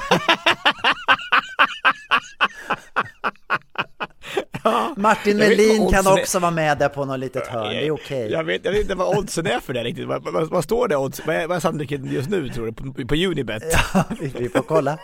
Martin 4.97 5.39
Jag 5.39 5.49
vet 5.49 5.57
Melin 5.57 5.77
kan 5.77 5.99
oddsen 5.99 6.17
är. 6.17 6.21
också 6.21 6.39
vara 6.39 6.51
med 6.51 6.77
där 6.77 6.89
på 6.89 7.05
något 7.05 7.19
litet 7.19 7.47
hörn, 7.47 7.69
det 7.69 7.87
är 7.87 7.91
okej. 7.91 8.31
Jag 8.31 8.43
vet, 8.43 8.65
jag 8.65 8.71
vet 8.71 8.81
inte 8.81 8.95
vad 8.95 9.17
oddsen 9.17 9.47
är 9.47 9.59
för 9.59 9.73
det 9.73 9.83
riktigt. 9.83 10.07
Vad, 10.07 10.23
vad, 10.33 10.49
vad 10.49 10.63
står 10.63 10.87
det 10.87 10.95
odds? 10.95 11.21
Vad 11.25 11.35
är, 11.35 11.47
vad 11.47 11.55
är 11.57 11.61
sannolikheten 11.61 12.11
just 12.11 12.29
nu 12.29 12.49
tror 12.49 12.65
du? 12.65 12.73
På, 12.73 13.07
på 13.07 13.15
Unibet? 13.15 13.63
Ja, 13.93 14.03
vi, 14.19 14.27
vi 14.27 14.49
får 14.49 14.61
kolla. 14.61 14.97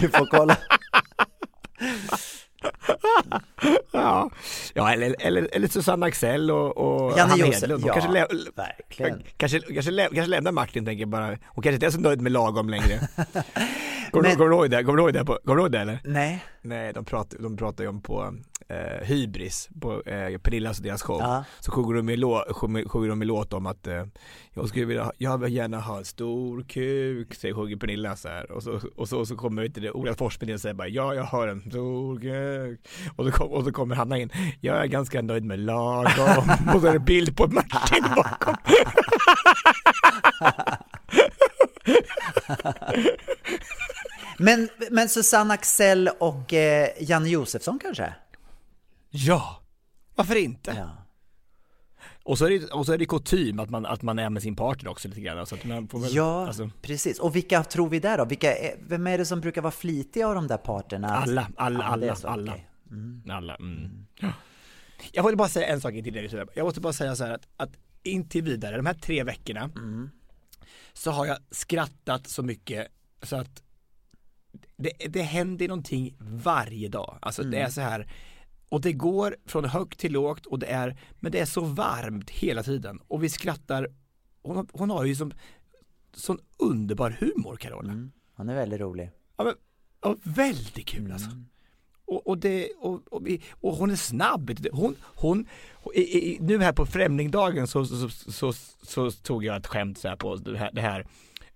Vi 0.00 0.08
får 0.08 0.26
kolla. 0.26 0.56
Ja, 3.92 4.30
ja 4.74 4.92
eller, 4.92 5.14
eller, 5.18 5.48
eller 5.52 5.68
Susanne 5.68 6.06
Axel 6.06 6.50
och, 6.50 6.76
och 6.76 7.18
Janne 7.18 7.30
Hanna 7.30 7.44
Hedlund. 7.44 7.84
Ja, 7.86 7.92
kanske, 7.92 8.12
lä- 8.12 8.26
verkligen. 8.56 9.22
kanske, 9.36 9.60
kanske, 9.60 9.90
lä- 9.90 10.08
kanske 10.14 10.30
lämnar 10.30 10.52
Martin 10.52 10.84
tänker 10.84 11.00
jag 11.02 11.08
bara. 11.08 11.26
Hon 11.26 11.62
kanske 11.62 11.70
inte 11.74 11.86
är 11.86 11.90
så 11.90 12.00
nöjd 12.00 12.20
med 12.20 12.32
lagom 12.32 12.68
längre. 12.70 13.08
Går 14.12 14.22
du 14.22 14.54
ihåg 14.54 14.70
det? 14.70 14.82
Går 14.82 14.96
du 14.96 15.02
ihåg 15.02 15.12
det? 15.12 15.24
på- 15.24 15.38
Går 15.44 15.56
du 15.56 15.62
ihåg 15.62 15.72
det 15.72 15.78
eller? 15.80 15.98
Nej, 16.04 16.44
Nej, 16.62 16.92
de 16.92 17.04
pratar, 17.04 17.38
de 17.38 17.56
pratar 17.56 17.84
ju 17.84 17.90
om 17.90 18.00
på 18.02 18.34
eh, 18.68 19.06
Hybris, 19.06 19.68
på 19.80 20.02
eh, 20.02 20.38
Pernillas 20.38 20.78
och 20.78 20.84
deras 20.84 21.02
show. 21.02 21.20
Ja. 21.20 21.44
Så 21.60 21.70
sjunger 21.72 21.94
de, 21.94 22.08
i 22.08 22.16
lå, 22.16 22.44
sjunger, 22.50 22.88
sjunger 22.88 23.08
de 23.08 23.22
i 23.22 23.24
låt 23.24 23.52
om 23.52 23.66
att 23.66 23.86
eh, 23.86 24.04
jag 24.54 24.68
skulle 24.68 24.84
vilja, 24.84 25.12
jag 25.18 25.38
vill 25.38 25.52
gärna 25.52 25.80
ha 25.80 25.98
en 25.98 26.04
stor 26.04 26.62
kuk, 26.62 27.34
säger 27.34 27.54
sjunger 27.54 27.76
Pernilla 27.76 28.16
så 28.16 28.28
här. 28.28 28.50
Och 28.50 28.62
så, 28.62 28.80
och 28.96 29.08
så, 29.08 29.18
och 29.18 29.28
så 29.28 29.36
kommer 29.36 29.64
inte 29.64 29.80
det, 29.80 29.92
Ola 29.92 30.14
Forsberg 30.14 30.54
och 30.54 30.60
säger 30.60 30.74
bara 30.74 30.88
ja, 30.88 31.14
jag 31.14 31.24
har 31.24 31.48
en 31.48 31.60
stor 31.60 32.20
kuk. 32.20 32.80
Och 33.16 33.24
så, 33.24 33.32
kom, 33.32 33.50
och 33.50 33.64
så 33.64 33.72
kommer 33.72 33.94
Hanna 33.94 34.18
in, 34.18 34.30
jag 34.60 34.76
är 34.76 34.86
ganska 34.86 35.22
nöjd 35.22 35.44
med 35.44 35.58
lagom. 35.58 36.50
och 36.74 36.80
så 36.80 36.86
är 36.86 36.92
det 36.92 36.98
bild 36.98 37.36
på 37.36 37.46
Martin 37.46 38.04
bakom. 38.16 38.56
men, 44.38 44.68
men 44.90 45.08
Susanne 45.08 45.54
Axel 45.54 46.10
och 46.18 46.52
eh, 46.52 46.88
Janne 47.00 47.28
Josefsson 47.28 47.78
kanske? 47.82 48.14
Ja, 49.10 49.62
varför 50.14 50.36
inte? 50.36 50.74
Ja. 50.76 50.90
Och 52.24 52.38
så 52.38 52.46
är 52.46 52.50
det, 52.50 52.72
och 52.72 52.86
så 52.86 52.92
är 52.92 52.98
det 52.98 53.06
kutym 53.06 53.58
att 53.58 53.70
man, 53.70 53.86
att 53.86 54.02
man 54.02 54.18
är 54.18 54.30
med 54.30 54.42
sin 54.42 54.56
partner 54.56 54.90
också 54.90 55.08
lite 55.08 55.20
grann. 55.20 55.46
Så 55.46 55.54
att 55.54 55.64
man 55.64 55.88
får 55.88 55.98
väl, 55.98 56.14
Ja, 56.14 56.46
alltså, 56.46 56.70
precis. 56.82 57.18
Och 57.18 57.36
vilka 57.36 57.64
tror 57.64 57.88
vi 57.88 58.00
där 58.00 58.18
då? 58.18 58.24
Vilka 58.24 58.56
är, 58.56 58.76
vem 58.80 59.06
är 59.06 59.18
det 59.18 59.26
som 59.26 59.40
brukar 59.40 59.62
vara 59.62 59.70
flitiga 59.70 60.28
av 60.28 60.34
de 60.34 60.46
där 60.46 60.56
parterna? 60.56 61.08
Alla, 61.08 61.48
alla, 61.56 61.84
alla, 61.84 62.16
så, 62.16 62.28
alla. 62.28 62.52
okej. 62.52 62.66
Alla, 63.30 63.56
mm. 63.56 64.06
Ja. 64.20 64.32
Jag 65.12 65.26
vill 65.26 65.36
bara 65.36 65.48
säga 65.48 65.66
en 65.66 65.80
sak 65.80 65.92
till 65.92 66.12
dig. 66.12 66.46
Jag 66.54 66.64
måste 66.64 66.80
bara 66.80 66.92
säga 66.92 67.16
så 67.16 67.24
här 67.24 67.34
att, 67.34 67.48
att 67.56 67.70
intill 68.02 68.42
vidare, 68.44 68.76
de 68.76 68.86
här 68.86 68.94
tre 68.94 69.24
veckorna 69.24 69.70
så 70.92 71.10
har 71.10 71.26
jag 71.26 71.38
skrattat 71.50 72.26
så 72.26 72.42
mycket 72.42 72.88
så 73.22 73.36
att 73.36 73.62
det, 74.76 74.92
det 75.08 75.22
händer 75.22 75.68
någonting 75.68 76.16
varje 76.20 76.88
dag. 76.88 77.18
Alltså 77.22 77.42
det 77.42 77.58
är 77.58 77.68
så 77.68 77.80
här 77.80 78.06
och 78.68 78.80
det 78.80 78.92
går 78.92 79.36
från 79.46 79.64
högt 79.64 79.98
till 79.98 80.12
lågt 80.12 80.46
och 80.46 80.58
det 80.58 80.66
är, 80.66 80.96
men 81.20 81.32
det 81.32 81.40
är 81.40 81.46
så 81.46 81.60
varmt 81.60 82.30
hela 82.30 82.62
tiden 82.62 83.00
och 83.08 83.24
vi 83.24 83.28
skrattar. 83.28 83.88
Hon, 84.42 84.68
hon 84.72 84.90
har 84.90 85.04
ju 85.04 85.14
som 85.14 85.32
sån 86.14 86.38
underbar 86.58 87.16
humor 87.20 87.56
Carola. 87.56 87.92
Han 88.34 88.48
är 88.48 88.54
väldigt 88.54 88.80
rolig. 88.80 89.10
Ja, 89.36 89.44
men, 89.44 89.54
ja, 90.02 90.16
väldigt 90.22 90.86
kul 90.86 91.12
alltså. 91.12 91.30
Och, 92.04 92.26
och, 92.26 92.38
det, 92.38 92.70
och, 92.78 93.12
och, 93.12 93.26
vi, 93.26 93.42
och 93.50 93.74
hon 93.76 93.90
är 93.90 93.96
snabb. 93.96 94.50
Hon, 94.72 94.96
hon, 95.02 95.46
i, 95.94 96.00
i, 96.00 96.38
nu 96.40 96.58
här 96.58 96.72
på 96.72 96.86
Främlingdagen 96.86 97.66
så, 97.66 97.84
så, 97.84 98.08
så, 98.08 98.52
så, 98.52 98.52
så 98.82 99.10
tog 99.10 99.44
jag 99.44 99.56
ett 99.56 99.66
skämt 99.66 99.98
så 99.98 100.08
här 100.08 100.16
på 100.16 100.36
det 100.36 100.58
här. 100.58 100.70
Det 100.72 100.80
här. 100.80 101.06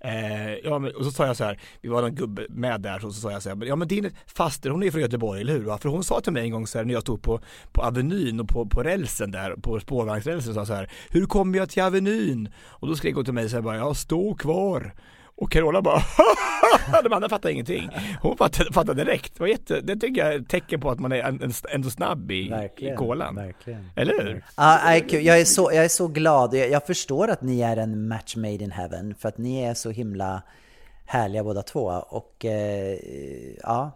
Eh, 0.04 0.54
ja, 0.64 0.78
men, 0.78 0.94
och 0.94 1.04
så 1.04 1.10
sa 1.10 1.26
jag 1.26 1.36
så 1.36 1.44
här, 1.44 1.58
vi 1.80 1.88
var 1.88 2.02
någon 2.02 2.14
gubbe 2.14 2.46
med 2.48 2.80
där, 2.80 2.98
så, 2.98 3.12
så 3.12 3.20
sa 3.20 3.32
jag 3.32 3.42
så 3.42 3.48
här, 3.48 3.64
ja 3.64 3.76
men 3.76 3.88
din 3.88 4.10
faster 4.26 4.70
hon 4.70 4.82
är 4.82 4.90
från 4.90 5.00
Göteborg, 5.00 5.40
eller 5.40 5.52
hur? 5.52 5.64
va? 5.64 5.78
För 5.78 5.88
hon 5.88 6.04
sa 6.04 6.20
till 6.20 6.32
mig 6.32 6.44
en 6.44 6.50
gång 6.50 6.66
så 6.66 6.78
här 6.78 6.84
när 6.84 6.94
jag 6.94 7.02
stod 7.02 7.22
på, 7.22 7.40
på 7.72 7.82
Avenyn 7.82 8.40
och 8.40 8.48
på, 8.48 8.66
på 8.66 8.82
rälsen 8.82 9.30
där, 9.30 9.56
på 9.56 9.80
spårvagnsrälsen, 9.80 10.54
sa 10.54 10.66
så 10.66 10.74
här, 10.74 10.90
hur 11.10 11.26
kommer 11.26 11.58
jag 11.58 11.70
till 11.70 11.82
Avenyn? 11.82 12.48
Och 12.64 12.88
då 12.88 12.96
skrek 12.96 13.14
hon 13.14 13.24
till 13.24 13.34
mig 13.34 13.48
så 13.48 13.56
här 13.56 13.62
bara, 13.62 13.76
ja 13.76 13.94
stå 13.94 14.34
kvar. 14.34 14.94
Och 15.36 15.52
Carola 15.52 15.82
bara 15.82 16.02
de 17.04 17.12
andra 17.12 17.28
fattade 17.28 17.52
ingenting. 17.52 17.88
Hon 18.20 18.36
fattade, 18.36 18.72
fattade 18.72 19.04
direkt. 19.04 19.34
Det, 19.34 19.40
var 19.40 19.46
jätte, 19.48 19.80
det 19.80 19.96
tycker 19.96 20.24
jag 20.24 20.34
är 20.34 20.38
ett 20.40 20.48
tecken 20.48 20.80
på 20.80 20.90
att 20.90 20.98
man 21.00 21.12
är 21.12 21.16
en- 21.22 21.42
en- 21.42 21.52
ändå 21.70 21.90
snabb 21.90 22.30
i, 22.30 22.48
i 22.92 22.96
kolan. 22.96 23.34
verkligen. 23.34 23.90
Eller 23.96 24.12
hur? 24.24 24.44
Kul. 25.00 25.24
jag, 25.24 25.40
är 25.40 25.44
så, 25.44 25.70
jag 25.74 25.84
är 25.84 25.88
så 25.88 26.08
glad. 26.08 26.54
Jag, 26.54 26.70
jag 26.70 26.86
förstår 26.86 27.28
att 27.30 27.42
ni 27.42 27.60
är 27.60 27.76
en 27.76 28.08
match 28.08 28.36
made 28.36 28.64
in 28.64 28.70
heaven, 28.70 29.14
för 29.18 29.28
att 29.28 29.38
ni 29.38 29.62
är 29.62 29.74
så 29.74 29.90
himla 29.90 30.42
härliga 31.04 31.44
båda 31.44 31.62
två. 31.62 31.84
Och 32.08 32.44
eh, 32.44 32.98
ja, 33.62 33.90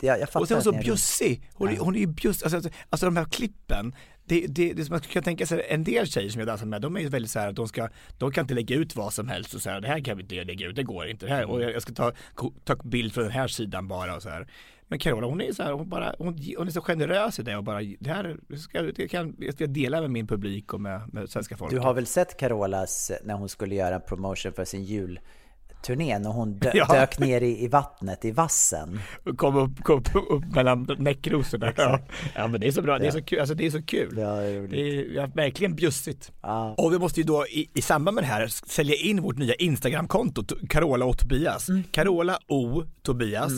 jag, 0.00 0.20
jag 0.20 0.28
fattar 0.28 0.40
Och 0.40 0.48
sen 0.48 0.58
att 0.58 0.64
så 0.64 0.72
bjussig. 0.72 1.50
Hon, 1.54 1.68
är, 1.68 1.76
hon 1.76 1.94
är 1.94 1.98
ju 2.00 2.06
bjussig. 2.06 2.44
Alltså, 2.44 2.56
alltså, 2.56 2.70
alltså 2.90 3.06
de 3.06 3.16
här 3.16 3.24
klippen. 3.24 3.94
Det, 4.28 4.46
det, 4.46 4.72
det 4.72 4.84
som 4.84 4.92
man 4.92 5.00
kan 5.00 5.22
tänka 5.22 5.46
sig, 5.46 5.66
en 5.68 5.84
del 5.84 6.06
tjejer 6.06 6.30
som 6.30 6.38
jag 6.38 6.48
dansar 6.48 6.66
med, 6.66 6.82
de 6.82 6.96
är 6.96 7.00
ju 7.00 7.08
väldigt 7.08 7.30
så 7.30 7.38
här 7.38 7.48
att 7.48 7.56
de 7.56 7.68
ska, 7.68 7.88
de 8.18 8.32
kan 8.32 8.44
inte 8.44 8.54
lägga 8.54 8.76
ut 8.76 8.96
vad 8.96 9.12
som 9.12 9.28
helst 9.28 9.54
och 9.54 9.60
så 9.60 9.70
här, 9.70 9.80
det 9.80 9.88
här 9.88 10.00
kan 10.04 10.16
vi 10.16 10.22
inte 10.22 10.44
lägga 10.44 10.66
ut, 10.66 10.76
det 10.76 10.82
går 10.82 11.08
inte. 11.08 11.26
Det 11.26 11.32
här, 11.32 11.50
och 11.50 11.62
jag, 11.62 11.72
jag 11.72 11.82
ska 11.82 11.92
ta, 11.92 12.12
ta 12.64 12.76
bild 12.84 13.12
från 13.12 13.24
den 13.24 13.32
här 13.32 13.48
sidan 13.48 13.88
bara 13.88 14.16
och 14.16 14.22
så 14.22 14.28
här. 14.28 14.46
Men 14.88 14.98
Carola 14.98 15.26
hon 15.26 15.40
är 15.40 15.52
så 15.52 15.62
här, 15.62 15.72
hon, 15.72 15.88
bara, 15.88 16.14
hon, 16.18 16.38
hon 16.58 16.66
är 16.66 16.70
så 16.70 16.80
generös 16.80 17.38
i 17.38 17.42
det 17.42 17.56
och 17.56 17.64
bara, 17.64 17.80
det 17.98 18.10
här 18.10 18.36
ska, 18.56 18.82
det 18.82 19.08
kan, 19.08 19.36
jag 19.38 19.54
ska 19.54 19.66
dela 19.66 20.00
med 20.00 20.10
min 20.10 20.26
publik 20.26 20.74
och 20.74 20.80
med, 20.80 21.14
med 21.14 21.30
svenska 21.30 21.56
folket. 21.56 21.78
Du 21.78 21.82
har 21.82 21.94
väl 21.94 22.06
sett 22.06 22.36
Carolas, 22.36 23.12
när 23.24 23.34
hon 23.34 23.48
skulle 23.48 23.74
göra 23.74 23.94
en 23.94 24.00
promotion 24.00 24.52
för 24.52 24.64
sin 24.64 24.84
jul? 24.84 25.20
Turné 25.82 26.18
när 26.18 26.30
hon 26.30 26.58
dö- 26.58 26.70
Ja. 26.74 26.86
dök 26.86 27.18
ner 27.18 27.40
i, 27.40 27.64
i 27.64 27.68
vattnet, 27.68 28.24
i 28.24 28.30
vassen. 28.30 29.00
Kom 29.36 29.56
upp, 29.56 29.82
kom 29.82 29.98
upp, 29.98 30.30
upp 30.30 30.54
mellan 30.54 30.88
näckrosorna. 30.98 31.72
Ja. 31.76 32.00
ja 32.34 32.46
men 32.46 32.60
det 32.60 32.66
är 32.66 32.72
så 32.72 32.82
bra, 32.82 32.98
det 32.98 33.04
är 33.04 33.06
Ja. 33.06 33.12
så 33.12 33.22
kul. 33.22 33.40
Alltså 33.40 33.54
det 33.54 33.66
är 33.66 33.70
så 33.70 33.82
kul. 33.82 34.18
Ja, 34.18 34.26
det 34.36 34.46
är. 34.46 34.68
Det 34.68 34.80
är 34.80 35.14
ja, 35.14 35.26
verkligen 35.34 35.74
bjussigt. 35.74 36.32
Ja. 36.42 36.74
Och 36.78 36.92
vi 36.92 36.98
måste 36.98 37.20
ju 37.20 37.26
då 37.26 37.46
i, 37.46 37.70
i 37.74 37.82
samband 37.82 38.14
med 38.14 38.24
det 38.24 38.28
här 38.28 38.46
sälja 38.46 38.94
in 38.96 39.22
vårt 39.22 39.38
nya 39.38 39.54
Instagramkonto, 39.54 40.42
To- 40.42 40.66
Carola 40.68 41.04
och 41.04 41.18
Tobias. 41.18 41.68
Mm. 41.68 41.82
Carola 41.90 42.38
O 42.48 42.82
Tobias. 43.02 43.52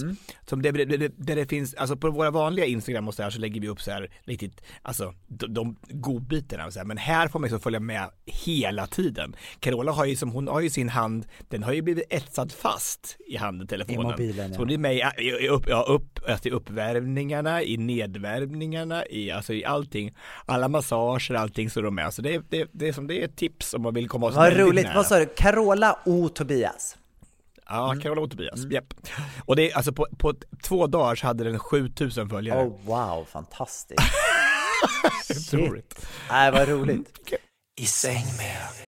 Som 0.47 0.63
det, 0.63 0.71
det, 0.71 0.85
det, 0.85 1.13
där 1.17 1.37
det 1.37 1.47
finns, 1.47 1.75
alltså 1.75 1.97
på 1.97 2.11
våra 2.11 2.31
vanliga 2.31 2.67
Instagram 2.67 3.09
och 3.09 3.15
så 3.15 3.23
här 3.23 3.31
så 3.31 3.39
lägger 3.41 3.61
vi 3.61 3.69
upp 3.69 3.81
så 3.81 3.91
här 3.91 4.11
riktigt, 4.25 4.61
alltså 4.83 5.15
de, 5.29 5.47
de 5.55 5.77
godbitarna 5.91 6.67
och 6.67 6.73
så 6.73 6.79
här. 6.79 6.87
Men 6.87 6.99
här 6.99 7.29
får 7.29 7.39
man 7.39 7.45
liksom 7.47 7.61
följa 7.61 7.81
med 7.81 8.11
hela 8.27 8.87
tiden. 8.87 9.37
Carola 9.61 9.93
har 9.93 10.05
ju 10.05 10.17
som, 10.17 10.31
hon 10.31 10.49
har 10.49 10.61
ju 10.61 10.71
sin 10.71 10.89
hand, 10.89 11.27
den 11.49 11.63
har 11.63 11.73
ju 11.73 11.83
blivit 11.83 12.05
etsad 12.19 12.53
fast 12.53 13.17
i 13.29 13.37
handen, 13.37 13.67
telefonen. 13.67 14.01
I 14.01 14.05
mobilen, 14.11 14.49
ja. 14.51 14.55
Så 14.57 14.63
hon 14.63 14.71
är 14.71 14.79
med 14.79 14.97
i, 15.19 15.49
upp, 15.49 15.69
ja, 15.69 15.83
upp, 15.89 16.19
alltså 16.29 16.49
i 16.49 16.51
uppvärmningarna, 16.53 17.63
i 17.63 17.77
nedvärmningarna, 17.77 19.07
i, 19.07 19.31
alltså 19.31 19.53
i 19.53 19.65
allting. 19.65 20.15
Alla 20.47 20.69
massager, 20.69 21.35
allting 21.35 21.71
så 21.71 21.81
de 21.81 21.95
med. 21.95 22.15
Så 22.15 22.23
det, 22.23 22.35
är- 22.35 22.43
det, 22.49 22.69
det 22.73 22.89
är 22.89 22.93
som 22.93 23.07
det 23.07 23.21
är 23.21 23.25
ett 23.25 23.37
tips 23.37 23.75
om 23.75 23.83
man 23.83 23.95
vill 23.95 24.09
komma 24.09 24.27
oss 24.27 24.35
Vad 24.37 24.57
roligt, 24.57 24.85
nära. 24.85 24.95
vad 24.95 25.07
sa 25.07 25.19
du? 25.19 25.27
Carola 25.27 25.99
O 26.05 26.29
Tobias. 26.29 26.97
Ja, 27.71 27.95
Carola 28.03 28.21
och 28.21 28.31
Tobias, 28.31 28.65
japp. 28.71 28.95
Och 29.45 29.57
det 29.57 29.71
är 29.71 29.77
alltså 29.77 29.93
på, 29.93 30.07
på 30.19 30.35
två 30.63 30.87
dagar 30.87 31.15
så 31.15 31.27
hade 31.27 31.45
den 31.45 31.59
7000 31.59 32.29
följare. 32.29 32.65
Oh 32.67 32.81
wow, 32.85 33.25
fantastiskt. 33.25 34.01
Otroligt. 35.55 36.07
Nej, 36.31 36.53
vad 36.53 36.69
roligt. 36.69 37.19
I 37.81 37.87
säng 37.87 38.25
med. 38.39 38.88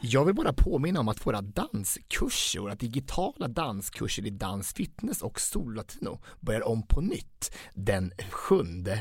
Jag 0.00 0.24
vill 0.24 0.34
bara 0.34 0.52
påminna 0.52 1.00
om 1.00 1.08
att 1.08 1.26
våra 1.26 1.40
danskurser, 1.40 2.60
våra 2.60 2.74
digitala 2.74 3.48
danskurser 3.48 4.26
i 4.26 4.30
dans, 4.30 4.72
fitness 4.72 5.22
och 5.22 5.40
sollatino 5.40 6.20
börjar 6.40 6.68
om 6.68 6.82
på 6.82 7.00
nytt 7.00 7.56
den 7.74 8.12
7 8.30 8.56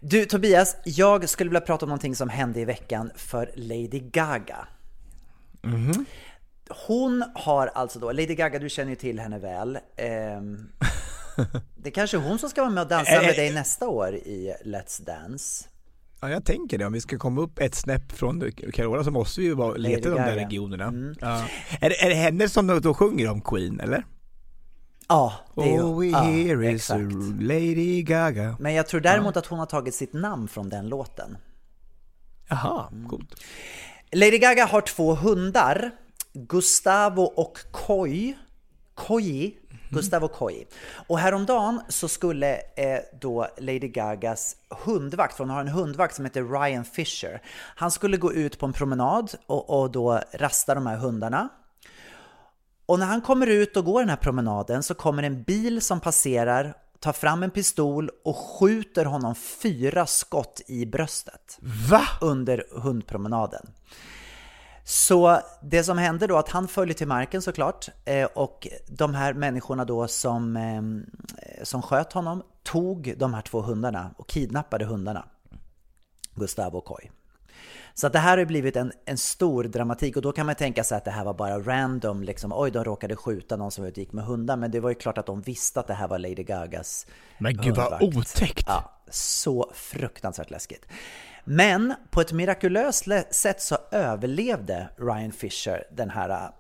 Du 0.01 0.25
Tobias, 0.25 0.77
jag 0.85 1.29
skulle 1.29 1.51
vilja 1.51 1.61
prata 1.61 1.85
om 1.85 1.89
någonting 1.89 2.17
som 2.17 2.29
hände 2.29 2.61
i 2.61 2.65
veckan 2.65 3.11
för 3.17 3.51
Lady 3.55 3.99
Gaga. 3.99 4.69
Hon 6.87 7.25
har 7.35 7.67
alltså 7.67 7.99
då, 7.99 8.13
Lady 8.13 8.35
Gaga, 8.35 8.59
du 8.59 8.69
känner 8.69 8.91
ju 8.91 8.97
till 8.97 9.21
henne 9.21 9.39
väl. 9.39 9.79
Ehm, 9.97 10.69
det 11.77 11.89
är 11.89 11.93
kanske 11.93 12.17
är 12.17 12.21
hon 12.21 12.39
som 12.39 12.51
ska 12.51 12.61
vara 12.61 12.73
med 12.73 12.83
och 12.83 12.89
dansa 12.89 13.23
med 13.23 13.37
dig 13.37 13.53
nästa 13.53 13.89
år 13.89 14.15
i 14.15 14.55
Let's 14.65 15.05
Dance. 15.05 15.69
Ja, 16.21 16.31
jag 16.31 16.45
tänker 16.45 16.79
det. 16.79 16.87
Om 16.87 16.93
vi 16.93 17.01
ska 17.01 17.19
komma 17.19 17.41
upp 17.41 17.59
ett 17.59 17.75
snäpp 17.75 18.13
från 18.13 18.53
Carola 18.73 19.05
så 19.05 19.11
måste 19.11 19.41
vi 19.41 19.47
ju 19.47 19.55
bara 19.55 19.75
leta 19.75 20.09
i 20.09 20.13
de 20.13 20.19
där 20.19 20.35
regionerna. 20.35 21.15
Ja. 21.21 21.45
Är, 21.81 21.89
det, 21.89 22.03
är 22.05 22.09
det 22.09 22.15
henne 22.15 22.49
som 22.49 22.81
då 22.83 22.95
sjunger 22.95 23.31
om 23.31 23.41
Queen, 23.41 23.81
eller? 23.81 24.05
Ja, 25.13 25.33
det 25.55 25.75
är 25.75 25.81
All 25.81 26.01
we 26.01 26.07
ja, 26.07 26.21
hear 26.21 26.63
is 26.63 26.75
exakt. 26.75 27.03
Lady 27.41 28.03
Gaga. 28.03 28.57
Men 28.61 28.75
jag 28.75 28.87
tror 28.87 29.01
däremot 29.01 29.37
att 29.37 29.47
hon 29.47 29.59
har 29.59 29.67
tagit 29.67 29.95
sitt 29.95 30.13
namn 30.13 30.49
från 30.49 30.69
den 30.69 30.89
låten. 30.89 31.37
Jaha, 32.49 32.93
coolt. 33.09 33.35
Lady 34.13 34.39
Gaga 34.39 34.67
har 34.67 34.81
två 34.81 35.15
hundar, 35.15 35.91
Gustavo 36.33 37.23
och 37.23 37.59
Koi. 37.71 38.37
Koi. 38.95 39.57
Gustavo 39.91 40.29
Koi. 40.29 40.65
Och 41.07 41.19
häromdagen 41.19 41.81
så 41.89 42.09
skulle 42.09 42.55
eh, 42.57 43.01
då 43.21 43.49
Lady 43.59 43.89
Gagas 43.89 44.57
hundvakt, 44.85 45.37
för 45.37 45.45
hon 45.45 45.51
har 45.51 45.61
en 45.61 45.69
hundvakt 45.69 46.15
som 46.15 46.25
heter 46.25 46.43
Ryan 46.43 46.85
Fisher, 46.85 47.43
han 47.77 47.91
skulle 47.91 48.17
gå 48.17 48.33
ut 48.33 48.59
på 48.59 48.67
en 48.67 48.73
promenad 48.73 49.35
och, 49.47 49.81
och 49.81 49.91
då 49.91 50.21
rasta 50.35 50.75
de 50.75 50.87
här 50.87 50.97
hundarna. 50.97 51.49
Och 52.87 52.99
när 52.99 53.07
han 53.07 53.21
kommer 53.21 53.47
ut 53.47 53.77
och 53.77 53.85
går 53.85 54.01
den 54.01 54.09
här 54.09 54.17
promenaden 54.17 54.83
så 54.83 54.95
kommer 54.95 55.23
en 55.23 55.43
bil 55.43 55.83
som 55.83 56.01
passerar 56.01 56.75
tar 57.03 57.13
fram 57.13 57.43
en 57.43 57.51
pistol 57.51 58.11
och 58.25 58.37
skjuter 58.37 59.05
honom 59.05 59.35
fyra 59.35 60.07
skott 60.07 60.61
i 60.67 60.87
bröstet. 60.87 61.59
Va? 61.91 62.03
Under 62.21 62.65
hundpromenaden. 62.71 63.67
Så 64.85 65.41
det 65.63 65.85
som 65.85 65.99
hände 65.99 66.27
då 66.27 66.37
att 66.37 66.49
han 66.49 66.69
följer 66.69 66.95
till 66.95 67.09
marken 67.09 67.43
såklart 67.43 67.89
eh, 68.05 68.29
och 68.35 68.69
de 68.87 69.15
här 69.15 69.35
människorna 69.35 69.85
då 69.85 70.09
som, 70.09 70.57
eh, 70.57 70.83
som 71.63 71.83
sköt 71.83 72.13
honom 72.13 72.43
tog 72.63 73.15
de 73.19 73.35
här 73.35 73.43
två 73.43 73.61
hundarna 73.61 74.15
och 74.17 74.29
kidnappade 74.29 74.85
hundarna. 74.85 75.25
Gustavo 76.35 76.79
och 76.79 76.85
Coy. 76.85 77.11
Så 77.95 78.07
att 78.07 78.13
det 78.13 78.19
här 78.19 78.39
har 78.39 78.45
blivit 78.45 78.77
en, 78.77 78.93
en 79.05 79.19
stor 79.19 79.65
dramatik 79.65 80.17
och 80.17 80.23
då 80.23 80.33
kan 80.33 80.47
man 80.47 80.55
tänka 80.55 80.85
sig 80.85 80.99
att 80.99 81.05
det 81.05 81.11
här 81.11 81.25
var 81.25 81.35
bara 81.35 81.59
random, 81.59 82.23
liksom 82.23 82.53
oj 82.55 82.71
de 82.71 82.85
råkade 82.85 83.17
skjuta 83.17 83.57
någon 83.57 83.71
som 83.71 83.89
gick 83.89 84.13
med 84.13 84.25
hundar, 84.25 84.57
men 84.57 84.71
det 84.71 84.81
var 84.81 84.89
ju 84.89 84.95
klart 84.95 85.19
att 85.19 85.27
de 85.27 85.41
visste 85.41 85.81
att 85.81 85.87
det 85.87 85.95
här 85.95 86.09
var 86.09 86.19
Lady 86.19 86.43
Gagas 86.43 87.07
Men 87.39 87.57
gud 87.57 87.77
vad 87.77 87.93
hundvakt. 87.93 88.17
otäckt! 88.17 88.65
Ja, 88.67 88.93
så 89.11 89.71
fruktansvärt 89.75 90.51
läskigt. 90.51 90.87
Men 91.45 91.95
på 92.11 92.21
ett 92.21 92.33
mirakulöst 92.33 93.07
sätt 93.31 93.61
så 93.61 93.79
överlevde 93.91 94.89
Ryan 94.97 95.33
Fisher 95.33 95.85
den 95.93 96.11
här 96.11 96.51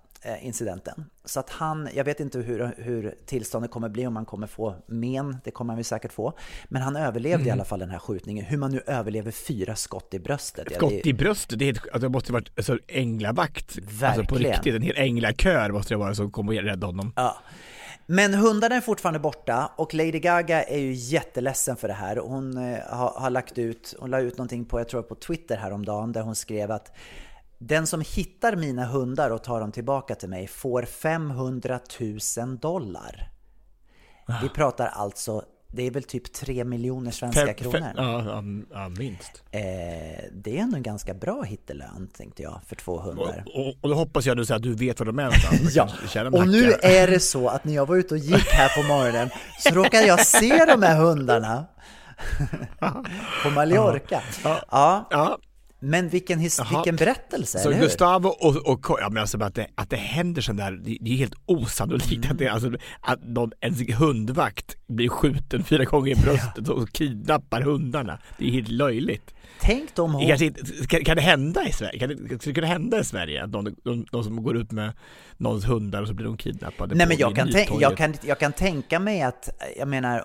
incidenten. 0.42 1.04
Så 1.24 1.40
att 1.40 1.50
han, 1.50 1.88
jag 1.94 2.04
vet 2.04 2.20
inte 2.20 2.38
hur, 2.38 2.74
hur 2.76 3.14
tillståndet 3.26 3.70
kommer 3.70 3.88
bli, 3.88 4.06
om 4.06 4.16
han 4.16 4.24
kommer 4.24 4.46
få 4.46 4.74
men, 4.86 5.36
det 5.44 5.50
kommer 5.50 5.72
han 5.72 5.78
ju 5.80 5.84
säkert 5.84 6.12
få. 6.12 6.32
Men 6.68 6.82
han 6.82 6.96
överlevde 6.96 7.34
Mm. 7.42 7.48
i 7.48 7.50
alla 7.50 7.64
fall 7.64 7.78
den 7.78 7.90
här 7.90 7.98
skjutningen. 7.98 8.44
Hur 8.44 8.58
man 8.58 8.70
nu 8.70 8.82
överlever 8.86 9.30
fyra 9.30 9.76
skott 9.76 10.14
i 10.14 10.18
bröstet. 10.18 10.74
Skott 10.74 10.92
i 10.92 11.12
bröstet, 11.12 11.58
det, 11.58 11.68
är, 11.68 11.68
alltså, 11.68 11.98
det 11.98 12.08
måste 12.08 12.32
varit 12.32 12.52
alltså, 12.56 12.78
änglavakt. 12.88 13.78
Alltså 13.78 14.24
på 14.24 14.34
Verkligen. 14.34 14.52
riktigt, 14.52 14.74
en 14.74 14.82
hel 14.82 14.96
änglakör 14.96 15.70
måste 15.70 15.94
det 15.94 15.98
vara 15.98 16.14
som 16.14 16.30
kom 16.30 16.48
och 16.48 16.54
räddade 16.54 16.86
honom. 16.86 17.12
Ja. 17.16 17.36
Men 18.06 18.34
hundarna 18.34 18.74
är 18.74 18.80
fortfarande 18.80 19.18
borta 19.20 19.70
och 19.76 19.94
Lady 19.94 20.18
Gaga 20.18 20.62
är 20.62 20.78
ju 20.78 20.92
jätteledsen 20.92 21.76
för 21.76 21.88
det 21.88 21.94
här. 21.94 22.16
Hon 22.16 22.56
eh, 22.56 22.78
har, 22.88 23.12
har 23.16 23.30
lagt 23.30 23.58
ut, 23.58 23.94
hon 23.98 24.10
la 24.10 24.20
ut 24.20 24.38
någonting 24.38 24.64
på, 24.64 24.80
jag 24.80 24.88
tror 24.88 25.02
på 25.02 25.14
Twitter 25.14 25.56
häromdagen 25.56 26.12
där 26.12 26.22
hon 26.22 26.34
skrev 26.34 26.70
att 26.70 26.92
den 27.66 27.86
som 27.86 28.00
hittar 28.00 28.56
mina 28.56 28.84
hundar 28.84 29.30
och 29.30 29.44
tar 29.44 29.60
dem 29.60 29.72
tillbaka 29.72 30.14
till 30.14 30.28
mig 30.28 30.46
får 30.46 30.82
500 30.82 31.80
000 32.36 32.58
dollar. 32.58 33.28
Vi 34.42 34.48
pratar 34.48 34.86
alltså, 34.86 35.44
det 35.68 35.82
är 35.86 35.90
väl 35.90 36.02
typ 36.02 36.32
3 36.32 36.64
miljoner 36.64 37.10
svenska 37.10 37.46
Fem- 37.46 37.54
kronor. 37.54 37.78
fem- 37.78 38.66
ja, 38.70 38.82
ja, 38.82 38.88
minst. 38.88 39.42
Eh, 39.50 39.60
det 40.32 40.58
är 40.58 40.62
ändå 40.62 40.76
en 40.76 40.82
ganska 40.82 41.14
bra 41.14 41.42
hittelön 41.42 42.08
tänkte 42.16 42.42
jag 42.42 42.60
för 42.66 42.76
två 42.76 42.98
hundar. 43.00 43.44
Och, 43.46 43.66
och, 43.68 43.74
och 43.80 43.88
då 43.88 43.94
hoppas 43.94 44.26
jag 44.26 44.40
att 44.40 44.62
du 44.62 44.74
vet 44.74 44.98
var 45.00 45.06
de 45.06 45.18
är 45.18 45.22
någonstans. 45.24 45.74
Ja, 46.14 46.28
och 46.32 46.48
nu 46.48 46.72
är 46.72 47.06
det 47.08 47.20
så 47.20 47.48
att 47.48 47.64
när 47.64 47.74
jag 47.74 47.86
var 47.86 47.96
ute 47.96 48.14
och 48.14 48.18
gick 48.18 48.48
här 48.52 48.82
på 48.82 48.88
morgonen 48.88 49.30
så 49.58 49.70
råkade 49.74 50.06
jag 50.06 50.26
se 50.26 50.64
de 50.64 50.82
här 50.82 50.96
hundarna 50.96 51.66
på 53.42 53.50
Mallorca. 53.50 54.22
Ja. 54.44 55.08
Ja. 55.10 55.38
Men 55.84 56.08
vilken, 56.08 56.38
his- 56.40 56.58
Jaha. 56.58 56.78
vilken 56.78 56.96
berättelse, 56.96 57.58
Så 57.58 57.68
eller 57.68 57.78
hur? 57.78 57.84
Gustavo 57.84 58.28
och, 58.28 58.56
och 58.56 58.82
Coy, 58.82 58.96
ja, 59.00 59.08
men 59.10 59.20
alltså 59.20 59.42
att 59.42 59.54
det, 59.54 59.66
att 59.74 59.90
det 59.90 59.96
händer 59.96 60.42
sånt 60.42 60.58
där, 60.58 60.72
det, 60.72 60.96
det 61.00 61.10
är 61.12 61.16
helt 61.16 61.34
osannolikt 61.46 62.30
att, 62.30 62.38
det, 62.38 62.44
Mm. 62.44 62.54
alltså, 62.54 62.72
att 63.00 63.24
någon, 63.24 63.52
en 63.60 63.92
hundvakt 63.92 64.76
blir 64.86 65.08
skjuten 65.08 65.64
fyra 65.64 65.84
gånger 65.84 66.12
i 66.12 66.14
bröstet 66.14 66.68
och 66.68 66.92
kidnappar 66.92 67.60
hundarna. 67.60 68.18
Det 68.38 68.46
är 68.46 68.50
helt 68.50 68.68
löjligt. 68.68 69.34
Tänk 69.60 69.98
om 69.98 70.14
hon... 70.14 70.26
kanske 70.26 70.50
kan, 70.88 71.04
kan 71.04 71.16
det 71.16 71.22
hända 71.22 71.68
i 71.68 71.72
Sverige? 71.72 71.98
Kan 71.98 72.08
det, 72.08 72.16
skulle 72.16 72.38
det 72.44 72.52
kunna 72.54 72.66
hända 72.66 73.00
i 73.00 73.04
Sverige 73.04 73.44
att 73.44 73.50
någon, 73.50 73.76
någon, 73.84 74.06
någon 74.12 74.24
som 74.24 74.42
går 74.42 74.56
ut 74.56 74.70
med 74.72 74.92
någons 75.36 75.64
hundar 75.68 76.02
och 76.02 76.08
så 76.08 76.14
blir 76.14 76.26
de 76.26 76.36
kidnappade 76.36 76.94
Nej 76.94 77.06
men 77.06 77.16
jag 77.18 77.36
kan, 77.36 77.48
tänk, 77.52 77.70
jag, 77.80 77.96
kan, 77.96 78.14
jag 78.24 78.38
kan 78.38 78.52
tänka 78.52 78.98
mig 79.00 79.22
att, 79.22 79.48
jag 79.78 79.88
menar, 79.88 80.24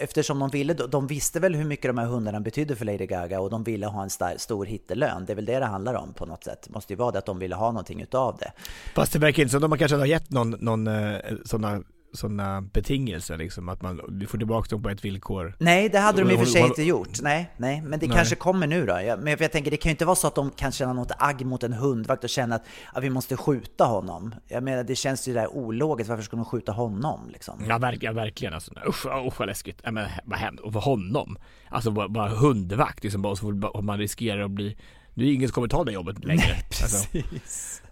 eftersom 0.00 0.38
de 0.38 0.50
ville, 0.50 0.74
de 0.74 1.06
visste 1.06 1.40
väl 1.40 1.54
hur 1.54 1.64
mycket 1.64 1.88
de 1.88 1.98
här 1.98 2.06
hundarna 2.06 2.40
betydde 2.40 2.76
för 2.76 2.84
Lady 2.84 3.06
Gaga 3.06 3.40
och 3.40 3.50
de 3.50 3.64
ville 3.64 3.86
ha 3.86 4.02
en 4.02 4.10
star, 4.10 4.34
stor 4.36 4.66
hittelön. 4.66 5.24
Det 5.26 5.32
är 5.32 5.34
väl 5.34 5.44
det 5.44 5.58
det 5.58 5.66
handlar 5.66 5.94
om 5.94 6.12
på 6.12 6.26
något 6.26 6.44
sätt. 6.44 6.62
Det 6.66 6.74
måste 6.74 6.92
ju 6.92 6.96
vara 6.96 7.10
det 7.10 7.18
att 7.18 7.26
de 7.26 7.38
ville 7.38 7.54
ha 7.54 7.66
någonting 7.66 8.00
utav 8.00 8.36
det. 8.36 8.52
Fast 8.94 9.12
det 9.12 9.18
verkar 9.18 9.42
inte 9.42 9.52
som 9.52 9.60
de 9.60 9.78
kanske 9.78 9.96
har 9.96 10.06
gett 10.06 10.30
någon, 10.30 10.50
någon 10.50 10.86
eh, 10.86 11.16
sådana 11.44 11.82
sådana 12.12 12.60
betingelser 12.60 13.36
liksom, 13.36 13.68
att 13.68 13.82
man 13.82 14.00
får 14.28 14.38
tillbaka 14.38 14.68
dem 14.70 14.82
på 14.82 14.88
ett 14.88 15.04
villkor. 15.04 15.56
Nej, 15.58 15.88
det 15.88 15.98
hade 15.98 16.22
de 16.22 16.30
i 16.30 16.34
och 16.34 16.38
för 16.38 16.46
sig 16.46 16.62
inte 16.62 16.82
gjort. 16.82 17.20
Nej, 17.22 17.50
nej, 17.56 17.82
men 17.82 17.98
det 17.98 18.06
Nej. 18.06 18.16
kanske 18.16 18.36
kommer 18.36 18.66
nu 18.66 18.86
då. 18.86 19.00
Jag, 19.00 19.22
men 19.22 19.36
jag 19.40 19.52
tänker, 19.52 19.70
det 19.70 19.76
kan 19.76 19.90
ju 19.90 19.94
inte 19.94 20.04
vara 20.04 20.16
så 20.16 20.26
att 20.26 20.34
de 20.34 20.50
kan 20.50 20.72
känna 20.72 20.92
något 20.92 21.12
agg 21.18 21.44
mot 21.46 21.62
en 21.62 21.72
hundvakt 21.72 22.24
och 22.24 22.30
känna 22.30 22.54
att 22.54 22.64
ja, 22.94 23.00
vi 23.00 23.10
måste 23.10 23.36
skjuta 23.36 23.84
honom. 23.84 24.34
Jag 24.48 24.62
menar, 24.62 24.84
det 24.84 24.94
känns 24.96 25.28
ju 25.28 25.34
där 25.34 25.56
ologiskt. 25.56 26.10
Varför 26.10 26.22
skulle 26.24 26.40
de 26.40 26.44
skjuta 26.44 26.72
honom 26.72 27.20
liksom? 27.32 27.64
Ja, 27.68 27.78
verk, 27.78 27.98
ja 28.02 28.12
verkligen 28.12 28.54
alltså. 28.54 28.72
Usch, 28.88 29.06
usch 29.06 29.38
vad 29.38 29.48
läskigt. 29.48 29.80
Ja, 29.82 29.90
men 29.90 30.06
vad 30.24 30.38
hemskt. 30.38 30.62
Och 30.62 30.72
för 30.72 30.80
honom. 30.80 31.38
Alltså 31.68 31.90
bara, 31.90 32.08
bara 32.08 32.28
hundvakt 32.28 33.02
liksom, 33.04 33.22
bara 33.22 33.36
så 33.36 33.40
får, 33.40 33.76
om 33.76 33.86
man 33.86 33.98
riskerar 33.98 34.40
att 34.40 34.50
bli 34.50 34.76
det 35.14 35.24
är 35.24 35.32
ingen 35.32 35.48
som 35.48 35.54
kommer 35.54 35.68
ta 35.68 35.84
det 35.84 35.92
jobbet 35.92 36.24
längre. 36.24 36.42
Nej, 36.46 36.64
Alltså, 36.82 37.08
precis. 37.12 37.82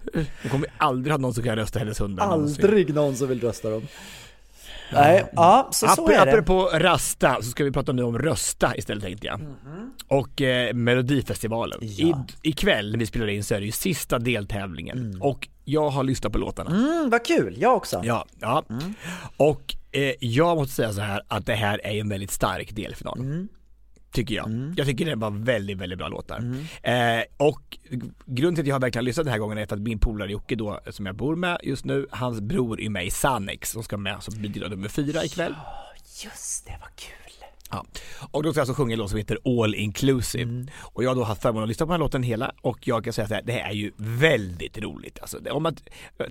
det 0.43 0.49
kommer 0.49 0.69
aldrig 0.79 1.13
ha 1.13 1.19
någon 1.19 1.35
som 1.35 1.45
kan 1.45 1.57
rösta 1.57 1.79
hennes 1.79 2.01
hundar. 2.01 2.25
Aldrig 2.25 2.95
någon 2.95 3.17
som 3.17 3.29
vill 3.29 3.41
rösta 3.41 3.71
dem. 3.71 3.83
Nej, 4.93 5.25
ja, 5.33 5.69
så 5.73 5.87
så 5.89 6.09
är 6.09 6.27
det. 6.27 6.33
Apropå 6.33 6.71
rösta 6.75 7.37
så 7.37 7.43
ska 7.43 7.65
vi 7.65 7.73
prata 7.73 7.93
nu 7.93 8.03
om 8.03 8.19
rösta 8.19 8.77
istället 8.77 9.05
tänkte 9.05 9.27
jag. 9.27 9.41
Och 10.09 10.43
eh, 10.43 10.75
Melodifestivalen. 10.75 11.79
Ja. 11.83 12.25
I, 12.43 12.49
ikväll 12.49 12.91
när 12.91 12.99
vi 12.99 13.07
spelar 13.07 13.29
in 13.29 13.45
så 13.45 13.55
är 13.55 13.61
det 13.61 13.67
ju 13.67 13.73
sista 13.73 14.19
deltävlingen. 14.19 15.19
Och 15.21 15.49
jag 15.65 15.91
har 15.91 16.03
lyssnat 16.05 16.33
på 16.33 16.39
låtarna. 16.39 16.71
Mm, 16.71 17.11
vad 17.11 17.25
kul, 17.25 17.55
jag 17.59 17.77
också. 17.77 18.01
Ja, 18.05 18.27
ja. 18.41 18.65
Och 19.37 19.77
eh, 19.93 20.13
jag 20.21 20.57
måste 20.57 20.75
säga 20.75 20.93
så 20.93 21.01
här 21.01 21.23
att 21.29 21.47
det 21.47 21.55
här 21.55 21.87
är 21.87 22.01
en 22.01 22.09
väldigt 22.09 22.31
stark 22.31 22.77
delfinal. 22.77 23.49
Tycker 24.13 24.35
jag. 24.35 24.75
Jag 24.77 24.87
tycker 24.87 25.05
det 25.07 25.15
var 25.15 25.31
väldigt, 25.31 25.79
väldigt 25.79 25.99
bra 25.99 26.09
låtar. 26.09 26.45
Eh, 26.83 27.23
och 27.37 27.79
grunden 28.27 28.55
till 28.55 28.63
att 28.63 28.69
jag 28.69 28.75
har 28.75 28.81
verkligen 28.81 29.05
lyssnat 29.05 29.27
den 29.27 29.33
här 29.33 29.39
gången 29.39 29.59
är 29.59 29.67
för 29.67 29.77
att 29.77 29.83
min 29.83 29.99
polare 29.99 30.33
Jocke 30.33 30.55
då, 30.55 30.81
som 30.91 31.07
jag 31.07 31.15
bor 31.17 31.37
med 31.37 31.59
just 31.63 31.85
nu, 31.85 32.07
hans 32.11 32.41
bror 32.41 32.81
är 32.81 32.89
med 32.91 33.07
i 33.07 33.11
Sannex 33.11 33.71
som 33.71 33.83
ska 33.83 33.97
med 33.97 34.23
som 34.23 34.43
bidrag 34.43 34.71
nummer 34.71 34.89
fyra 34.89 35.25
ikväll. 35.25 35.55
Just 36.25 36.67
det, 36.67 36.77
vad 36.81 36.97
kul. 36.97 37.28
Ja. 37.71 37.85
Och 38.31 38.43
då 38.43 38.51
ska 38.53 38.59
jag 38.61 38.63
alltså 38.63 38.75
sjunga 38.83 38.93
en 38.93 38.99
låt 38.99 39.11
som 39.11 39.19
heter 39.19 39.39
All 39.63 39.75
Inclusive. 39.75 40.67
Och 40.81 41.05
jag 41.05 41.11
har 41.11 41.15
då 41.15 41.23
haft 41.23 41.43
förmånen 41.43 41.63
att 41.63 41.69
lyssna 41.69 41.87
på 41.87 41.93
den 41.93 42.01
här 42.01 42.05
låten 42.05 42.23
hela 42.23 42.53
och 42.63 42.89
jag 42.89 43.05
kan 43.05 43.13
säga 43.13 43.29
så 43.29 43.35
här, 43.35 43.43
det 43.43 43.53
här 43.53 43.71
är 43.71 43.75
ju 43.75 43.93
väldigt 43.97 44.79
roligt. 44.79 45.19
Alltså, 45.21 45.39
det- 45.39 45.51
om 45.51 45.63
man, 45.63 45.77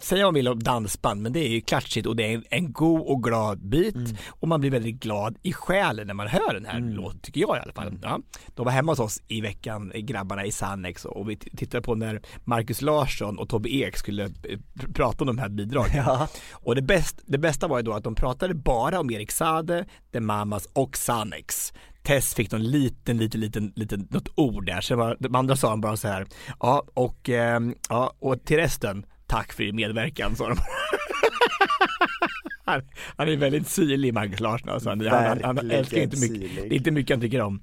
säga 0.02 0.24
vad 0.26 0.34
man 0.34 0.38
vill 0.38 0.48
om 0.48 0.64
dansband, 0.64 1.22
men 1.22 1.34
det 1.34 1.40
är 1.40 1.50
ju 1.50 1.62
klatschigt 1.62 2.08
och 2.08 2.16
det 2.16 2.24
är 2.24 2.36
en, 2.36 2.44
en 2.50 2.72
god 2.74 3.02
och 3.02 3.24
glad 3.24 3.60
bit 3.70 3.96
och 4.30 4.48
man 4.48 4.60
blir 4.62 4.72
väldigt 4.72 5.00
glad 5.00 5.38
i 5.44 5.54
själen 5.54 6.08
när 6.08 6.14
man 6.14 6.28
hör 6.28 6.54
den 6.54 6.66
här 6.66 6.80
låten, 6.80 7.20
tycker 7.20 7.42
jag 7.42 7.58
i 7.58 7.60
alla 7.60 7.74
fall. 7.74 7.98
Ja. 8.02 8.20
De 8.56 8.66
var 8.66 8.72
hemma 8.72 8.92
hos 8.92 9.00
oss 9.00 9.22
i 9.28 9.42
veckan, 9.42 9.92
grabbarna 9.96 10.46
i 10.46 10.52
Sannex 10.52 11.06
och 11.06 11.30
vi 11.30 11.36
tittade 11.36 11.82
på 11.82 11.96
när 11.96 12.22
Marcus 12.46 12.82
Larsson 12.82 13.38
och 13.40 13.50
Tobbe 13.50 13.70
Ek 13.76 13.98
skulle 13.98 14.24
eh, 14.24 14.30
pr- 14.74 14.94
prata 14.94 15.18
om 15.24 15.28
de 15.28 15.38
här 15.38 15.50
bidragen. 15.50 16.04
Ja. 16.06 16.28
Och 16.52 16.76
det, 16.76 16.82
bäst, 16.82 17.20
det 17.26 17.38
bästa 17.38 17.68
var 17.68 17.78
ju 17.78 17.84
då 17.84 17.94
att 17.94 18.04
de 18.04 18.16
pratade 18.16 18.54
bara 18.54 19.00
om 19.00 19.12
Erik 19.12 19.32
Sade, 19.32 19.86
The 20.14 20.20
Mamas 20.20 20.68
och 20.74 20.98
Sannex. 21.28 21.74
Tess 22.04 22.36
fick 22.36 22.52
någon 22.52 22.64
liten, 22.64 23.18
liten, 23.18 23.42
liten, 23.42 23.74
liten, 23.76 24.08
något 24.10 24.30
ord 24.36 24.66
där. 24.66 24.82
Så 24.82 24.96
var, 24.96 25.18
de 25.20 25.36
andra 25.36 25.56
sa 25.56 25.70
de 25.70 25.82
bara 25.82 25.98
så 25.98 26.08
här, 26.08 26.26
ja 26.60 26.84
och, 26.94 27.30
ehm, 27.30 27.76
ja 27.90 28.14
och 28.20 28.46
till 28.46 28.58
resten, 28.58 29.06
tack 29.28 29.54
för 29.54 29.64
din 29.64 29.76
medverkan 29.76 30.36
sa 30.36 30.50
de. 30.50 30.58
han, 32.66 32.82
han 33.18 33.30
är 33.30 33.38
väldigt 33.38 33.68
syrlig 33.68 34.14
Marcus 34.14 34.40
Larsson 34.40 34.70
alltså. 34.70 34.90
han, 34.90 35.08
han, 35.08 35.44
han 35.44 35.72
älskar 35.72 35.98
inte 35.98 36.20
mycket, 36.20 36.52
syrlig. 36.52 36.70
det 36.70 36.76
är 36.76 36.78
inte 36.78 36.92
mycket 36.92 37.14
han 37.14 37.22
tycker 37.22 37.42
om. 37.42 37.62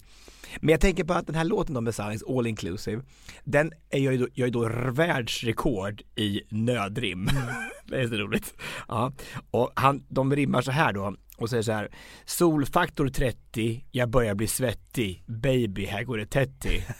Men 0.60 0.68
jag 0.68 0.80
tänker 0.80 1.04
på 1.04 1.12
att 1.12 1.26
den 1.26 1.36
här 1.36 1.44
låten 1.44 1.74
då 1.74 1.80
med 1.80 1.94
Sannex, 1.94 2.22
All 2.22 2.46
Inclusive, 2.46 3.02
den 3.44 3.72
är 3.90 3.98
jag 3.98 4.12
ju 4.12 4.18
då, 4.18 4.28
jag 4.34 4.48
är 4.48 4.52
då 4.52 4.68
världsrekord 4.92 6.02
i 6.16 6.40
nödrim. 6.48 7.28
det 7.84 8.00
är 8.00 8.08
så 8.08 8.14
roligt. 8.14 8.54
Ja. 8.88 9.12
Och 9.50 9.72
han, 9.76 10.04
de 10.08 10.36
rimmar 10.36 10.62
så 10.62 10.70
här 10.70 10.92
då 10.92 11.14
och 11.36 11.50
säger 11.50 11.62
så 11.62 11.72
här 11.72 11.88
Solfaktor 12.24 13.08
30, 13.08 13.84
jag 13.90 14.08
börjar 14.08 14.34
bli 14.34 14.46
svettig, 14.46 15.24
baby 15.26 15.84
här 15.84 16.04
går 16.04 16.18
det 16.18 16.26
tätt 16.26 16.66
i. 16.66 16.84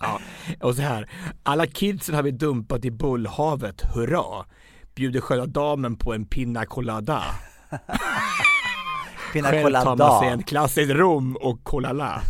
Ja, 0.00 0.20
och 0.60 0.74
så 0.74 0.82
här. 0.82 1.10
Alla 1.42 1.66
kidsen 1.66 2.14
har 2.14 2.22
vi 2.22 2.30
dumpat 2.30 2.84
i 2.84 2.90
bullhavet, 2.90 3.82
hurra. 3.94 4.46
Bjuder 4.94 5.20
sköna 5.20 5.46
damen 5.46 5.96
på 5.96 6.14
en 6.14 6.26
pina 6.26 6.66
colada. 6.66 7.24
Pina 9.34 9.50
Själv 9.50 9.74
tar 9.74 9.96
man 9.96 10.20
sig 10.20 10.28
en 10.28 10.42
klassisk 10.42 10.90
rom 10.90 11.36
och 11.36 11.64
colala. 11.64 12.22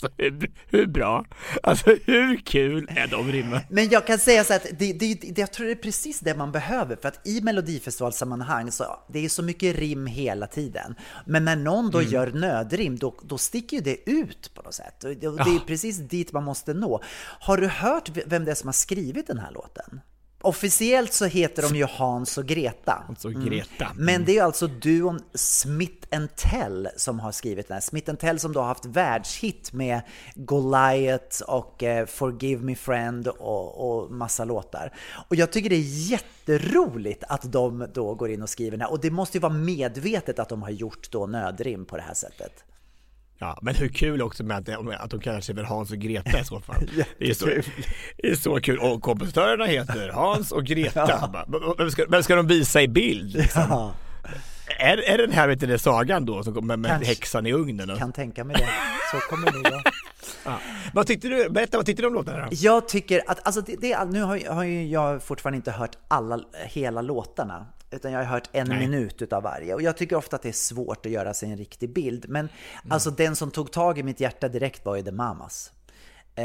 Så 0.00 0.08
hur, 0.18 0.50
hur 0.66 0.86
bra? 0.86 1.24
Alltså 1.62 1.96
hur 2.04 2.36
kul 2.36 2.88
är 2.96 3.06
de 3.06 3.32
rimmen? 3.32 3.60
Men 3.70 3.88
jag 3.88 4.06
kan 4.06 4.18
säga 4.18 4.44
så 4.44 4.54
att 4.54 4.66
det, 4.78 4.92
det, 4.92 5.14
det, 5.14 5.38
jag 5.38 5.52
tror 5.52 5.66
det 5.66 5.72
är 5.72 5.76
precis 5.76 6.20
det 6.20 6.34
man 6.34 6.52
behöver 6.52 6.96
för 6.96 7.08
att 7.08 7.26
i 7.26 7.40
melodifestivalsammanhang 7.40 8.72
så 8.72 8.84
det 9.08 9.24
är 9.24 9.28
så 9.28 9.42
mycket 9.42 9.76
rim 9.76 10.06
hela 10.06 10.46
tiden. 10.46 10.94
Men 11.26 11.44
när 11.44 11.56
någon 11.56 11.90
då 11.90 12.02
gör 12.02 12.26
nödrim 12.26 12.98
då, 12.98 13.14
då 13.22 13.38
sticker 13.38 13.76
ju 13.76 13.82
det 13.82 14.10
ut 14.10 14.54
på 14.54 14.62
något 14.62 14.74
sätt. 14.74 15.04
Och 15.04 15.10
det, 15.16 15.28
och 15.28 15.36
det 15.36 15.50
är 15.50 15.54
Ja. 15.54 15.60
precis 15.66 15.96
dit 15.98 16.32
man 16.32 16.44
måste 16.44 16.74
nå. 16.74 17.00
Har 17.40 17.56
du 17.56 17.66
hört 17.68 18.10
vem 18.26 18.44
det 18.44 18.50
är 18.50 18.54
som 18.54 18.68
har 18.68 18.72
skrivit 18.72 19.26
den 19.26 19.38
här 19.38 19.50
låten? 19.52 20.00
Officiellt 20.42 21.12
så 21.12 21.24
heter 21.24 21.62
de 21.62 21.76
ju 21.76 21.84
Hans 21.84 22.38
och 22.38 22.46
Greta. 22.46 23.04
Hans 23.06 23.24
och 23.24 23.32
Greta. 23.32 23.84
Mm. 23.84 24.04
Men 24.04 24.24
det 24.24 24.38
är 24.38 24.42
alltså 24.42 24.66
duon 24.66 25.22
Smith 25.34 26.06
Tell 26.36 26.88
som 26.96 27.20
har 27.20 27.32
skrivit 27.32 27.68
den 27.68 27.74
här. 27.74 27.80
Smith 27.80 28.14
Tell 28.14 28.38
som 28.38 28.52
då 28.52 28.60
har 28.60 28.66
haft 28.66 28.86
världshit 28.86 29.72
med 29.72 30.00
Goliath 30.34 31.42
och 31.42 31.82
eh, 31.82 32.06
Forgive 32.06 32.64
Me 32.64 32.74
Friend 32.74 33.28
och, 33.28 34.02
och 34.02 34.10
massa 34.10 34.44
låtar. 34.44 34.94
Och 35.28 35.36
jag 35.36 35.52
tycker 35.52 35.70
det 35.70 35.76
är 35.76 36.10
jätteroligt 36.10 37.24
att 37.28 37.52
de 37.52 37.86
då 37.94 38.14
går 38.14 38.30
in 38.30 38.42
och 38.42 38.50
skriver 38.50 38.70
den 38.70 38.80
här. 38.80 38.90
Och 38.90 39.00
det 39.00 39.10
måste 39.10 39.36
ju 39.36 39.40
vara 39.40 39.52
medvetet 39.52 40.38
att 40.38 40.48
de 40.48 40.62
har 40.62 40.70
gjort 40.70 41.10
då 41.10 41.26
nödrim 41.26 41.84
på 41.84 41.96
det 41.96 42.02
här 42.02 42.14
sättet. 42.14 42.64
Ja, 43.42 43.58
men 43.62 43.74
hur 43.74 43.88
kul 43.88 44.22
också 44.22 44.44
med 44.44 44.68
att, 44.68 45.00
att 45.00 45.10
de 45.10 45.20
kallar 45.20 45.40
sig 45.40 45.54
väl 45.54 45.64
Hans 45.64 45.90
och 45.90 45.98
Greta 45.98 46.40
i 46.40 46.44
så 46.44 46.60
fall. 46.60 46.90
det, 47.18 47.30
är 47.30 47.34
så, 47.34 47.46
det 48.16 48.28
är 48.28 48.34
så 48.34 48.60
kul. 48.60 48.78
Och 48.78 49.02
kompositörerna 49.02 49.64
heter 49.64 50.08
Hans 50.08 50.52
och 50.52 50.64
Greta. 50.64 51.04
Ja. 51.08 51.74
Vem, 51.78 51.90
ska, 51.90 52.04
vem 52.08 52.22
ska 52.22 52.36
de 52.36 52.46
visa 52.46 52.82
i 52.82 52.88
bild? 52.88 53.34
Liksom? 53.36 53.62
Ja. 53.68 53.92
Är, 54.78 55.10
är 55.10 55.18
den 55.18 55.32
här 55.32 55.48
vet 55.48 55.60
du, 55.60 55.78
sagan 55.78 56.26
då 56.26 56.42
som 56.42 56.54
kommer 56.54 56.76
med 56.76 56.90
Kanske. 56.90 57.08
häxan 57.08 57.46
i 57.46 57.52
ugnen? 57.52 57.90
Och... 57.90 57.98
Kan 57.98 58.12
tänka 58.12 58.44
mig 58.44 58.56
det. 58.56 58.68
Så 59.12 59.16
kommer 59.30 59.50
det 59.50 59.70
vara. 59.70 59.82
Ja. 60.44 60.58
Vad 60.94 61.06
tyckte 61.06 61.28
du? 61.28 61.50
Berätta, 61.50 61.76
vad 61.76 61.86
tyckte 61.86 62.02
du 62.02 62.06
om 62.06 62.14
låtarna? 62.14 62.48
Jag 62.50 62.88
tycker 62.88 63.22
att, 63.26 63.46
alltså 63.46 63.60
det, 63.60 63.76
det, 63.80 64.04
nu 64.04 64.22
har, 64.22 64.54
har 64.54 64.64
jag 64.64 65.22
fortfarande 65.22 65.56
inte 65.56 65.70
hört 65.70 65.96
alla, 66.08 66.40
hela 66.66 67.02
låtarna 67.02 67.66
utan 67.90 68.12
jag 68.12 68.18
har 68.18 68.26
hört 68.26 68.48
en 68.52 68.68
Nej. 68.68 68.78
minut 68.78 69.22
utav 69.22 69.42
varje. 69.42 69.74
Och 69.74 69.82
jag 69.82 69.96
tycker 69.96 70.16
ofta 70.16 70.36
att 70.36 70.42
det 70.42 70.48
är 70.48 70.52
svårt 70.52 71.06
att 71.06 71.12
göra 71.12 71.34
sig 71.34 71.50
en 71.50 71.56
riktig 71.56 71.92
bild. 71.92 72.28
Men 72.28 72.40
mm. 72.40 72.92
alltså 72.92 73.10
den 73.10 73.36
som 73.36 73.50
tog 73.50 73.72
tag 73.72 73.98
i 73.98 74.02
mitt 74.02 74.20
hjärta 74.20 74.48
direkt 74.48 74.84
var 74.84 74.96
ju 74.96 75.02
The 75.02 75.12
Mamas. 75.12 75.72
Eh, 76.34 76.44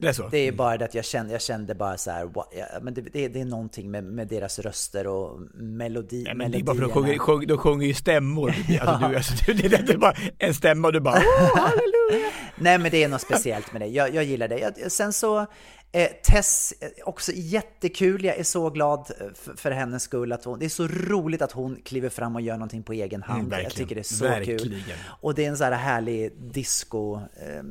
det 0.00 0.08
är 0.08 0.12
så? 0.12 0.28
Det 0.28 0.38
är 0.38 0.48
mm. 0.48 0.56
bara 0.56 0.76
det 0.76 0.84
att 0.84 0.94
jag 0.94 1.04
kände, 1.04 1.32
jag 1.32 1.42
kände 1.42 1.74
bara 1.74 1.96
så 1.96 2.10
här, 2.10 2.24
what, 2.24 2.52
ja, 2.56 2.64
men 2.82 2.94
det, 2.94 3.00
det, 3.00 3.28
det, 3.28 3.40
är 3.40 3.44
någonting 3.44 3.90
med, 3.90 4.04
med 4.04 4.28
deras 4.28 4.58
röster 4.58 5.06
och 5.06 5.40
melodi, 5.54 6.24
ja, 6.26 6.34
men 6.34 6.50
Det 6.50 6.58
är 6.58 6.62
bara 6.62 6.76
för 6.76 6.82
att 6.82 6.88
de 6.88 6.94
sjunger, 6.94 7.18
sjung, 7.18 7.46
de 7.46 7.58
sjunger 7.58 7.86
ju 7.86 7.94
stämmor. 7.94 8.54
ja. 8.68 8.82
alltså, 8.86 9.08
du, 9.08 9.16
alltså, 9.16 9.52
det, 9.52 9.68
det, 9.68 9.92
är 9.92 9.98
bara 9.98 10.14
en 10.38 10.54
stämma 10.54 10.88
och 10.88 10.92
du 10.92 11.00
bara, 11.00 11.18
oh, 11.18 11.56
halleluja. 11.56 12.30
Nej 12.56 12.78
men 12.78 12.90
det 12.90 13.04
är 13.04 13.08
något 13.08 13.20
speciellt 13.20 13.72
med 13.72 13.82
det, 13.82 13.86
jag, 13.86 14.14
jag 14.14 14.24
gillar 14.24 14.48
det. 14.48 14.58
Jag, 14.58 14.92
sen 14.92 15.12
så 15.12 15.46
Eh, 15.92 16.08
Tess, 16.22 16.74
eh, 16.80 16.88
också 17.04 17.32
jättekul. 17.34 18.24
Jag 18.24 18.36
är 18.36 18.44
så 18.44 18.70
glad 18.70 19.10
för, 19.34 19.56
för 19.56 19.70
hennes 19.70 20.02
skull. 20.02 20.32
Att 20.32 20.44
hon, 20.44 20.58
det 20.58 20.64
är 20.64 20.68
så 20.68 20.88
roligt 20.88 21.42
att 21.42 21.52
hon 21.52 21.76
kliver 21.84 22.08
fram 22.08 22.34
och 22.36 22.42
gör 22.42 22.54
någonting 22.54 22.82
på 22.82 22.92
egen 22.92 23.22
hand. 23.22 23.52
Mm, 23.52 23.62
jag 23.62 23.74
tycker 23.74 23.94
det 23.94 24.00
är 24.00 24.14
så 24.14 24.24
verkligen. 24.24 24.58
kul. 24.58 24.82
Och 25.20 25.34
det 25.34 25.44
är 25.44 25.48
en 25.48 25.56
sån 25.56 25.66
här 25.66 25.72
härlig 25.72 26.32
disco, 26.52 27.14
eh, 27.16 27.62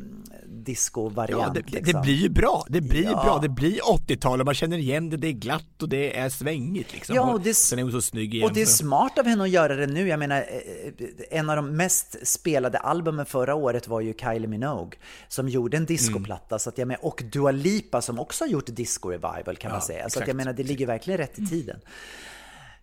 disco-variant. 0.46 1.56
Ja, 1.56 1.62
det, 1.62 1.72
liksom. 1.72 1.94
det, 1.94 2.02
blir 2.02 2.16
ju 2.16 2.30
bra. 2.30 2.66
Det 2.70 2.82
blir 2.82 3.04
ja. 3.04 3.24
bra. 3.24 3.40
Det 3.42 3.50
blir 3.50 3.80
80-tal 3.80 4.40
och 4.40 4.46
man 4.46 4.56
känner 4.56 4.78
igen 4.78 5.10
det. 5.10 5.18
Det 5.18 5.28
är 5.28 5.32
glatt 5.32 5.82
och 5.82 5.90
det 5.90 6.18
är 6.18 6.30
svängigt 6.30 6.94
liksom. 6.94 7.16
Ja, 7.16 7.34
och 7.34 7.42
det, 7.42 7.54
Sen 7.54 7.80
är 7.80 7.84
hon 7.84 7.92
så 7.92 8.02
snygg 8.02 8.36
igen. 8.36 8.48
Och 8.48 8.54
det 8.54 8.62
är 8.62 8.66
smart 8.66 9.20
av 9.20 9.26
henne 9.26 9.44
att 9.44 9.50
göra 9.50 9.76
det 9.76 9.88
nu. 9.88 10.08
Jag 10.08 10.20
menar, 10.20 10.38
eh, 10.38 11.06
eh, 11.08 11.40
en 11.40 11.50
av 11.50 11.56
de 11.56 11.76
mest 11.76 12.28
spelade 12.28 12.78
albumen 12.78 13.26
förra 13.26 13.56
året 13.56 13.88
var 13.88 14.02
ju 14.02 14.14
Kylie 14.14 14.48
Minogue 14.48 15.00
som 15.28 15.50
gjorde 15.50 15.78
en 15.78 15.86
discoplatta. 15.86 16.56
Mm. 16.56 16.60
Så 16.60 16.70
att 16.70 16.78
jag 16.78 16.88
med, 16.88 16.98
och 17.02 17.24
Dua 17.32 17.52
Lipa 17.52 18.02
som 18.06 18.20
också 18.20 18.44
har 18.44 18.50
gjort 18.50 18.66
disco 18.66 19.10
revival 19.10 19.56
kan 19.58 19.72
man 19.72 19.82
säga. 19.82 19.98
Exakt. 19.98 20.14
Så 20.14 20.20
att 20.22 20.28
jag 20.28 20.38
menar, 20.38 20.54
det 20.54 20.64
ligger 20.64 20.88
verkligen 20.88 21.18
rätt 21.18 21.40
i 21.40 21.46
tiden. 21.46 21.80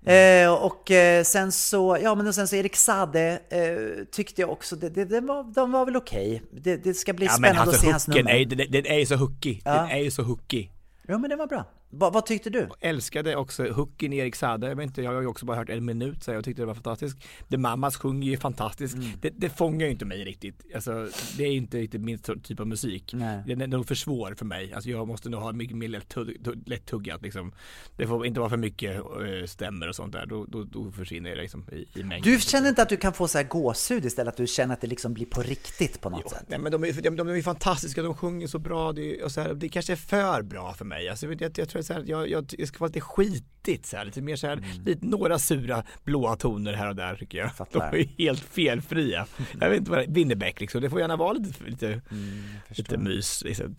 Mm. 0.04 0.46
Eh, 0.46 0.54
och 0.54 0.90
eh, 0.90 1.24
sen 1.24 1.52
så, 1.52 1.98
ja 2.02 2.14
men 2.14 2.26
och 2.26 2.34
sen 2.34 2.48
så 2.48 2.56
Erik 2.56 2.76
Sade 2.76 3.40
eh, 3.48 4.04
tyckte 4.10 4.40
jag 4.40 4.50
också, 4.50 4.76
det, 4.76 4.88
det, 4.88 5.04
det 5.04 5.20
var, 5.20 5.54
de 5.54 5.72
var 5.72 5.84
väl 5.84 5.96
okej. 5.96 6.42
Okay. 6.44 6.60
Det, 6.60 6.76
det, 6.76 6.94
ska 6.94 7.12
bli 7.12 7.26
ja, 7.26 7.32
spännande 7.32 7.60
alltså, 7.60 7.76
att 7.76 7.80
se 7.80 7.90
hans 7.90 8.08
nummer. 8.08 8.30
Är, 8.30 8.44
den, 8.44 8.70
den 8.70 8.86
är 8.86 8.98
ju 8.98 9.06
så 9.06 9.16
hookig, 9.16 9.62
ja. 9.64 9.74
den 9.74 9.90
är 9.90 9.98
ju 9.98 10.10
så 10.10 10.22
hookig. 10.22 10.72
Ja 11.06 11.18
men 11.18 11.30
det 11.30 11.36
var 11.36 11.46
bra. 11.46 11.64
Va, 11.94 12.10
vad 12.10 12.26
tyckte 12.26 12.50
du? 12.50 12.58
Jag 12.58 12.76
älskade 12.80 13.36
också 13.36 13.64
hooken 13.64 14.12
Erik 14.12 14.36
Sade. 14.36 14.68
Jag, 14.68 14.76
vet 14.76 14.86
inte, 14.86 15.02
jag 15.02 15.12
har 15.12 15.20
ju 15.20 15.26
också 15.26 15.46
bara 15.46 15.56
hört 15.56 15.68
en 15.68 15.84
minut 15.84 16.22
så 16.22 16.30
jag 16.30 16.44
tyckte 16.44 16.62
det 16.62 16.66
var 16.66 16.74
fantastiskt. 16.74 17.18
The 17.50 17.56
Mamas 17.56 17.96
sjunger 17.96 18.28
ju 18.28 18.36
fantastiskt. 18.36 18.94
Mm. 18.94 19.08
Det, 19.20 19.30
det 19.30 19.50
fångar 19.50 19.86
ju 19.86 19.92
inte 19.92 20.04
mig 20.04 20.24
riktigt. 20.24 20.62
Alltså, 20.74 21.08
det 21.36 21.44
är 21.44 21.52
inte 21.52 21.78
riktigt 21.78 22.00
min 22.00 22.18
typ 22.18 22.60
av 22.60 22.66
musik. 22.66 23.10
Nej. 23.14 23.42
Det 23.46 23.52
är 23.52 23.66
nog 23.66 23.88
för 23.88 23.94
svår 23.94 24.34
för 24.34 24.44
mig. 24.44 24.72
Alltså, 24.72 24.90
jag 24.90 25.08
måste 25.08 25.28
nog 25.28 25.40
ha 25.40 25.52
mycket 25.52 25.76
mer 25.76 25.88
lättuggat 26.68 27.22
liksom. 27.22 27.52
Det 27.96 28.06
får 28.06 28.26
inte 28.26 28.40
vara 28.40 28.50
för 28.50 28.56
mycket 28.56 29.00
uh, 29.00 29.46
stämmer 29.46 29.88
och 29.88 29.96
sånt 29.96 30.12
där. 30.12 30.26
Då, 30.26 30.44
då, 30.44 30.64
då 30.64 30.92
försvinner 30.92 31.30
det 31.30 31.42
liksom 31.42 31.66
i, 31.72 32.00
i 32.00 32.02
mängden. 32.02 32.32
Du 32.32 32.40
känner 32.40 32.68
inte 32.68 32.82
att 32.82 32.88
du 32.88 32.96
kan 32.96 33.12
få 33.12 33.28
så 33.28 33.38
här 33.38 33.44
gåshud 33.44 34.04
istället? 34.04 34.32
Att 34.32 34.36
du 34.36 34.46
känner 34.46 34.74
att 34.74 34.80
det 34.80 34.86
liksom 34.86 35.14
blir 35.14 35.26
på 35.26 35.42
riktigt 35.42 36.00
på 36.00 36.10
något 36.10 36.20
jo, 36.24 36.30
sätt? 36.30 36.44
Nej 36.48 36.58
men 36.58 36.72
de 36.72 36.84
är, 36.84 37.02
de, 37.02 37.16
de 37.16 37.28
är 37.28 37.42
fantastiska, 37.42 38.02
de 38.02 38.14
sjunger 38.14 38.46
så 38.46 38.58
bra. 38.58 38.92
Det, 38.92 39.22
och 39.22 39.32
så 39.32 39.40
här, 39.40 39.54
det 39.54 39.68
kanske 39.68 39.92
är 39.92 39.96
för 39.96 40.42
bra 40.42 40.72
för 40.72 40.84
mig. 40.84 41.08
Alltså, 41.08 41.26
jag, 41.26 41.58
jag 41.58 41.68
tror 41.68 41.81
så 41.82 41.92
här, 41.92 42.04
jag, 42.06 42.30
jag 42.30 42.44
det 42.58 42.66
ska 42.66 42.78
vara 42.78 42.88
lite 42.88 43.00
skitigt 43.00 43.86
så 43.86 43.96
här, 43.96 44.04
lite 44.04 44.22
mer 44.22 44.36
så 44.36 44.46
här, 44.46 44.56
mm. 44.56 44.82
lite, 44.84 45.06
några 45.06 45.38
sura 45.38 45.84
blåa 46.04 46.36
toner 46.36 46.72
här 46.72 46.88
och 46.88 46.96
där 46.96 47.16
tycker 47.16 47.38
jag. 47.38 47.50
jag 47.58 47.66
De 47.72 47.98
är 47.98 48.08
helt 48.18 48.40
felfria. 48.40 49.26
Jag 49.60 49.70
vet 49.70 49.78
inte 49.78 49.90
vad 49.90 50.14
Winnerbäck 50.14 50.60
liksom, 50.60 50.82
det 50.82 50.90
får 50.90 51.00
gärna 51.00 51.16
vara 51.16 51.32
lite, 51.32 51.64
lite, 51.64 51.86
mm, 51.86 52.42
lite 52.68 52.98
mys. 52.98 53.42
Liksom. 53.44 53.76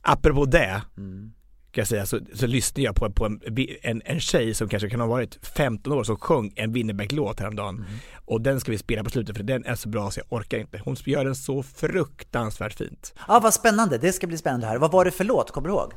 Apropå 0.00 0.44
det, 0.44 0.82
mm. 0.96 1.32
kan 1.70 1.80
jag 1.80 1.88
säga, 1.88 2.06
så, 2.06 2.20
så 2.34 2.46
lyssnade 2.46 2.82
jag 2.82 2.96
på, 2.96 3.12
på 3.12 3.26
en, 3.26 3.40
en, 3.82 4.02
en 4.04 4.20
tjej 4.20 4.54
som 4.54 4.68
kanske 4.68 4.90
kan 4.90 5.00
ha 5.00 5.06
varit 5.06 5.46
15 5.46 5.92
år 5.92 6.04
som 6.04 6.16
sjöng 6.16 6.52
en 6.56 6.72
Winnerbäck-låt 6.72 7.40
häromdagen. 7.40 7.76
Mm. 7.76 7.90
Och 8.24 8.40
den 8.40 8.60
ska 8.60 8.70
vi 8.70 8.78
spela 8.78 9.04
på 9.04 9.10
slutet 9.10 9.36
för 9.36 9.44
den 9.44 9.64
är 9.64 9.74
så 9.74 9.88
bra 9.88 10.10
så 10.10 10.20
jag 10.20 10.38
orkar 10.38 10.58
inte. 10.58 10.80
Hon 10.84 10.96
gör 11.04 11.24
den 11.24 11.34
så 11.34 11.62
fruktansvärt 11.62 12.74
fint. 12.74 13.14
Ja, 13.28 13.40
vad 13.42 13.54
spännande. 13.54 13.98
Det 13.98 14.12
ska 14.12 14.26
bli 14.26 14.38
spännande 14.38 14.66
här. 14.66 14.78
Vad 14.78 14.92
var 14.92 15.04
det 15.04 15.10
för 15.10 15.24
låt? 15.24 15.50
Kommer 15.50 15.68
du 15.68 15.74
ihåg? 15.74 15.92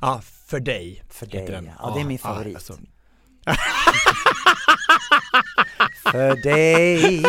Ja, 0.00 0.22
För 0.46 0.60
dig. 0.60 1.02
För 1.10 1.26
dig, 1.26 1.46
den. 1.46 1.70
ja. 1.78 1.92
Det 1.94 2.00
är 2.00 2.04
min 2.04 2.18
favorit. 2.18 2.54
alltså. 2.54 2.78
för 6.02 6.42
dig. 6.42 7.22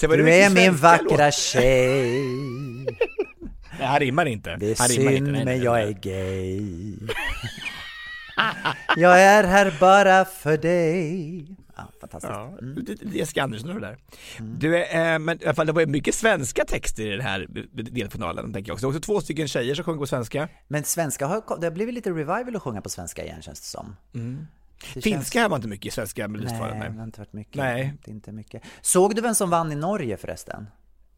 Du 0.00 0.30
är 0.30 0.50
min 0.50 0.76
vackra 0.76 1.24
låt. 1.26 1.34
tjej. 1.34 2.22
Nej, 3.78 3.86
han 3.86 4.00
rimmar 4.00 4.26
inte. 4.26 4.56
Det 4.56 4.70
är 4.70 4.74
synd, 4.74 5.10
inte. 5.10 5.30
Nej, 5.30 5.44
men 5.44 5.62
jag 5.62 5.82
är 5.82 5.92
gay. 5.92 6.94
jag 8.96 9.20
är 9.22 9.44
här 9.44 9.74
bara 9.80 10.24
för 10.24 10.56
dig. 10.56 11.46
Ja, 11.78 11.88
fantastiskt. 12.00 12.32
Ja, 12.34 12.58
mm. 12.62 12.86
Jessica 13.12 13.42
Andersson 13.42 13.70
och 13.70 13.80
det 13.80 13.86
där. 13.86 13.98
Mm. 14.38 14.58
Du, 14.58 14.82
eh, 14.82 15.18
men 15.18 15.42
i 15.42 15.44
alla 15.44 15.54
fall, 15.54 15.66
det 15.66 15.72
var 15.72 15.86
mycket 15.86 16.14
svenska 16.14 16.64
texter 16.64 17.02
i 17.06 17.10
den 17.10 17.20
här 17.20 17.46
delfinalen, 17.72 18.52
tänker 18.52 18.70
jag 18.70 18.74
också. 18.74 18.90
Det 18.90 18.96
också 18.96 19.12
två 19.12 19.20
stycken 19.20 19.48
tjejer 19.48 19.74
som 19.74 19.84
sjunger 19.84 19.98
på 19.98 20.06
svenska. 20.06 20.48
Men 20.68 20.84
svenska 20.84 21.26
har, 21.26 21.60
det 21.60 21.66
har 21.66 21.70
blivit 21.70 21.94
lite 21.94 22.10
revival 22.10 22.56
att 22.56 22.62
sjunga 22.62 22.80
på 22.80 22.88
svenska 22.88 23.24
igen, 23.24 23.42
känns 23.42 23.60
det 23.60 23.66
som. 23.66 23.96
Mm. 24.14 24.46
Det 24.94 25.02
Finska 25.02 25.38
känns... 25.38 25.50
var 25.50 25.56
inte 25.56 25.68
mycket 25.68 25.86
i 25.86 25.90
svenska 25.90 26.28
Melodifestivalen. 26.28 26.78
Nej, 26.78 26.90
det 26.90 26.98
har 26.98 27.04
inte 27.04 27.20
varit 27.20 27.32
mycket. 27.32 27.56
Nej. 27.56 27.94
Det 28.04 28.10
inte 28.10 28.32
mycket. 28.32 28.62
Såg 28.80 29.14
du 29.14 29.22
vem 29.22 29.34
som 29.34 29.50
vann 29.50 29.72
i 29.72 29.74
Norge 29.74 30.16
förresten? 30.16 30.66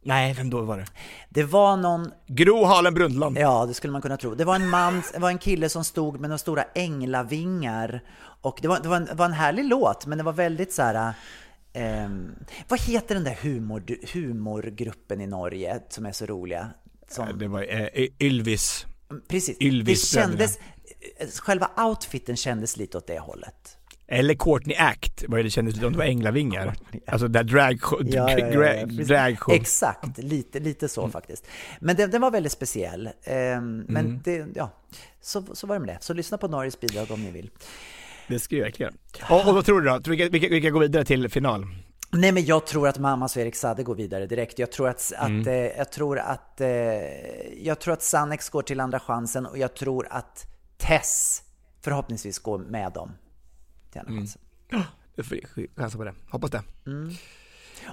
Nej, 0.02 0.34
vem 0.34 0.50
då 0.50 0.60
var 0.60 0.78
det? 0.78 0.86
Det 1.28 1.44
var 1.44 1.76
någon... 1.76 2.12
Gro 2.26 2.64
Harlem 2.64 2.94
Brundtland. 2.94 3.38
Ja, 3.38 3.66
det 3.66 3.74
skulle 3.74 3.92
man 3.92 4.02
kunna 4.02 4.16
tro. 4.16 4.34
Det 4.34 4.44
var 4.44 4.56
en 4.56 4.68
man, 4.68 5.02
det 5.12 5.18
var 5.18 5.30
en 5.30 5.38
kille 5.38 5.68
som 5.68 5.84
stod 5.84 6.20
med 6.20 6.30
några 6.30 6.38
stora 6.38 6.64
änglavingar. 6.74 8.00
Och 8.42 8.58
det 8.62 8.68
var, 8.68 8.80
det 8.80 8.88
var, 8.88 8.96
en, 8.96 9.04
det 9.04 9.14
var 9.14 9.24
en 9.24 9.32
härlig 9.32 9.64
låt, 9.64 10.06
men 10.06 10.18
det 10.18 10.24
var 10.24 10.32
väldigt 10.32 10.72
så 10.72 10.82
här... 10.82 11.14
Eh, 11.72 12.08
vad 12.68 12.80
heter 12.80 13.14
den 13.14 13.24
där 13.24 13.38
humor, 13.42 13.82
humorgruppen 14.12 15.20
i 15.20 15.26
Norge 15.26 15.80
som 15.88 16.06
är 16.06 16.12
så 16.12 16.26
roliga? 16.26 16.70
Som... 17.10 17.38
Det 17.38 17.48
var 17.48 17.62
eh, 17.62 18.08
Ylvis. 18.20 18.86
Precis. 19.28 19.60
Ylvis 19.60 20.10
det 20.10 20.20
kändes, 20.20 20.58
själva 21.40 21.70
outfiten 21.76 22.36
kändes 22.36 22.76
lite 22.76 22.98
åt 22.98 23.06
det 23.06 23.18
hållet. 23.18 23.76
Eller 24.12 24.34
Courtney 24.34 24.76
Act, 24.76 25.24
vad 25.28 25.44
det 25.44 25.50
kändes 25.50 25.80
som 25.80 25.92
det 25.92 25.98
var 25.98 26.04
änglavingar. 26.04 26.74
Alltså 27.06 27.28
där 27.28 27.44
drag, 27.44 27.78
ja, 28.04 28.38
ja, 28.38 28.74
ja, 28.74 28.86
drag 28.86 29.36
Exakt, 29.48 30.18
lite, 30.18 30.60
lite 30.60 30.88
så 30.88 31.00
mm. 31.00 31.12
faktiskt. 31.12 31.46
Men 31.80 31.96
den, 31.96 32.10
den, 32.10 32.20
var 32.20 32.30
väldigt 32.30 32.52
speciell. 32.52 33.06
Um, 33.06 33.12
men 33.88 34.06
mm. 34.06 34.20
det, 34.24 34.46
ja, 34.54 34.70
så, 35.20 35.44
så 35.52 35.66
var 35.66 35.74
det 35.74 35.80
med 35.80 35.88
det. 35.88 35.98
Så 36.00 36.14
lyssna 36.14 36.38
på 36.38 36.48
Norges 36.48 36.80
bidrag 36.80 37.10
om 37.10 37.22
ni 37.22 37.30
vill. 37.30 37.50
Det 38.28 38.38
ska 38.38 38.56
jag 38.56 38.64
verkligen. 38.64 38.94
Och, 39.30 39.48
och 39.48 39.54
vad 39.54 39.64
tror 39.64 39.80
du 39.80 39.88
då? 39.88 40.10
Vilka, 40.10 40.28
vilka, 40.28 40.48
vilka 40.48 40.70
går 40.70 40.80
vidare 40.80 41.04
till 41.04 41.28
final? 41.28 41.66
Nej 42.12 42.32
men 42.32 42.44
jag 42.44 42.66
tror 42.66 42.88
att 42.88 42.98
Mamas 42.98 43.36
och 43.36 43.42
Erik 43.42 43.56
Sade 43.56 43.82
går 43.82 43.94
vidare 43.94 44.26
direkt. 44.26 44.58
Jag 44.58 44.72
tror 44.72 44.88
att, 44.88 45.12
mm. 45.12 45.40
att, 45.40 45.46
eh, 45.46 45.54
jag 45.54 45.92
tror 45.92 46.18
att, 46.18 46.60
eh, 46.60 46.68
jag 47.62 47.80
tror 47.80 47.94
att 47.94 48.02
Sannex 48.02 48.50
går 48.50 48.62
till 48.62 48.80
andra 48.80 49.00
chansen 49.00 49.46
och 49.46 49.58
jag 49.58 49.74
tror 49.74 50.06
att 50.10 50.46
Tess 50.78 51.42
förhoppningsvis 51.84 52.38
går 52.38 52.58
med 52.58 52.92
dem 52.92 53.12
till 53.90 54.00
andra 54.00 54.12
mm. 54.12 54.22
chansen. 54.22 54.42
Du 55.16 55.22
får 55.22 55.38
chansa 55.80 55.98
på 55.98 56.04
det. 56.04 56.14
Hoppas 56.30 56.50
det. 56.50 56.62
Mm. 56.86 57.10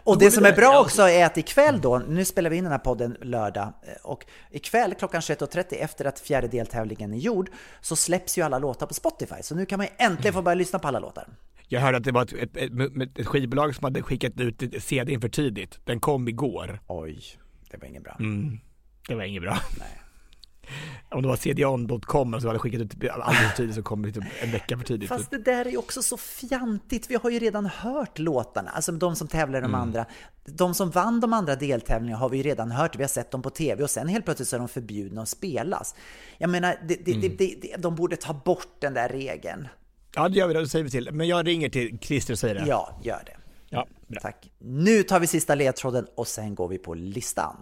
Och 0.04 0.20
det 0.20 0.32
som 0.32 0.46
är 0.46 0.56
bra 0.56 0.82
också 0.82 1.02
är 1.02 1.26
att 1.26 1.38
ikväll 1.38 1.82
då, 1.82 1.98
nu 2.08 2.26
spelar 2.26 2.50
vi 2.50 2.58
in 2.58 2.64
den 2.64 2.72
här 2.72 2.80
podden 2.80 3.18
lördag, 3.22 3.74
eh, 3.84 4.06
och 4.06 4.26
ikväll 4.52 4.94
klockan 5.00 5.22
21.30 5.22 5.74
efter 5.74 6.06
att 6.06 6.20
fjärde 6.20 6.48
deltävlingen 6.48 7.14
är 7.14 7.18
gjord, 7.18 7.50
så 7.82 7.96
släpps 7.96 8.38
ju 8.38 8.42
alla 8.42 8.60
låtar 8.60 8.88
på 8.88 8.94
Spotify. 8.94 9.36
Så 9.42 9.56
nu 9.56 9.66
kan 9.66 9.78
man 9.78 9.88
äntligen 9.98 10.34
få 10.34 10.42
börja 10.42 10.56
lyssna 10.56 10.80
på 10.80 10.88
alla 10.88 11.00
låtar. 11.00 11.28
Jag 11.68 11.82
hörde 11.82 11.98
att 11.98 12.04
det 12.04 12.12
var 12.12 12.22
ett, 12.24 12.34
ett, 12.34 12.58
ett, 12.58 13.20
ett 13.20 13.28
skivbolag 13.28 13.76
som 13.76 13.84
hade 13.84 14.02
skickat 14.02 14.40
ut 14.40 14.84
CDn 14.84 15.22
för 15.22 15.30
tidigt. 15.30 15.80
Den 15.84 16.00
kom 16.00 16.28
igår. 16.28 16.80
Oj, 16.88 17.24
det 17.72 17.78
var 17.78 17.88
inget 17.88 18.04
bra. 18.04 18.18
Mm, 18.20 18.60
det 19.08 19.16
var 19.16 19.24
inget 19.24 19.42
bra. 19.42 19.58
Nej. 19.80 20.02
Om 21.10 21.22
det 21.22 21.28
var 21.28 21.36
cdon.com 21.36 22.42
så 22.42 22.48
hade 22.48 22.60
skickat 22.60 22.82
ut 22.82 22.94
alldeles 23.12 23.50
för 23.50 23.58
tidigt 23.58 23.76
så 23.76 23.84
kom 23.84 24.02
det 24.02 24.12
typ 24.12 24.24
en 24.42 24.52
vecka 24.52 24.78
för 24.78 24.86
tidigt. 24.86 25.10
Fast 25.10 25.32
det 25.32 25.38
där 25.38 25.66
är 25.66 25.70
ju 25.70 25.78
också 25.78 26.02
så 26.02 26.18
fjantigt. 26.18 27.10
Vi 27.10 27.16
har 27.16 27.30
ju 27.30 27.40
redan 27.40 27.66
hört 27.66 28.20
låtarna, 28.20 28.70
alltså 28.72 28.92
de 28.92 29.16
som 29.16 29.28
tävlar 29.28 29.60
i 29.60 29.62
de 29.62 29.66
Mm. 29.66 29.82
andra. 29.82 30.06
De 30.46 30.74
som 30.74 30.90
vann 30.90 31.20
de 31.20 31.34
andra 31.34 31.56
deltävlingarna 31.56 32.20
har 32.20 32.30
vi 32.30 32.38
ju 32.38 32.44
redan 32.44 32.72
hört, 32.72 32.96
vi 32.96 33.04
har 33.04 33.08
sett 33.08 33.32
dem 33.32 33.42
på 33.42 33.50
tv 33.50 33.84
och 33.84 33.90
sen 33.90 34.08
helt 34.08 34.26
plötsligt 34.26 34.50
så 34.50 34.56
är 34.56 34.60
de 34.60 34.68
förbjudna 34.68 35.22
att 35.22 35.30
spelas. 35.30 35.96
Jag 36.38 36.50
menar, 36.50 36.76
det, 36.88 37.06
det, 37.06 37.12
Mm. 37.14 37.36
det, 37.38 37.76
de 37.78 37.96
borde 37.96 38.16
ta 38.16 38.34
bort 38.34 38.76
den 38.80 38.94
där 38.94 39.10
regeln. 39.10 39.68
Ja 40.16 40.30
det 40.30 40.38
gör 40.38 40.48
vi, 40.48 40.54
det 40.54 40.68
säger 40.68 40.86
vi 40.86 40.92
till. 40.92 41.10
Men 41.12 41.28
jag 41.28 41.48
ringer 41.48 41.70
till 41.70 41.98
Christer 42.02 42.34
och 42.34 42.40
säger 42.40 42.56
det. 42.56 42.64
Ja, 42.68 43.00
gör 43.04 43.22
det. 43.26 43.38
Ja, 43.70 43.88
bra. 44.08 44.20
Tack. 44.22 44.52
Nu 44.60 45.04
tar 45.04 45.20
vi 45.20 45.28
sista 45.28 45.56
ledtråden 45.56 46.08
och 46.16 46.28
sen 46.28 46.56
går 46.56 46.68
vi 46.68 46.78
på 46.78 46.94
listan. 46.94 47.56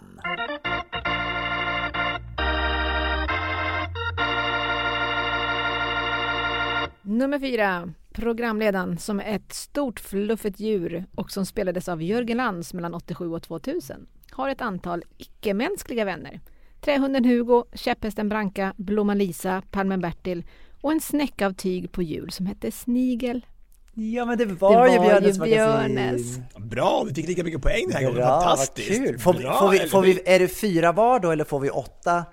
Nummer 7.16 7.38
fyra. 7.38 7.92
Programledaren 8.12 8.98
som 8.98 9.20
är 9.20 9.34
ett 9.34 9.52
stort 9.52 10.00
fluffigt 10.00 10.60
djur 10.60 11.04
och 11.14 11.30
som 11.30 11.46
spelades 11.46 11.88
av 11.88 12.02
Jörgen 12.02 12.36
Lantz 12.36 12.74
mellan 12.74 12.94
87 12.94 13.28
och 13.28 13.42
2000 13.42 14.06
har 14.30 14.48
ett 14.48 14.60
antal 14.60 15.02
icke-mänskliga 15.18 16.04
vänner. 16.04 16.40
Trähunden 16.80 17.24
Hugo, 17.24 17.64
käpphästen 17.74 18.28
Branka, 18.28 18.74
blomman 18.76 19.18
Lisa, 19.18 19.62
palmen 19.70 20.00
Bertil 20.00 20.46
och 20.80 20.92
en 20.92 21.00
snäcka 21.00 21.46
av 21.46 21.52
tyg 21.52 21.92
på 21.92 22.02
hjul 22.02 22.30
som 22.30 22.46
hette 22.46 22.72
Snigel. 22.72 23.46
Ja, 23.94 24.24
men 24.24 24.38
det 24.38 24.44
var, 24.44 24.88
ju 24.88 24.98
var 24.98 25.04
Björnes 25.04 25.36
ju 25.36 25.40
magasin. 25.40 25.94
Björnes. 25.94 26.38
Bra, 26.56 27.04
vi 27.08 27.14
fick 27.14 27.28
lika 27.28 27.44
mycket 27.44 27.62
poäng 27.62 27.84
den 27.86 27.96
här 27.96 28.04
gången. 28.04 28.22
Fantastiskt. 28.22 28.90
vad 28.90 29.08
kul. 29.08 29.18
Får 29.18 29.32
vi, 29.32 29.38
Bra, 29.38 29.58
får 29.60 29.70
vi, 29.70 29.78
får 29.78 30.02
vi, 30.02 30.22
är 30.26 30.38
det 30.38 30.48
fyra 30.48 30.92
var 30.92 31.20
då 31.20 31.30
eller 31.30 31.44
får 31.44 31.60
vi 31.60 31.70
åtta? 31.70 32.24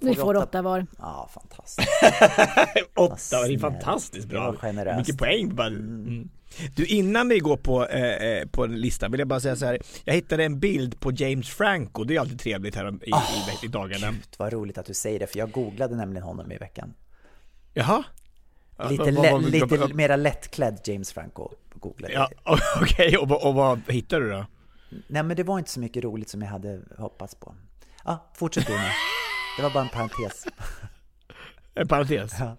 Vi 0.00 0.14
får 0.14 0.36
åtta 0.36 0.62
var. 0.62 0.86
Ja, 0.98 1.28
fantastiskt. 1.34 1.88
Åtta, 2.96 3.46
det 3.46 3.54
är 3.54 3.58
fantastiskt 3.58 4.28
Det 4.28 4.34
bra. 4.34 4.46
var 4.50 4.56
generöst. 4.56 4.98
Mycket 4.98 5.18
poäng 5.18 5.54
bara. 5.54 5.66
Mm. 5.66 6.28
Du, 6.76 6.86
innan 6.86 7.28
vi 7.28 7.38
går 7.38 7.56
på, 7.56 7.86
eh, 7.86 8.02
eh, 8.14 8.46
på 8.46 8.64
en 8.64 8.80
lista 8.80 9.08
vill 9.08 9.18
jag 9.18 9.28
bara 9.28 9.40
säga 9.40 9.56
så 9.56 9.66
här. 9.66 9.78
Jag 10.04 10.14
hittade 10.14 10.44
en 10.44 10.60
bild 10.60 11.00
på 11.00 11.12
James 11.12 11.48
Franco, 11.50 12.04
det 12.04 12.16
är 12.16 12.20
alltid 12.20 12.40
trevligt 12.40 12.74
här 12.76 12.92
i, 13.02 13.10
i, 13.10 13.64
i 13.66 13.68
dagarna. 13.68 14.10
Gud, 14.10 14.22
vad 14.38 14.52
roligt 14.52 14.78
att 14.78 14.86
du 14.86 14.94
säger 14.94 15.18
det, 15.18 15.26
för 15.26 15.38
jag 15.38 15.50
googlade 15.50 15.96
nämligen 15.96 16.22
honom 16.22 16.52
i 16.52 16.58
veckan. 16.58 16.94
Jaha? 17.74 18.04
Ja, 18.76 18.88
Lite, 18.88 19.02
vad- 19.02 19.14
lä- 19.14 19.30
vad- 19.32 19.42
lite 19.44 19.94
mera 19.94 20.16
lättklädd 20.16 20.80
James 20.84 21.12
Franco 21.12 21.48
googlade 21.74 22.14
jag. 22.14 22.28
Ja, 22.44 22.58
okej, 22.82 23.16
och, 23.16 23.28
vad- 23.28 23.42
och 23.46 23.54
vad 23.54 23.80
hittade 23.88 24.24
du 24.24 24.30
då? 24.30 24.46
Nej, 25.06 25.22
men 25.22 25.36
det 25.36 25.42
var 25.42 25.58
inte 25.58 25.70
så 25.70 25.80
mycket 25.80 26.04
roligt 26.04 26.28
som 26.28 26.42
jag 26.42 26.48
hade 26.48 26.80
hoppats 26.98 27.34
på. 27.34 27.54
Ja, 28.04 28.30
fortsätt 28.34 28.66
du 28.66 28.72
nu. 28.72 28.78
Det 29.56 29.62
var 29.62 29.70
bara 29.70 29.82
en 29.82 29.88
parentes. 29.88 30.46
En 31.76 31.88
parentes. 31.88 32.34
Ja. 32.38 32.56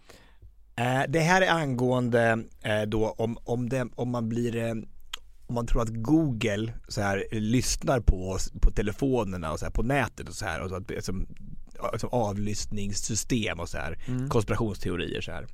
Eh, 0.83 1.03
det 1.09 1.19
här 1.19 1.41
är 1.41 1.51
angående 1.51 2.43
eh, 2.63 2.81
då 2.81 3.09
om, 3.09 3.37
om, 3.43 3.69
det, 3.69 3.87
om 3.95 4.09
man 4.09 4.29
blir 4.29 4.55
eh, 4.55 4.73
om 5.47 5.55
man 5.55 5.67
tror 5.67 5.81
att 5.81 5.89
Google 5.89 6.73
så 6.87 7.01
här 7.01 7.25
lyssnar 7.31 7.99
på 7.99 8.29
oss 8.29 8.51
på 8.61 8.71
telefonerna 8.71 9.51
och 9.51 9.59
så 9.59 9.65
här 9.65 9.71
på 9.71 9.83
nätet 9.83 10.29
och 10.29 10.35
så 10.35 10.45
här 10.45 10.61
och 10.61 10.69
så 10.69 10.75
att, 10.75 11.05
som, 11.05 11.27
som 11.97 12.09
avlyssningssystem 12.11 13.59
och 13.59 13.69
så 13.69 13.77
här 13.77 13.97
konspirationsteorier 14.29 15.21
så 15.21 15.31
här. 15.31 15.47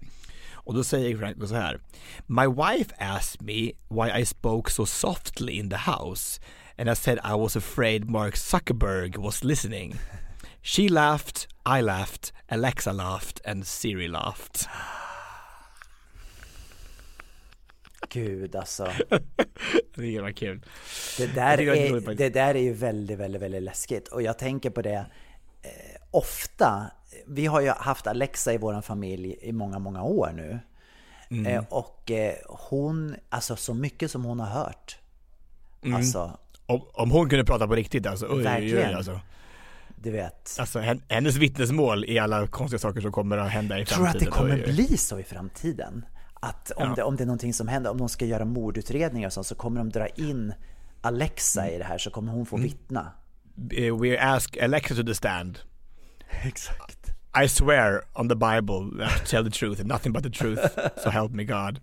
Och 0.53 0.73
då 0.73 0.83
säger 0.83 1.17
Frank 1.17 1.37
så 1.47 1.55
här 1.55 1.79
My 2.25 2.47
wife 2.47 2.95
asked 2.97 3.41
me 3.41 3.71
why 3.89 4.21
I 4.21 4.25
spoke 4.25 4.71
so 4.71 4.85
softly 4.85 5.51
in 5.51 5.69
the 5.69 5.91
house 5.91 6.41
and 6.77 6.89
I 6.89 6.95
said 6.95 7.17
I 7.17 7.33
was 7.33 7.55
afraid 7.55 8.09
Mark 8.09 8.37
Zuckerberg 8.37 9.17
was 9.17 9.43
listening. 9.43 9.95
She 10.63 10.89
laughed, 10.89 11.47
I 11.79 11.81
laughed, 11.81 12.31
Alexa 12.47 12.91
laughed 12.91 13.41
and 13.45 13.67
Siri 13.67 14.07
laughed. 14.07 14.67
Gud 18.09 18.55
alltså. 18.55 18.87
Det 19.95 20.21
var 20.21 20.31
kul. 20.31 20.61
Det 21.17 21.27
där, 21.27 21.57
är 21.57 21.75
är, 21.75 22.15
det 22.15 22.29
där 22.29 22.55
är 22.55 22.59
ju 22.59 22.73
väldigt, 22.73 23.19
väldigt, 23.19 23.41
väldigt 23.41 23.63
läskigt. 23.63 24.07
Och 24.07 24.21
jag 24.21 24.37
tänker 24.37 24.69
på 24.69 24.81
det 24.81 25.05
eh, 25.61 26.01
ofta. 26.11 26.91
Vi 27.27 27.45
har 27.45 27.61
ju 27.61 27.69
haft 27.69 28.07
Alexa 28.07 28.53
i 28.53 28.57
vår 28.57 28.81
familj 28.81 29.37
i 29.41 29.51
många, 29.51 29.79
många 29.79 30.03
år 30.03 30.31
nu. 30.35 30.59
Mm. 31.29 31.45
Eh, 31.45 31.63
och 31.69 32.11
eh, 32.11 32.35
hon, 32.47 33.15
alltså 33.29 33.55
så 33.55 33.73
mycket 33.73 34.11
som 34.11 34.23
hon 34.23 34.39
har 34.39 34.47
hört. 34.47 34.97
Mm. 35.81 35.95
Alltså, 35.95 36.37
Om, 36.65 36.81
om 36.93 37.11
hon 37.11 37.29
kunde 37.29 37.45
prata 37.45 37.67
på 37.67 37.75
riktigt 37.75 38.07
alltså. 38.07 38.25
Oj, 38.25 38.31
oj, 38.31 38.37
oj, 38.37 38.43
Verkligen. 38.43 38.95
alltså. 38.95 39.19
Du 40.03 40.11
vet. 40.11 40.55
Alltså 40.59 40.79
hen- 40.79 41.01
hennes 41.09 41.35
vittnesmål 41.35 42.05
i 42.05 42.19
alla 42.19 42.47
konstiga 42.47 42.79
saker 42.79 43.01
som 43.01 43.11
kommer 43.11 43.37
att 43.37 43.51
hända 43.51 43.79
i 43.79 43.85
Tror 43.85 44.03
du 44.03 44.09
att 44.09 44.13
det 44.19 44.25
framtiden. 44.25 44.49
kommer 44.49 44.65
oj. 44.67 44.73
bli 44.73 44.97
så 44.97 45.19
i 45.19 45.23
framtiden? 45.23 46.05
Att 46.33 46.71
om, 46.71 46.87
Ja. 46.89 46.93
det, 46.95 47.03
om 47.03 47.15
det 47.15 47.23
är 47.23 47.25
någonting 47.25 47.53
som 47.53 47.67
händer, 47.67 47.91
om 47.91 47.97
de 47.97 48.09
ska 48.09 48.25
göra 48.25 48.45
mordutredningar 48.45 49.27
och 49.27 49.33
sånt, 49.33 49.47
så 49.47 49.55
kommer 49.55 49.77
de 49.79 49.89
dra 49.89 50.07
in 50.07 50.53
Alexa 51.01 51.61
Mm. 51.61 51.75
i 51.75 51.77
det 51.77 51.83
här, 51.83 51.97
så 51.97 52.09
kommer 52.11 52.31
hon 52.31 52.45
få 52.45 52.57
vittna. 52.57 53.11
Eh, 53.77 53.99
We 53.99 54.21
ask 54.21 54.57
Alexa 54.57 54.95
to 54.95 55.03
the 55.03 55.15
stand. 55.15 55.59
Exakt. 56.43 56.97
I 57.43 57.47
swear 57.49 58.01
on 58.13 58.29
the 58.29 58.35
Bible 58.35 59.05
I 59.05 59.27
tell 59.29 59.43
the 59.45 59.51
truth 59.51 59.83
nothing 59.85 60.13
but 60.13 60.23
the 60.23 60.29
truth, 60.29 60.61
so 61.03 61.09
help 61.09 61.31
me 61.31 61.43
God. 61.43 61.79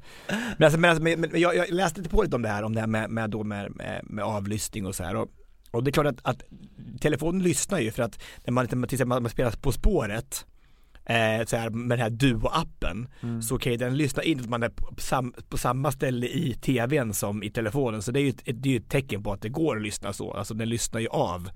Men, 0.58 0.64
alltså, 0.64 0.78
men, 0.80 0.90
alltså, 0.90 1.02
men, 1.02 1.20
men 1.20 1.40
jag, 1.40 1.56
jag 1.56 1.70
läste 1.70 1.98
lite 2.00 2.10
på 2.10 2.22
lite 2.22 2.36
om 2.36 2.42
det 2.42 2.48
här, 2.48 2.62
om 2.62 2.74
det 2.74 2.80
här 2.80 2.86
med, 2.86 3.10
med, 3.10 3.30
då 3.30 3.44
med, 3.44 3.76
med, 3.76 4.00
med 4.04 4.24
avlyssning 4.24 4.86
och 4.86 4.94
så 4.94 5.04
här. 5.04 5.16
Och, 5.16 5.28
och 5.70 5.84
det 5.84 5.90
är 5.90 5.92
klart 5.92 6.06
att, 6.06 6.20
att 6.22 6.42
telefonen 7.00 7.42
lyssnar 7.42 7.78
ju 7.80 7.90
för 7.90 8.02
att 8.02 8.18
när 8.44 8.52
man, 8.52 8.66
till 8.68 8.84
exempel 8.84 9.22
man, 9.22 9.30
spelar 9.30 9.50
På 9.50 9.72
spåret 9.72 10.46
eh, 11.04 11.44
så 11.46 11.56
här, 11.56 11.70
med 11.70 11.98
den 11.98 12.02
här 12.02 12.10
Duo-appen 12.10 13.06
så 13.42 13.58
kan 13.58 13.72
ju 13.72 13.78
den 13.78 13.96
lyssna 13.96 14.22
in 14.22 14.40
att 14.40 14.48
man 14.48 14.62
är 14.62 14.68
på, 14.68 14.94
sam, 14.98 15.34
på 15.48 15.58
samma 15.58 15.92
ställe 15.92 16.26
i 16.26 16.54
tvn 16.54 17.14
som 17.14 17.42
i 17.42 17.50
telefonen. 17.50 18.02
Så 18.02 18.12
det 18.12 18.20
är 18.20 18.22
ju 18.22 18.28
ett, 18.28 18.42
det 18.62 18.74
är 18.74 18.80
ett 18.80 18.88
tecken 18.90 19.22
på 19.22 19.32
att 19.32 19.42
det 19.42 19.48
går 19.48 19.76
att 19.76 19.82
lyssna 19.82 20.12
så, 20.12 20.32
alltså 20.32 20.54
den 20.54 20.68
lyssnar 20.68 21.00
ju 21.00 21.08
av 21.08 21.50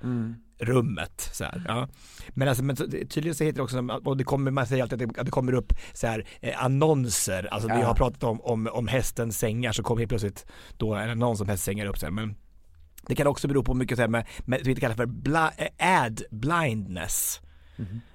rummet 0.61 1.31
så 1.33 1.45
här, 1.45 1.65
ja. 1.69 1.89
Men 2.29 2.49
alltså 2.49 2.65
men 2.65 2.77
tydligen 2.77 3.35
så 3.35 3.45
heter 3.45 3.57
det 3.57 3.63
också, 3.63 3.79
och 4.05 4.17
det 4.17 4.25
kommer, 4.25 4.51
man 4.51 4.67
säger 4.67 4.83
alltid 4.83 5.03
att 5.03 5.15
det, 5.15 5.21
att 5.21 5.27
det 5.27 5.33
kommer 5.33 5.53
upp 5.55 5.73
så 5.93 6.07
här 6.07 6.27
eh, 6.41 6.65
annonser, 6.65 7.49
alltså 7.51 7.69
vi 7.69 7.81
Ja. 7.81 7.87
har 7.87 7.95
pratat 7.95 8.23
om, 8.23 8.41
om, 8.41 8.69
om 8.73 8.89
hästens 8.89 9.39
sängar 9.39 9.73
så 9.73 9.83
kommer 9.83 10.01
helt 10.01 10.09
plötsligt 10.09 10.47
då 10.77 10.95
en 10.95 11.11
annons 11.11 11.41
om 11.41 11.49
hästsängar 11.49 11.87
upp 11.87 11.99
så 11.99 12.07
här, 12.07 12.11
men 12.11 12.35
det 13.07 13.15
kan 13.15 13.27
också 13.27 13.49
bero 13.49 13.63
på 13.65 13.75
mycket 13.75 13.97
så 13.99 14.03
här 14.03 14.09
med, 14.09 14.27
med 14.45 14.61
det 14.65 14.75
kallar 14.75 14.95
för 14.95 15.07
bla, 15.07 15.53
ad 15.79 16.23
blindness. 16.31 17.41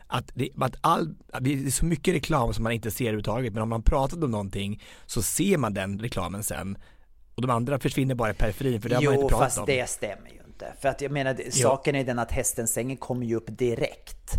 Att, 0.08 0.32
det, 0.34 0.50
att, 0.58 0.76
all, 0.82 1.16
att 1.34 1.44
det 1.44 1.54
är 1.54 1.70
så 1.72 1.86
mycket 1.86 2.14
reklam 2.14 2.54
som 2.54 2.64
man 2.64 2.72
inte 2.74 2.92
ser 2.92 3.06
överhuvudtaget 3.06 3.54
men 3.54 3.64
om 3.64 3.70
man 3.70 3.82
pratat 3.82 4.24
om 4.24 4.32
någonting 4.32 4.84
så 5.06 5.22
ser 5.22 5.58
man 5.58 5.74
den 5.74 6.00
reklamen 6.00 6.44
sen 6.44 6.78
och 7.36 7.42
de 7.42 7.52
andra 7.52 7.80
försvinner 7.80 8.16
bara 8.16 8.32
i 8.32 8.34
periferin 8.34 8.82
för 8.82 8.90
det 8.90 8.96
har 8.96 9.04
man 9.04 9.14
Jo, 9.14 9.22
inte 9.22 9.32
pratat 9.32 9.48
fast 9.48 9.58
om. 9.60 9.66
det 9.66 9.90
stämmer 9.90 10.30
ju 10.30 10.40
inte. 10.48 10.74
För 10.82 10.90
att 10.90 11.02
jag 11.02 11.12
menar, 11.12 11.34
det- 11.34 11.54
saken 11.54 11.96
är 11.96 12.04
den 12.04 12.20
att 12.20 12.32
hästens 12.32 12.72
sängen 12.74 12.98
kommer 12.98 13.26
ju 13.26 13.36
upp 13.36 13.58
direkt 13.58 14.34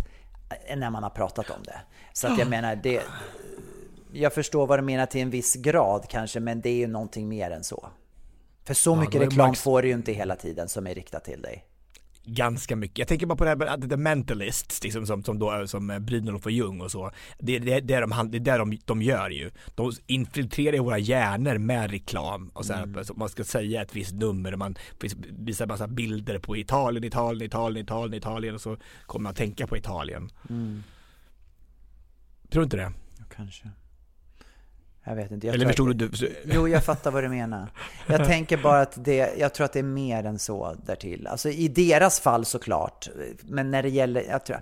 eh, 0.67 0.77
när 0.77 0.89
man 0.89 1.03
har 1.03 1.09
pratat 1.09 1.49
om 1.49 1.63
det. 1.63 1.79
Så 2.13 2.27
att 2.27 2.39
jag 2.39 2.49
menar, 2.49 2.75
det... 2.75 3.01
Jag 4.13 4.33
förstår 4.33 4.67
vad 4.67 4.79
du 4.79 4.83
menar 4.83 5.05
till 5.05 5.21
en 5.21 5.29
viss 5.29 5.55
grad 5.55 6.05
kanske, 6.09 6.39
men 6.39 6.61
det 6.61 6.69
är 6.69 6.75
ju 6.75 6.87
någonting 6.87 7.27
mer 7.29 7.51
än 7.51 7.63
så. 7.63 7.89
För 8.69 8.73
så 8.75 8.89
Ja, 8.91 8.95
mycket 8.99 9.15
är 9.15 9.19
reklam 9.19 9.47
Max- 9.49 9.61
får 9.61 9.81
du 9.81 9.87
ju 9.87 9.93
inte 9.93 10.11
hela 10.13 10.35
tiden 10.35 10.69
som 10.69 10.87
är 10.87 10.95
riktat 10.95 11.23
till 11.23 11.41
dig. 11.41 11.65
ganska 12.23 12.75
mycket. 12.75 12.97
Jag 12.99 13.07
tänker 13.07 13.25
bara 13.25 13.35
på 13.35 13.43
det 13.43 13.49
här 13.49 13.77
med 13.77 13.89
The 13.89 13.97
Mentalists, 13.97 14.83
liksom, 14.83 15.05
som, 15.05 15.23
som, 15.23 15.39
då, 15.39 15.67
som 15.67 15.89
eh, 15.89 15.99
Brynolf 15.99 16.45
och 16.45 16.51
Jung 16.51 16.81
och 16.81 16.91
så. 16.91 17.11
Det, 17.39 17.59
det, 17.59 17.79
det 17.79 17.93
är 17.93 18.01
de, 18.01 18.31
det 18.31 18.51
är 18.51 18.57
de, 18.59 18.77
de 18.85 19.01
gör 19.01 19.29
ju. 19.29 19.51
De 19.75 19.91
infiltrerar 20.07 20.73
ju 20.73 20.79
våra 20.83 20.97
hjärnor 20.97 21.57
med 21.57 21.91
reklam. 21.91 22.49
Och 22.53 22.65
så 22.65 22.73
här, 22.73 22.83
Mm. 22.83 23.05
man 23.15 23.29
ska 23.29 23.43
säga 23.43 23.81
ett 23.81 23.95
visst 23.95 24.11
nummer 24.13 24.51
och 24.53 24.59
man 24.59 24.75
visar 25.29 25.67
massa 25.67 25.87
bilder 25.87 26.39
på 26.39 26.57
Italien, 26.57 27.03
Italien, 27.03 27.45
Italien, 27.47 27.83
Italien, 27.85 28.13
Italien 28.13 28.55
och 28.55 28.61
så 28.61 28.77
kommer 29.05 29.23
man 29.23 29.29
att 29.31 29.37
tänka 29.37 29.67
på 29.67 29.77
Italien. 29.77 30.29
Mm. 30.49 30.83
Tror 32.49 32.61
du 32.61 32.63
inte 32.63 32.77
det? 32.77 32.91
Kanske. 33.35 33.69
Jag 35.03 35.15
vet 35.15 35.31
inte. 35.31 35.47
Jag 35.47 35.53
Eller 35.53 35.65
förstod 35.65 35.95
du? 35.97 36.11
Jo, 36.45 36.67
jag 36.67 36.83
fattar 36.83 37.11
vad 37.11 37.23
du 37.23 37.29
menar. 37.29 37.71
Jag 38.07 38.25
tänker 38.25 38.57
bara 38.57 38.81
att 38.81 39.05
det, 39.05 39.33
jag 39.37 39.53
tror 39.53 39.65
att 39.65 39.73
det 39.73 39.79
är 39.79 39.83
mer 39.83 40.23
än 40.23 40.39
så 40.39 40.75
därtill. 40.85 41.27
Alltså 41.27 41.49
i 41.49 41.67
deras 41.67 42.19
fall 42.19 42.45
såklart, 42.45 43.09
men 43.43 43.71
när 43.71 43.83
det 43.83 43.89
gäller, 43.89 44.23
jag 44.29 44.45
tror, 44.45 44.59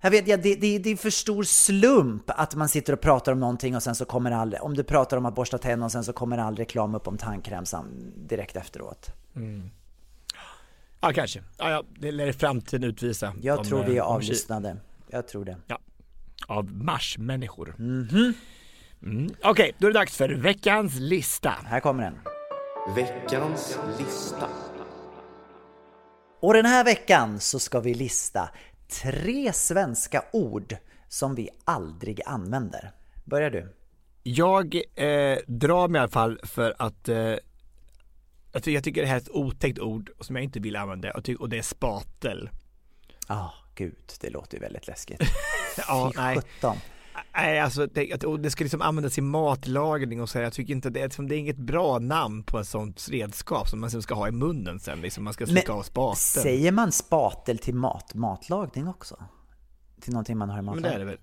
jag 0.00 0.10
vet, 0.10 0.28
ja, 0.28 0.36
det, 0.36 0.54
det, 0.54 0.78
det 0.78 0.90
är 0.90 0.96
för 0.96 1.10
stor 1.10 1.42
slump 1.42 2.22
att 2.26 2.54
man 2.54 2.68
sitter 2.68 2.92
och 2.92 3.00
pratar 3.00 3.32
om 3.32 3.40
någonting 3.40 3.76
och 3.76 3.82
sen 3.82 3.94
så 3.94 4.04
kommer 4.04 4.30
aldrig, 4.30 4.62
om 4.62 4.74
du 4.76 4.82
pratar 4.84 5.16
om 5.16 5.26
att 5.26 5.34
borsta 5.34 5.58
tänderna 5.58 5.84
och 5.84 5.92
sen 5.92 6.04
så 6.04 6.12
kommer 6.12 6.38
all 6.38 6.56
reklam 6.56 6.94
upp 6.94 7.08
om 7.08 7.18
tandkräm 7.18 7.66
sam- 7.66 8.12
direkt 8.28 8.56
efteråt. 8.56 9.10
Ja, 11.00 11.12
kanske. 11.14 11.42
Ja, 11.58 11.70
ja, 11.70 11.82
det 12.00 12.12
lär 12.12 12.32
framtiden 12.32 12.84
utvisa. 12.90 13.34
Jag 13.42 13.58
Om, 13.58 13.64
tror 13.64 13.84
vi 13.84 13.92
är 13.92 13.96
eh, 13.96 14.06
om- 14.06 14.14
avlyssnade. 14.16 14.76
Jag 15.08 15.28
tror 15.28 15.44
det. 15.44 15.56
Ja, 15.66 15.78
av 16.46 16.72
marsmänniskor. 16.72 17.74
Mhm. 17.78 18.34
Mm. 19.02 19.34
Okej, 19.42 19.72
då 19.78 19.86
är 19.86 19.92
det 19.92 19.98
dags 19.98 20.16
för 20.16 20.28
veckans 20.28 20.98
lista. 20.98 21.50
Här 21.64 21.80
kommer 21.80 22.02
den. 22.02 22.18
Veckans 22.96 23.78
lista. 23.98 24.48
Och 26.40 26.54
den 26.54 26.66
här 26.66 26.84
veckan 26.84 27.40
så 27.40 27.58
ska 27.58 27.80
vi 27.80 27.94
lista 27.94 28.50
tre 29.02 29.52
svenska 29.52 30.24
ord 30.32 30.76
som 31.08 31.34
vi 31.34 31.48
aldrig 31.64 32.20
använder. 32.26 32.90
Börjar 33.24 33.50
du? 33.50 33.74
Jag 34.22 34.74
eh, 34.74 35.38
drar 35.46 35.88
mig 35.88 35.98
i 35.98 36.02
alla 36.02 36.10
fall 36.10 36.40
för 36.42 36.74
att 36.78 37.08
eh, 37.08 37.16
jag, 37.16 38.62
tycker, 38.62 38.70
jag 38.70 38.84
tycker 38.84 39.02
det 39.02 39.08
här 39.08 39.16
är 39.16 39.20
ett 39.20 39.30
otäckt 39.30 39.78
ord 39.78 40.10
som 40.20 40.36
jag 40.36 40.44
inte 40.44 40.60
vill 40.60 40.76
använda 40.76 41.10
och, 41.10 41.48
det 41.48 41.58
är 41.58 41.62
spatel. 41.62 42.50
Ja, 43.28 43.34
ah, 43.34 43.54
gud, 43.74 44.12
det 44.20 44.30
låter 44.30 44.56
ju 44.56 44.60
väldigt 44.60 44.86
läskigt. 44.86 45.22
ja, 45.88 46.12
nej. 46.16 46.34
sjutton. 46.34 46.76
Nej, 47.34 47.60
alltså 47.60 47.86
det, 47.86 48.24
och 48.24 48.40
det 48.40 48.50
ska 48.50 48.64
liksom 48.64 48.82
användas 48.82 49.18
i 49.18 49.20
matlagning 49.20 50.20
och 50.20 50.28
så 50.28 50.38
här. 50.38 50.44
Jag 50.44 50.52
tycker 50.52 50.72
inte 50.74 50.90
det, 50.90 51.04
liksom, 51.04 51.28
det 51.28 51.34
är 51.36 51.38
inget 51.38 51.56
bra 51.56 51.98
namn 51.98 52.42
på 52.44 52.58
ett 52.58 52.66
sånt 52.68 53.08
redskap 53.10 53.68
som 53.68 53.80
man 53.80 53.90
sen 53.90 54.02
ska 54.02 54.14
ha 54.14 54.28
i 54.28 54.32
munnen 54.32 54.80
sen 54.80 55.00
liksom. 55.00 55.24
Man 55.24 55.32
ska 55.32 55.46
slicka 55.46 55.72
av 55.72 55.82
spaten. 55.82 56.16
säger 56.16 56.72
man 56.72 56.92
spatel 56.92 57.58
till 57.58 57.74
mat, 57.74 58.14
matlagning 58.14 58.88
också? 58.88 59.16
Till 60.00 60.12
någonting 60.12 60.38
man 60.38 60.50
har 60.50 60.58
i 60.58 60.62
Men 60.62 60.64
matlagning? 60.66 60.90
det 60.90 60.94
är 60.96 60.98
det 60.98 61.04
väl. 61.04 61.14
Ett- 61.14 61.20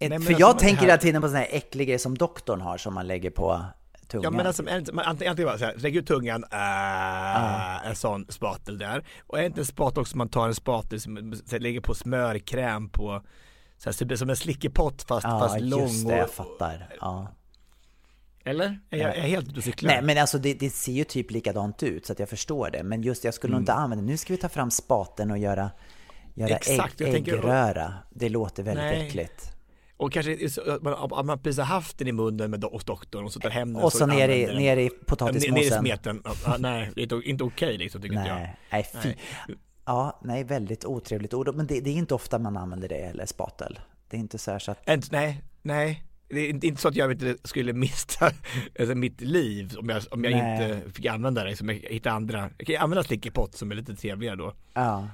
Nej, 0.00 0.08
men 0.08 0.22
för 0.22 0.28
alltså, 0.32 0.40
jag 0.40 0.54
det 0.56 0.60
tänker 0.60 0.82
hela 0.82 0.98
tiden 0.98 1.22
på 1.22 1.28
sådana 1.28 1.44
här 1.44 1.48
äckliga 1.56 1.84
grejer 1.84 1.98
som 1.98 2.18
doktorn 2.18 2.60
har 2.60 2.78
som 2.78 2.94
man 2.94 3.06
lägger 3.06 3.30
på 3.30 3.64
tungan. 4.08 4.24
Ja 4.24 4.30
men 4.30 4.46
alltså, 4.46 4.76
inte- 4.78 4.92
man- 4.92 5.04
antingen, 5.04 5.36
bara 5.36 5.58
så 5.58 5.64
här, 5.64 5.74
lägg 5.76 5.96
ut 5.96 6.06
tungan, 6.06 6.44
äh, 6.52 7.86
en 7.86 7.96
sån 7.96 8.26
spatel 8.28 8.78
där. 8.78 9.04
Och 9.26 9.38
är 9.38 9.42
inte 9.42 9.60
en 9.60 9.64
spatel 9.66 10.00
också 10.00 10.16
man 10.16 10.28
tar 10.28 10.48
en 10.48 10.54
spatel 10.54 11.00
som 11.00 11.34
lägger 11.50 11.80
på 11.80 11.94
smörkräm 11.94 12.88
på, 12.88 13.22
så 13.82 13.88
här, 13.88 13.92
så 13.92 13.98
det 13.98 14.04
blir 14.06 14.16
som 14.16 14.30
en 14.30 14.36
slickepott 14.36 15.02
fast, 15.02 15.24
ja, 15.24 15.38
fast 15.38 15.60
lång 15.60 15.80
just 15.82 16.08
det, 16.08 16.16
jag 16.16 16.30
fattar. 16.30 16.88
Ja. 17.00 17.28
Eller? 18.44 18.78
Är 18.90 18.98
jag, 18.98 19.10
är 19.16 19.20
jag 19.20 19.28
helt 19.28 19.48
ute 19.48 19.58
och 19.58 19.64
cyklar? 19.64 19.92
Nej 19.92 20.02
men 20.02 20.18
alltså 20.18 20.38
det, 20.38 20.54
det 20.54 20.70
ser 20.70 20.92
ju 20.92 21.04
typ 21.04 21.30
likadant 21.30 21.82
ut 21.82 22.06
så 22.06 22.12
att 22.12 22.18
jag 22.18 22.28
förstår 22.28 22.70
det. 22.70 22.82
Men 22.82 23.02
just 23.02 23.24
jag 23.24 23.34
skulle 23.34 23.50
nog 23.50 23.56
Mm. 23.58 23.62
inte 23.62 23.72
använda, 23.72 24.04
nu 24.04 24.16
ska 24.16 24.32
vi 24.32 24.36
ta 24.36 24.48
fram 24.48 24.70
spaten 24.70 25.30
och 25.30 25.38
göra, 25.38 25.70
göra 26.34 26.56
Exakt, 26.56 27.00
ägg, 27.00 27.06
jag 27.06 27.14
tänker- 27.14 27.32
äggröra. 27.38 27.94
Det 28.10 28.28
låter 28.28 28.62
väldigt 28.62 28.84
Nej. 28.84 29.06
äckligt. 29.06 29.48
Och 29.96 30.12
kanske 30.12 30.48
så 30.50 30.70
att 30.72 30.82
man, 30.82 31.12
att 31.12 31.26
man 31.26 31.42
precis 31.42 31.58
har 31.58 31.64
haft 31.64 31.98
den 31.98 32.08
i 32.08 32.12
munnen 32.12 32.50
med 32.50 32.64
hos 32.64 32.84
doktorn 32.84 33.24
och 33.24 33.32
så 33.32 33.40
tar 33.40 33.50
hem 33.50 33.72
den 33.72 33.82
Och 33.82 33.92
så 33.92 34.06
ner 34.06 34.28
i, 34.28 34.46
ner 34.56 34.76
i 34.76 34.90
Ja, 35.18 35.30
Ner 35.30 35.58
i 35.62 35.70
smeten. 35.70 36.22
Ja, 36.46 36.56
nej, 36.58 36.90
det 36.94 37.02
är 37.02 37.26
inte, 37.28 37.44
okej 37.44 37.78
liksom 37.78 38.02
tycker 38.02 38.16
inte 38.16 38.28
jag. 38.28 38.36
Nej, 38.38 38.56
nej, 38.70 38.86
fy. 39.02 39.14
Ja, 39.84 40.20
nej, 40.22 40.44
väldigt 40.44 40.84
otrevligt 40.84 41.34
ord. 41.34 41.54
Men 41.54 41.66
det, 41.66 41.80
det 41.80 41.90
är 41.90 41.94
inte 41.94 42.14
ofta 42.14 42.38
man 42.38 42.56
använder 42.56 42.88
det, 42.88 42.94
eller 42.98 43.26
spatel. 43.26 43.80
Det 44.08 44.16
är 44.16 44.20
inte 44.20 44.38
så 44.38 44.50
här 44.50 44.58
så 44.58 44.70
att... 44.70 44.88
Inte, 44.88 45.08
nej, 45.10 45.42
nej. 45.62 46.04
Det 46.28 46.40
är 46.40 46.64
inte, 46.64 46.80
så 46.82 46.88
att 46.88 46.96
jag 46.96 47.12
inte 47.12 47.36
skulle 47.44 47.72
mista 47.72 48.26
alltså, 48.78 48.94
mitt 48.94 49.20
liv 49.20 49.74
om 49.78 49.88
jag, 49.88 50.02
om 50.10 50.24
jag 50.24 50.32
Nej. 50.32 50.72
inte 50.72 50.90
fick 50.90 51.06
använda 51.06 51.44
det. 51.44 51.56
Som 51.56 51.68
jag 51.68 51.74
hittar 51.76 52.10
andra. 52.10 52.50
Jag 52.58 52.66
kan 52.66 52.76
använda 52.76 53.02
slickepott 53.02 53.54
som 53.56 53.70
är 53.70 53.74
lite 53.74 53.96
trevligare 53.96 54.36
då. 54.36 54.52
Ja, 54.74 55.08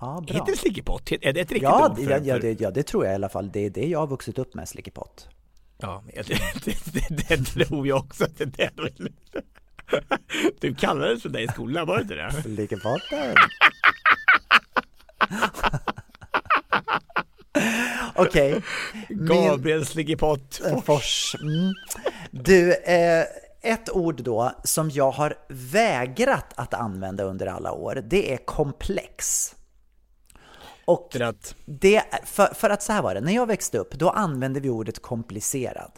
ja 0.00 0.24
bra. 0.26 0.34
Heter 0.34 0.52
det 0.52 0.58
slickepott? 0.58 1.12
Är 1.12 1.18
det 1.18 1.28
ett 1.28 1.36
riktigt 1.36 1.62
Ja, 1.62 1.90
ord? 1.90 1.96
För, 1.96 2.10
ja, 2.10 2.18
ja, 2.24 2.38
det, 2.38 2.60
ja, 2.60 2.70
det 2.70 2.82
tror 2.82 3.04
jag 3.04 3.12
i 3.12 3.14
alla 3.14 3.28
fall. 3.28 3.50
Det 3.52 3.60
är 3.66 3.70
det 3.70 3.86
jag 3.88 3.98
har 3.98 4.06
vuxit 4.06 4.38
upp 4.38 4.54
med, 4.54 4.68
slickepott. 4.68 5.28
ja 5.78 6.04
det, 6.14 6.24
det, 6.64 7.08
det, 7.08 7.26
det 7.28 7.44
tror 7.44 7.86
jag 7.86 7.98
också 7.98 8.24
att 8.24 8.38
det 8.38 8.60
är. 8.60 8.70
Du 10.60 10.74
kallades 10.74 11.22
för 11.22 11.28
det 11.28 11.40
i 11.40 11.48
skolan, 11.48 11.86
var 11.86 11.96
det 11.96 12.02
inte 12.02 12.14
det? 12.14 12.32
Okej. 18.14 18.62
Min- 19.08 19.26
Gabriel 19.26 19.86
slickepott. 19.86 20.60
Eh, 20.66 20.80
Fors. 20.82 21.36
Mm. 21.42 21.74
Du, 22.30 22.74
eh, 22.74 23.24
ett 23.62 23.90
ord 23.90 24.22
då 24.22 24.52
som 24.64 24.90
jag 24.90 25.10
har 25.10 25.34
vägrat 25.48 26.52
att 26.54 26.74
använda 26.74 27.24
under 27.24 27.46
alla 27.46 27.72
år, 27.72 28.02
det 28.10 28.32
är 28.32 28.36
komplex. 28.36 29.54
Och 30.84 31.08
det, 31.64 32.02
för, 32.24 32.54
för 32.54 32.70
att 32.70 32.82
så 32.82 32.92
här 32.92 33.02
var 33.02 33.14
det, 33.14 33.20
när 33.20 33.32
jag 33.32 33.46
växte 33.46 33.78
upp 33.78 33.94
då 33.94 34.10
använde 34.10 34.60
vi 34.60 34.68
ordet 34.70 35.02
komplicerad. 35.02 35.92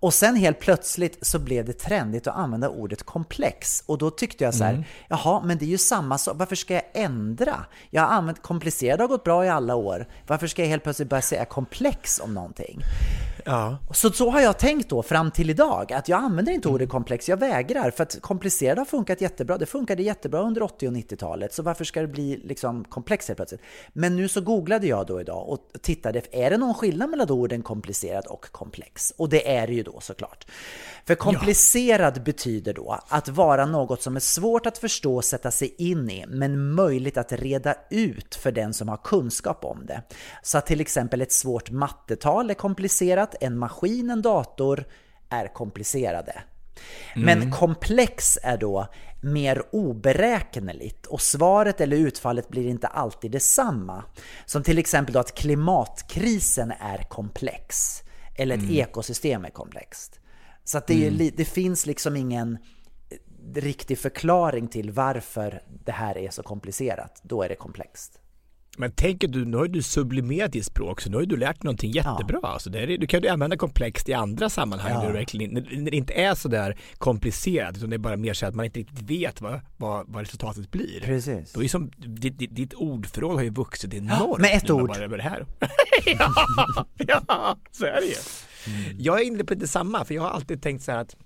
Och 0.00 0.14
sen 0.14 0.36
helt 0.36 0.60
plötsligt 0.60 1.26
så 1.26 1.38
blev 1.38 1.64
det 1.64 1.72
trendigt 1.72 2.26
att 2.26 2.36
använda 2.36 2.68
ordet 2.68 3.02
komplex. 3.02 3.82
Och 3.86 3.98
då 3.98 4.10
tyckte 4.10 4.44
jag 4.44 4.54
så 4.54 4.64
här, 4.64 4.86
jaha, 5.08 5.42
men 5.44 5.58
det 5.58 5.64
är 5.64 5.68
ju 5.68 5.78
samma 5.78 6.18
sak, 6.18 6.36
varför 6.38 6.56
ska 6.56 6.74
jag 6.74 6.82
ändra? 6.94 7.66
Jag 7.90 8.02
har 8.02 8.08
använt 8.08 8.42
komplicerad 8.42 9.00
har 9.00 9.08
gått 9.08 9.24
bra 9.24 9.44
i 9.44 9.48
alla 9.48 9.74
år, 9.74 10.06
varför 10.26 10.46
ska 10.46 10.62
jag 10.62 10.68
helt 10.68 10.82
plötsligt 10.82 11.08
börja 11.08 11.22
säga 11.22 11.44
komplex 11.44 12.20
om 12.20 12.34
någonting? 12.34 12.82
ja. 13.44 13.78
Så, 13.92 14.12
så 14.12 14.30
har 14.30 14.40
jag 14.40 14.58
tänkt 14.58 14.88
då 14.88 15.02
fram 15.02 15.30
till 15.30 15.50
idag, 15.50 15.92
att 15.92 16.08
jag 16.08 16.20
använder 16.20 16.52
inte 16.52 16.68
ordet 16.68 16.88
komplex, 16.88 17.28
jag 17.28 17.36
vägrar. 17.36 17.90
För 17.90 18.02
att 18.02 18.20
komplicerad 18.20 18.78
har 18.78 18.84
funkat 18.84 19.20
jättebra, 19.20 19.58
det 19.58 19.66
funkade 19.66 20.02
jättebra 20.02 20.40
under 20.40 20.62
80 20.62 20.88
och 20.88 20.94
90-talet, 20.94 21.54
så 21.54 21.62
varför 21.62 21.84
ska 21.84 22.00
det 22.00 22.06
bli 22.06 22.40
liksom 22.44 22.84
komplex 22.84 23.28
helt 23.28 23.36
plötsligt? 23.36 23.60
Men 23.92 24.16
nu 24.16 24.28
så 24.28 24.40
googlade 24.40 24.86
jag 24.86 25.06
då 25.06 25.20
idag 25.20 25.48
och 25.48 25.58
tittade, 25.82 26.22
är 26.32 26.50
det 26.50 26.56
någon 26.56 26.74
skillnad 26.74 27.10
mellan 27.10 27.30
orden 27.30 27.62
komplicerad 27.62 28.26
och 28.26 28.52
komplex? 28.52 29.12
Och 29.16 29.28
det 29.28 29.56
är 29.56 29.66
det 29.66 29.72
ju 29.72 29.82
då 29.82 29.89
såklart. 30.00 30.46
För 31.04 31.14
komplicerad 31.14 32.22
betyder 32.22 32.74
då 32.74 32.98
att 33.08 33.28
vara 33.28 33.66
något 33.66 34.02
som 34.02 34.16
är 34.16 34.20
svårt 34.20 34.66
att 34.66 34.78
förstå 34.78 35.16
och 35.16 35.24
sätta 35.24 35.50
sig 35.50 35.74
in 35.78 36.10
i, 36.10 36.24
men 36.28 36.72
möjligt 36.72 37.16
att 37.16 37.32
reda 37.32 37.74
ut 37.90 38.34
för 38.34 38.52
den 38.52 38.74
som 38.74 38.88
har 38.88 38.96
kunskap 38.96 39.64
om 39.64 39.86
det. 39.86 40.02
Så 40.42 40.58
att 40.58 40.66
till 40.66 40.80
exempel 40.80 41.20
ett 41.20 41.32
svårt 41.32 41.70
mattetal 41.70 42.50
är 42.50 42.54
komplicerat, 42.54 43.34
en 43.40 43.58
maskin, 43.58 44.10
en 44.10 44.22
dator 44.22 44.84
är 45.28 45.54
komplicerade. 45.54 46.42
Men 47.16 47.50
komplex 47.50 48.38
är 48.42 48.56
då 48.56 48.86
mer 49.20 49.62
oberäkneligt 49.72 51.06
och 51.06 51.20
svaret 51.20 51.80
eller 51.80 51.96
utfallet 51.96 52.48
blir 52.48 52.68
inte 52.68 52.86
alltid 52.86 53.30
detsamma. 53.30 54.04
Som 54.46 54.62
till 54.62 54.78
exempel 54.78 55.12
då 55.12 55.20
att 55.20 55.34
klimatkrisen 55.34 56.72
är 56.80 56.98
komplex 57.08 58.02
eller 58.42 58.54
ett 58.54 58.70
ekosystem 58.70 59.44
är 59.44 59.50
komplext. 59.50 60.20
Så 60.64 60.78
att 60.78 60.86
det, 60.86 61.10
li- 61.10 61.34
det 61.36 61.44
finns 61.44 61.86
liksom 61.86 62.16
ingen 62.16 62.58
eh, 63.10 63.18
riktig 63.60 63.98
förklaring 63.98 64.68
till 64.68 64.90
varför 64.90 65.62
det 65.84 65.92
här 65.92 66.18
är 66.18 66.30
så 66.30 66.42
komplicerat. 66.42 67.20
Då 67.22 67.42
är 67.42 67.48
det 67.48 67.54
komplext. 67.56 68.18
Men 68.80 68.92
tänk 68.92 69.24
att 69.24 69.32
du, 69.32 69.44
nu 69.44 69.56
har 69.56 69.68
du 69.68 69.82
sublimerat 69.82 70.52
ditt 70.52 70.64
språk 70.64 71.00
så 71.00 71.10
nu 71.10 71.16
har 71.16 71.24
du 71.24 71.36
lärt 71.36 71.56
dig 71.56 71.64
någonting 71.64 71.90
jättebra. 71.90 72.40
Alltså 72.42 72.70
det 72.70 72.78
är, 72.80 72.98
du 72.98 73.06
kan 73.06 73.22
ju 73.22 73.28
använda 73.28 73.56
komplext 73.56 74.08
i 74.08 74.14
andra 74.14 74.50
sammanhang 74.50 74.92
Ja. 74.92 75.12
när, 75.12 75.78
när 75.78 75.90
det 75.90 75.96
inte 75.96 76.12
är 76.12 76.34
så 76.34 76.48
där 76.48 76.78
komplicerat 76.98 77.76
utan 77.76 77.90
det 77.90 77.96
är 77.96 77.98
bara 77.98 78.16
mer 78.16 78.34
så 78.34 78.46
att 78.46 78.54
man 78.54 78.64
inte 78.64 78.78
riktigt 78.78 79.02
vet 79.02 79.40
vad, 79.40 79.60
vad, 79.76 80.08
vad 80.08 80.20
resultatet 80.20 80.70
blir. 80.70 81.00
Precis. 81.00 81.52
Då 81.52 81.62
är 81.62 81.68
som, 81.68 81.90
ditt, 81.96 82.38
ditt, 82.38 82.56
ditt 82.56 82.74
ordförråd 82.74 83.36
har 83.36 83.42
ju 83.42 83.50
vuxit 83.50 83.94
enormt. 83.94 84.38
med 84.38 84.56
ett 84.56 84.70
ord. 84.70 84.88
Bara 84.88 85.04
över 85.04 85.16
det 85.16 85.22
här. 85.22 85.46
ja, 86.06 86.32
ja, 86.96 87.58
så 87.70 87.84
är 87.84 88.00
det 88.00 88.06
ju. 88.06 88.14
Mm. 88.66 88.96
Jag 88.98 89.20
är 89.20 89.24
inne 89.24 89.44
på 89.44 89.54
det 89.54 89.66
samma 89.66 90.04
för 90.04 90.14
jag 90.14 90.22
har 90.22 90.30
alltid 90.30 90.62
tänkt 90.62 90.82
så 90.82 90.92
här 90.92 90.98
att 90.98 91.16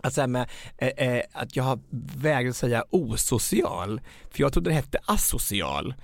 att, 0.00 0.14
så 0.14 0.26
med, 0.26 0.48
eh, 0.78 0.88
eh, 0.88 1.22
att 1.32 1.56
jag 1.56 1.64
har 1.64 1.78
vägrat 2.16 2.56
säga 2.56 2.84
osocial, 2.90 4.00
för 4.30 4.40
jag 4.40 4.52
trodde 4.52 4.70
det 4.70 4.74
hette 4.74 4.98
asocial. 5.06 5.94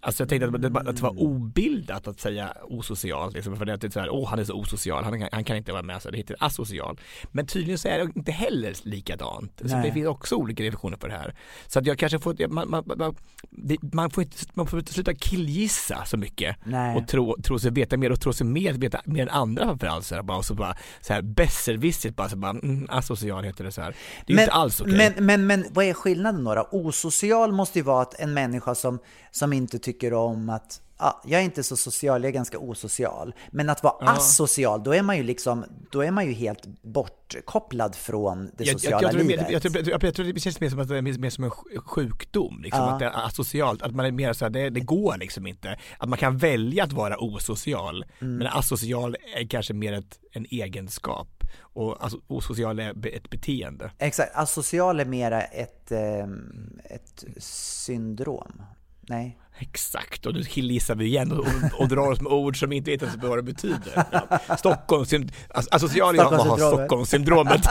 Alltså 0.00 0.22
jag 0.22 0.28
tänkte 0.28 0.46
att 0.46 0.62
det, 0.62 0.80
att 0.90 0.96
det 0.96 1.02
var 1.02 1.22
obildat 1.22 2.08
att 2.08 2.20
säga 2.20 2.52
osocial, 2.62 3.32
liksom, 3.32 3.56
för 3.56 3.64
det 3.64 3.84
är 3.84 3.90
så 3.90 4.00
här, 4.00 4.10
åh 4.10 4.28
han 4.28 4.38
är 4.38 4.44
så 4.44 4.54
osocial, 4.54 5.04
han, 5.04 5.20
kan- 5.20 5.28
han 5.32 5.44
kan 5.44 5.56
inte 5.56 5.72
vara 5.72 5.82
med, 5.82 6.02
så 6.02 6.10
det 6.10 6.16
heter 6.16 6.36
asocial. 6.40 7.00
Men 7.32 7.46
tydligen 7.46 7.78
så 7.78 7.88
är 7.88 7.98
det 7.98 8.12
inte 8.16 8.32
heller 8.32 8.74
likadant. 8.82 9.52
Så 9.64 9.76
Nej. 9.76 9.86
det 9.88 9.92
finns 9.92 10.06
också 10.08 10.36
olika 10.36 10.62
definitioner 10.62 10.96
på 10.96 11.06
det 11.06 11.12
här. 11.12 11.34
Så 11.66 11.78
att 11.78 11.86
jag 11.86 11.98
kanske 11.98 12.18
får, 12.18 12.48
man, 12.48 12.70
man, 12.70 12.84
man, 12.96 13.14
det, 13.50 13.78
man, 13.92 14.10
får, 14.10 14.22
inte, 14.22 14.36
man 14.54 14.66
får 14.66 14.78
inte 14.78 14.92
sluta 14.92 15.14
killgissa 15.14 16.04
så 16.04 16.16
mycket 16.16 16.56
Nej. 16.64 16.96
och 16.96 17.08
tro, 17.08 17.36
tro 17.42 17.58
sig 17.58 17.70
veta 17.70 17.96
mer 17.96 18.12
och 18.12 18.20
tro 18.20 18.32
sig 18.32 18.46
mer, 18.46 18.72
veta 18.72 19.00
mer 19.04 19.22
än 19.22 19.28
andra 19.28 19.64
framförallt. 19.64 20.04
Så 20.04 20.14
här, 20.14 20.22
bara, 20.22 20.38
och 20.38 20.44
så 20.44 20.54
bara 20.54 20.74
så 21.00 21.12
här 21.12 21.22
besserwissigt 21.22 22.16
bara, 22.16 22.28
så 22.28 22.36
bara 22.36 22.50
mm, 22.50 22.86
asocial 22.90 23.44
heter 23.44 23.64
det 23.64 23.72
så 23.72 23.80
här. 23.82 23.94
Det 24.26 24.32
är 24.32 24.36
ju 24.36 24.42
inte 24.42 24.52
alls 24.52 24.80
okej. 24.80 25.12
men, 25.16 25.26
men, 25.26 25.46
men 25.46 25.64
vad 25.70 25.84
är 25.84 25.94
skillnaden 25.94 26.44
då? 26.44 26.68
Osocial 26.72 27.52
måste 27.52 27.78
ju 27.78 27.82
vara 27.84 28.02
att 28.02 28.20
en 28.20 28.34
människa 28.34 28.74
som, 28.74 28.98
som 29.30 29.52
inte 29.52 29.71
tycker 29.78 30.12
om 30.14 30.50
att 30.50 30.80
Ja, 31.04 31.20
jag 31.24 31.40
är 31.40 31.44
inte 31.44 31.62
så 31.62 31.76
social, 31.76 32.22
jag 32.22 32.28
är 32.28 32.32
ganska 32.34 32.58
osocial. 32.58 33.34
Men 33.50 33.70
att 33.70 33.82
vara 33.82 33.94
Ja. 34.00 34.10
asocial, 34.12 34.82
då 34.82 34.94
är 34.94 35.02
man 35.02 35.16
ju 35.16 35.22
liksom, 35.22 35.64
då 35.90 36.00
är 36.00 36.10
man 36.10 36.26
ju 36.26 36.32
helt 36.32 36.66
bortkopplad 36.82 37.94
från 37.94 38.50
det 38.58 38.64
jag, 38.64 38.72
sociala 38.80 39.02
jag, 39.02 39.14
jag, 39.14 39.20
är 39.20 39.24
livet. 39.24 39.40
mer, 39.46 39.52
jag, 39.52 39.62
tror, 39.62 39.88
jag, 39.88 40.02
jag 40.04 40.14
tror 40.14 40.26
det 40.32 40.40
känns 40.40 40.60
mer 40.60 40.70
som 40.70 40.78
att 40.78 40.88
mer, 41.20 41.30
som 41.30 41.44
en 41.44 41.50
sj- 41.50 41.78
sjukdom, 41.86 42.60
liksom, 42.62 42.84
Ja. 42.84 42.90
att 42.92 42.98
det 42.98 43.04
är 43.04 43.26
asocialt, 43.26 43.82
att 43.82 43.94
man 43.94 44.06
är 44.06 44.12
mer 44.12 44.32
så 44.32 44.44
här, 44.44 44.50
det, 44.50 44.70
det 44.70 44.80
går 44.80 45.16
liksom 45.18 45.46
inte. 45.46 45.78
Att 45.98 46.08
man 46.08 46.18
kan 46.18 46.38
välja 46.38 46.84
att 46.84 46.92
vara 46.92 47.16
osocial, 47.24 48.04
Mm. 48.20 48.36
men 48.36 48.46
asocial 48.46 49.16
är 49.36 49.46
kanske 49.48 49.74
mer 49.74 49.92
ett, 49.92 50.18
en 50.32 50.46
egenskap 50.50 51.28
och 51.60 52.02
alltså, 52.04 52.18
osocial 52.26 52.78
är 52.78 53.06
ett 53.06 53.30
beteende. 53.30 53.90
Exakt, 53.98 54.36
asocial 54.36 55.00
är 55.00 55.04
mera 55.04 55.42
ett, 55.42 55.92
ehm, 55.92 56.78
ett 56.84 57.24
syndrom. 57.38 58.62
Nej. 59.00 59.38
Exakt, 59.62 60.26
och 60.26 60.34
nu 60.34 60.44
killgissar 60.44 60.94
vi 60.94 61.04
igen 61.04 61.32
och, 61.32 61.38
och, 61.38 61.80
och 61.80 61.88
drar 61.88 62.10
oss 62.10 62.20
med 62.20 62.32
ord 62.32 62.58
som 62.58 62.70
vi 62.70 62.76
inte 62.76 62.90
vet 62.90 63.02
ens 63.02 63.16
vad 63.16 63.38
det 63.38 63.42
betyder. 63.42 64.04
Ja. 64.10 64.56
Stockholms, 64.56 65.14
alltså, 65.48 65.74
asocial 65.74 66.18
är 66.18 66.22
att 66.22 66.46
ha 66.46 66.56
Stockholmssyndromet. 66.56 67.64
Stockholmssyndromet. 67.64 67.66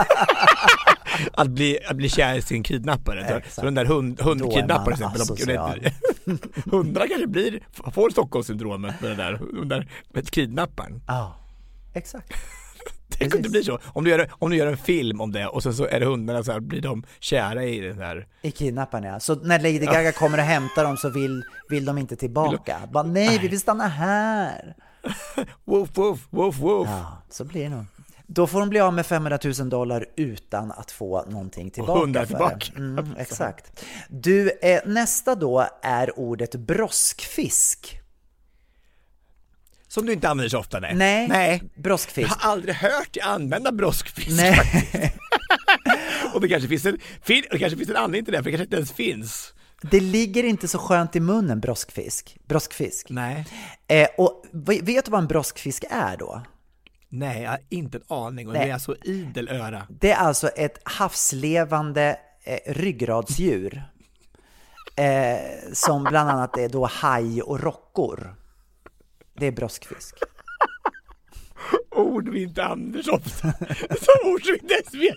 att, 1.34 1.50
bli, 1.50 1.80
att 1.86 1.96
bli 1.96 2.10
kär 2.10 2.36
i 2.36 2.42
sin 2.42 2.64
kidnappare. 2.64 3.28
Så, 3.28 3.34
Exakt. 3.34 3.56
så 3.56 3.62
den 3.62 3.74
där 3.74 3.86
hund, 3.86 4.22
hundkidnapparen 4.22 4.98
till 4.98 5.22
exempel, 5.22 5.92
hundra 6.72 7.08
kanske 7.08 7.28
blir, 7.28 7.60
får 7.92 8.10
Stockholmssyndromet 8.10 9.02
med 9.02 9.10
den 9.10 9.18
där, 9.18 9.40
den 9.54 9.68
där 9.68 9.88
med 10.14 10.30
kidnapparen. 10.30 11.02
Ja, 11.08 11.36
exakt. 11.94 12.34
Tänk 13.18 13.36
om 13.36 13.42
det 13.42 13.50
blir 13.50 13.64
så, 13.64 13.80
om 13.86 14.04
du, 14.04 14.10
gör, 14.10 14.30
om 14.40 14.50
du 14.50 14.58
gör 14.58 14.68
en 14.68 14.78
film 14.78 15.22
om 15.22 15.32
det 15.32 15.48
och 15.48 15.64
sen 15.64 15.74
så 15.74 15.86
är 15.86 16.00
det 16.00 16.06
hundarna 16.06 16.44
så 16.44 16.52
här, 16.52 16.60
blir 16.60 16.82
de 16.82 17.04
kära 17.20 17.64
i 17.64 17.80
den 17.80 17.98
där 17.98 18.28
I 18.42 18.52
kidnapparen 18.52 19.04
ja. 19.04 19.20
Så 19.20 19.36
när 19.36 19.60
Lady 19.60 19.80
Gaga 19.80 20.12
kommer 20.12 20.38
och 20.38 20.44
hämtar 20.44 20.84
dem 20.84 20.98
så 20.98 21.10
vill, 21.10 21.44
vill 21.70 21.86
de 21.86 21.98
inte 21.98 22.16
tillbaka. 22.16 22.78
Bara, 22.92 23.04
nej, 23.04 23.40
vi 23.40 23.48
vill 23.48 23.60
stanna 23.60 23.88
här. 23.88 24.76
Woof 25.66 25.90
woof, 25.94 26.28
woof 26.30 26.60
woof. 26.60 26.88
Ja, 26.88 27.24
så 27.30 27.44
blir 27.44 27.64
det 27.64 27.70
nog. 27.70 27.86
Då 28.34 28.48
får 28.48 28.60
de 28.60 28.70
bli 28.70 28.80
av 28.80 28.94
med 28.94 29.06
500 29.06 29.40
000 29.60 29.70
dollar 29.70 30.06
utan 30.16 30.72
att 30.72 30.92
få 30.92 31.26
någonting 31.26 31.72
tillbaka. 31.72 32.00
hundar 32.00 32.26
för 32.26 32.28
tillbaka. 32.28 32.66
Mm, 32.78 33.16
exakt. 33.18 33.86
Du, 34.10 34.52
eh, 34.62 34.82
nästa 34.86 35.36
då 35.36 35.68
är 35.82 36.20
ordet 36.20 36.56
broskfisk. 36.56 38.01
Som 39.92 40.06
du 40.06 40.14
inte 40.14 40.30
använder 40.30 40.50
så 40.50 40.60
ofta 40.60 40.80
nej. 40.80 40.96
Nej, 40.96 41.28
nej. 41.28 41.62
Jag 41.74 41.84
broskfisk. 41.84 42.30
har 42.30 42.52
aldrig 42.52 42.76
hört 42.76 43.14
dig 43.14 43.24
använda 43.24 43.72
broskfisk 43.72 44.38
Nej. 44.38 44.56
faktiskt. 44.56 45.18
Och 46.34 46.42
det 46.42 46.48
kanske 46.48 46.70
finns 46.70 46.86
en, 46.86 47.00
fin, 47.24 47.44
det 47.52 47.60
kanske 47.60 47.78
finns 47.78 47.90
en 47.90 47.96
anledning 47.96 48.26
till 48.26 48.34
det, 48.34 48.38
för 48.38 48.44
det 48.44 48.52
kanske 48.52 48.64
inte 48.64 48.76
ens 48.76 48.92
finns. 48.92 49.54
Det 49.82 50.00
ligger 50.00 50.44
inte 50.44 50.68
så 50.68 50.78
skönt 50.78 51.16
i 51.16 51.20
munnen, 51.20 51.60
broskfisk. 51.60 52.38
Broskfisk. 52.48 53.10
Nej. 53.10 53.46
Eh, 53.88 54.08
och 54.18 54.46
vet 54.52 55.06
du 55.06 55.12
vad 55.12 55.22
en 55.22 55.28
broskfisk 55.28 55.84
är 55.90 56.18
då? 56.18 56.42
Nej, 57.10 57.44
jag 57.44 57.50
har 57.50 57.60
inte 57.70 57.98
en 57.98 58.18
aning 58.18 58.48
och 58.48 58.54
Nej. 58.54 58.66
det 58.66 58.70
är 58.70 58.74
alltså 58.74 58.96
idel 59.04 59.50
öra. 59.50 59.88
Det 59.90 60.12
är 60.12 60.18
alltså 60.18 60.48
ett 60.48 60.80
havslevande 60.84 62.18
eh, 62.44 62.74
ryggradsdjur. 62.74 63.84
Eh, 64.96 65.74
som 65.74 66.04
bland 66.04 66.30
annat 66.30 66.58
är 66.58 66.70
då 66.70 66.86
haj 66.86 67.42
och 67.42 67.60
rockor. 67.60 68.36
Det 69.42 69.48
är 69.48 69.52
broskfisk. 69.52 70.16
Ord 71.90 72.30
vi 72.30 72.44
inte 72.44 72.64
använder 72.64 73.02
så 73.02 73.12
ofta. 73.12 73.32
Som 74.02 74.32
ord 74.32 74.46
som 74.46 74.54
vi 74.54 74.60
inte 74.60 74.74
ens 74.74 74.92
de 74.92 75.08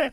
är. 0.00 0.12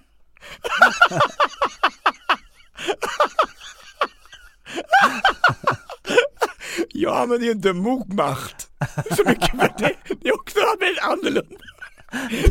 Jag 6.89 7.18
använder 7.18 7.45
ju 7.45 7.51
inte 7.51 7.74
mokmacht 7.74 8.70
så 9.16 9.24
mycket 9.26 9.49
för 9.49 9.74
det. 9.78 9.95
Det 10.22 10.30
är 10.30 10.34
också 10.34 10.59
väldigt 10.80 11.03
annorlunda. 11.03 11.55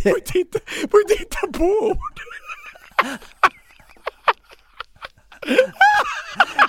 Får 0.03 0.19
inte 0.19 0.39
hitta, 0.39 0.59
får 0.91 1.01
inte 1.01 1.15
hitta 1.19 1.47
på 1.59 1.65
ord. 1.65 2.21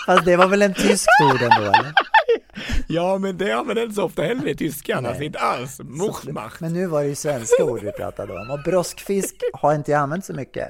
Fast 0.05 0.25
det 0.25 0.35
var 0.35 0.47
väl 0.47 0.61
en 0.61 0.73
tyskt 0.73 1.07
ord 1.23 1.41
ändå 1.41 1.61
eller? 1.61 1.93
Ja, 2.87 3.17
men 3.17 3.37
det 3.37 3.51
använder 3.51 3.83
inte 3.83 3.95
så 3.95 4.03
ofta 4.03 4.21
heller 4.21 4.47
i 4.47 4.55
tyskan. 4.55 5.05
Alltså 5.05 5.23
inte 5.23 5.39
alls. 5.39 5.79
Mokmacht. 5.83 6.59
Men 6.59 6.73
nu 6.73 6.85
var 6.87 7.01
det 7.01 7.07
ju 7.09 7.15
svenska 7.15 7.63
ord 7.63 7.79
vi 7.83 7.91
pratade 7.91 8.33
om. 8.33 8.49
Och 8.51 8.59
broskfisk 8.63 9.35
har 9.53 9.75
inte 9.75 9.91
jag 9.91 9.99
använt 10.01 10.25
så 10.25 10.33
mycket 10.33 10.69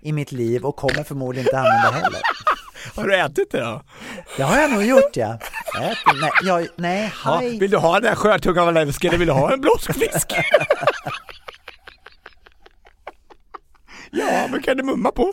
i 0.00 0.12
mitt 0.12 0.32
liv 0.32 0.64
och 0.64 0.76
kommer 0.76 1.02
förmodligen 1.04 1.46
inte 1.46 1.58
använda 1.58 1.90
heller. 1.90 2.20
Har 2.96 3.04
du 3.04 3.16
ätit 3.16 3.50
det 3.50 3.60
då? 3.60 3.82
Det 4.36 4.42
har 4.42 4.60
jag 4.60 4.70
nog 4.72 4.82
gjort 4.84 5.16
ja. 5.16 5.38
Äter- 5.80 6.20
Nej, 6.20 6.30
jag, 6.42 6.68
nej 6.76 7.12
Ja, 7.24 7.38
vill 7.60 7.70
du 7.70 7.76
ha 7.76 8.00
den 8.00 8.08
här 8.08 8.14
sjötungan 8.16 8.64
Walewski 8.64 9.06
eller 9.08 9.18
vill 9.18 9.26
du 9.28 9.32
ha 9.34 9.52
en 9.52 9.60
broskfisk? 9.60 10.32
ja, 14.10 14.48
men 14.50 14.62
kan 14.62 14.76
du 14.76 14.82
mumma 14.82 15.10
på? 15.10 15.32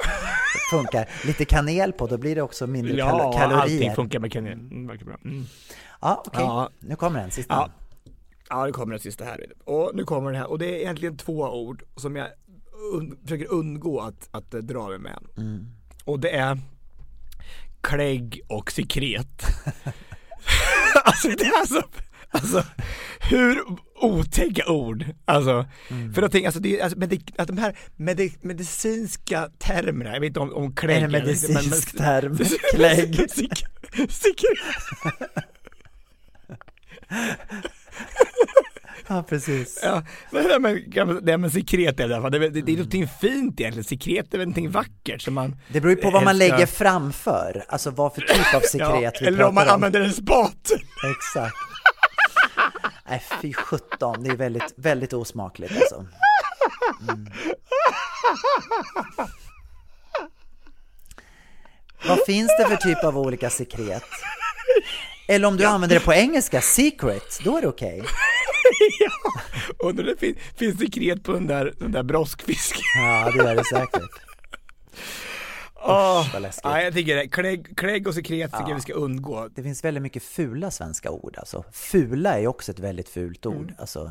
funkar. 0.70 1.08
Lite 1.26 1.44
kanel 1.44 1.92
på, 1.92 2.06
då 2.06 2.18
blir 2.18 2.34
det 2.34 2.42
också 2.42 2.66
mindre 2.66 2.92
kal- 2.92 2.98
Ja, 2.98 3.32
kalorier. 3.32 3.60
allting 3.62 3.94
funkar 3.94 4.18
med 4.18 4.32
kanel. 4.32 4.52
Mm, 4.52 4.86
verkar 4.86 5.04
bra. 5.04 5.16
Mm. 5.24 5.44
Ja, 6.00 6.22
okej. 6.26 6.42
Ja. 6.44 6.70
Nu 6.80 6.96
kommer 6.96 7.20
den, 7.20 7.30
sista. 7.30 7.54
Ja. 7.54 7.70
ja, 8.48 8.66
det 8.66 8.72
kommer 8.72 8.92
den 8.92 9.00
sista 9.00 9.24
här. 9.24 9.46
Och 9.64 9.90
nu 9.94 10.04
kommer 10.04 10.30
den 10.32 10.40
här, 10.40 10.50
och 10.50 10.58
det 10.58 10.66
är 10.66 10.78
egentligen 10.80 11.16
två 11.16 11.40
ord 11.42 11.82
som 11.96 12.16
jag 12.16 12.26
un 12.94 13.18
försöker 13.22 13.52
undgå 13.52 14.00
att, 14.00 14.28
att 14.30 14.54
eh, 14.54 14.60
dra 14.60 14.88
mig 14.88 14.98
med. 14.98 15.18
Mm. 15.36 15.66
Och 16.04 16.20
det 16.20 16.30
är 16.30 16.58
klägg 17.80 18.40
och 18.48 18.72
sekret. 18.72 19.42
alltså 21.04 21.28
det 21.28 21.44
är 21.44 21.60
alltså, 21.60 21.82
alltså 22.42 22.64
hur 23.30 23.58
otäcka 24.00 24.70
ord. 24.72 25.04
Alltså, 25.24 25.66
Mm. 25.90 26.14
för 26.14 26.22
tänka, 26.32 26.48
alltså, 26.48 26.60
det, 26.60 26.78
är- 26.80 26.82
alltså 26.84 26.98
medik, 26.98 27.32
att 27.38 27.46
de 27.48 27.58
här 27.58 27.76
medi, 27.96 28.32
medicinska 28.42 29.48
termerna, 29.58 30.12
jag 30.12 30.20
vet 30.20 30.26
inte 30.26 30.40
om, 30.40 30.52
om 30.54 30.74
klägg 30.74 30.96
Är 30.96 31.00
det 31.08 31.18
eller- 31.18 31.18
men- 31.18 31.36
men- 31.54 31.54
medicinsk 31.54 31.96
term? 31.98 32.38
Klägg? 32.74 33.30
Sekret. 34.10 34.58
Ja, 39.08 39.22
precis. 39.28 39.80
Ja, 39.82 40.02
men 40.30 40.44
det 40.44 40.50
man- 41.06 41.24
det 41.24 41.30
här 41.30 41.38
med 41.38 41.52
sekret 41.52 42.00
fall, 42.22 42.30
det, 42.30 42.36
är 42.36 42.40
väl- 42.40 42.52
det, 42.52 42.60
det 42.62 42.72
är 42.72 42.76
någonting 42.76 43.08
fint 43.20 43.60
egentligen, 43.60 43.84
sekret 43.84 44.34
är 44.34 44.38
väl 44.38 44.46
någonting 44.48 44.70
vackert 44.70 45.22
som 45.22 45.34
man 45.34 45.56
Det 45.68 45.80
beror 45.80 45.94
ju 45.96 46.02
på 46.02 46.10
vad 46.10 46.22
man 46.24 46.38
lägger 46.38 46.66
framför, 46.66 47.64
alltså 47.68 47.90
vad 47.90 48.14
för 48.14 48.20
typ 48.20 48.54
av 48.54 48.60
sekret 48.72 49.14
vi 49.20 49.26
Eller 49.26 49.42
om 49.44 49.54
man 49.54 49.64
pratar 49.64 49.76
om. 49.76 49.84
använder 49.84 50.00
en 50.00 50.12
spat. 50.12 50.70
Exakt. 51.16 51.56
Nej, 53.10 53.22
fy 53.42 53.52
sjutton, 53.52 54.22
det 54.22 54.30
är 54.30 54.36
väldigt, 54.36 54.74
väldigt 54.76 55.12
osmakligt 55.12 55.72
alltså. 55.76 56.06
Mm. 57.08 57.26
Vad 62.06 62.18
finns 62.26 62.50
det 62.58 62.68
för 62.68 62.76
typ 62.76 63.04
av 63.04 63.18
olika 63.18 63.50
sekret? 63.50 64.04
Eller 65.28 65.48
om 65.48 65.56
du 65.56 65.64
använder 65.64 65.98
det 65.98 66.04
på 66.04 66.12
engelska, 66.12 66.60
secret, 66.60 67.38
då 67.44 67.56
är 67.56 67.62
det 67.62 67.68
okej. 67.68 68.02
ja, 69.00 69.10
undrar 69.78 70.04
om 70.04 70.10
det 70.10 70.20
fin, 70.20 70.38
finns 70.56 70.78
sekret 70.78 71.22
på 71.22 71.32
den 71.32 71.46
där, 71.46 71.74
den 71.78 71.92
där 71.92 72.02
broskfisken. 72.02 72.82
Ja, 72.96 73.30
det 73.30 73.38
gör 73.38 73.56
det 73.56 73.64
säkert. 73.64 74.10
Åh, 75.82 76.32
vad 76.32 76.42
läskigt. 76.42 76.64
ja, 76.64 76.82
jag 76.82 76.92
tycker 76.94 77.16
det, 77.16 77.28
klägg, 77.28 77.76
klägg 77.78 78.06
och 78.08 78.14
sekret 78.14 78.50
tycker 78.50 78.62
Ja. 78.64 78.68
jag 78.68 78.74
vi 78.76 78.80
ska 78.82 78.92
undgå. 78.92 79.48
Det 79.48 79.62
finns 79.62 79.84
väldigt 79.84 80.02
mycket 80.02 80.22
fula 80.22 80.70
svenska 80.70 81.10
ord 81.10 81.36
alltså. 81.38 81.64
Fula 81.72 82.34
är 82.34 82.38
ju 82.40 82.46
också 82.46 82.72
ett 82.72 82.78
väldigt 82.78 83.08
fult 83.08 83.46
ord. 83.46 83.54
Mm. 83.62 83.74
Alltså, 83.78 84.10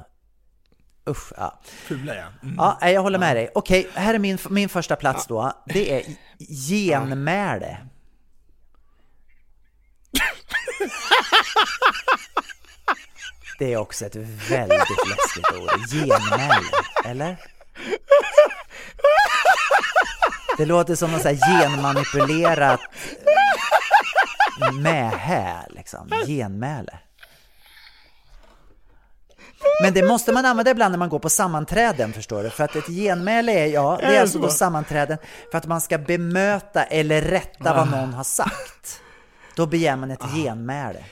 usch, 1.09 1.33
ja. 1.37 1.59
Fula 1.63 2.15
ja. 2.15 2.23
Mm. 2.43 2.55
Ja, 2.57 2.89
jag 2.89 3.01
håller 3.01 3.19
med 3.19 3.35
dig. 3.35 3.49
Okej, 3.55 3.87
här 3.93 4.13
är 4.13 4.19
min, 4.19 4.37
min 4.49 4.69
första 4.69 4.95
plats 4.95 5.27
då. 5.27 5.53
Det 5.65 5.91
är 5.91 6.03
genmäle. 6.67 7.77
Det 13.59 13.73
är 13.73 13.77
också 13.77 14.05
ett 14.05 14.15
väldigt 14.49 15.07
läskigt 15.09 15.51
ord. 15.57 15.69
Genmäle, 15.89 16.67
eller? 17.05 17.37
Det 20.59 20.65
låter 20.65 20.95
som 20.95 21.11
något 21.11 21.21
så 21.21 21.27
här 21.27 21.35
genmanipulerat 21.35 22.79
mähä, 24.73 25.65
liksom. 25.69 26.09
Genmäle. 26.27 26.99
Men 29.83 29.93
det 29.93 30.07
måste 30.07 30.31
man 30.31 30.45
använda 30.45 30.71
ibland 30.71 30.91
när 30.91 30.97
man 30.99 31.09
går 31.09 31.19
på 31.19 31.29
sammanträden 31.29 32.13
förstår 32.13 32.43
du. 32.43 32.49
För 32.49 32.63
att 32.63 32.75
ett 32.75 32.87
genmäle 32.87 33.51
är, 33.51 33.65
ja, 33.65 33.97
det 34.01 34.05
Är 34.05 34.21
alltså 34.21 34.37
så? 34.37 34.43
på 34.43 34.49
sammanträden 34.49 35.17
för 35.51 35.57
att 35.57 35.67
man 35.67 35.81
ska 35.81 35.97
bemöta 35.97 36.83
eller 36.83 37.21
rätta 37.21 37.73
vad 37.73 37.91
någon 37.91 38.13
har 38.13 38.23
sagt. 38.23 39.01
Då 39.55 39.65
begär 39.65 39.95
man 39.95 40.11
ett 40.11 40.23
genmäle. 40.35 41.03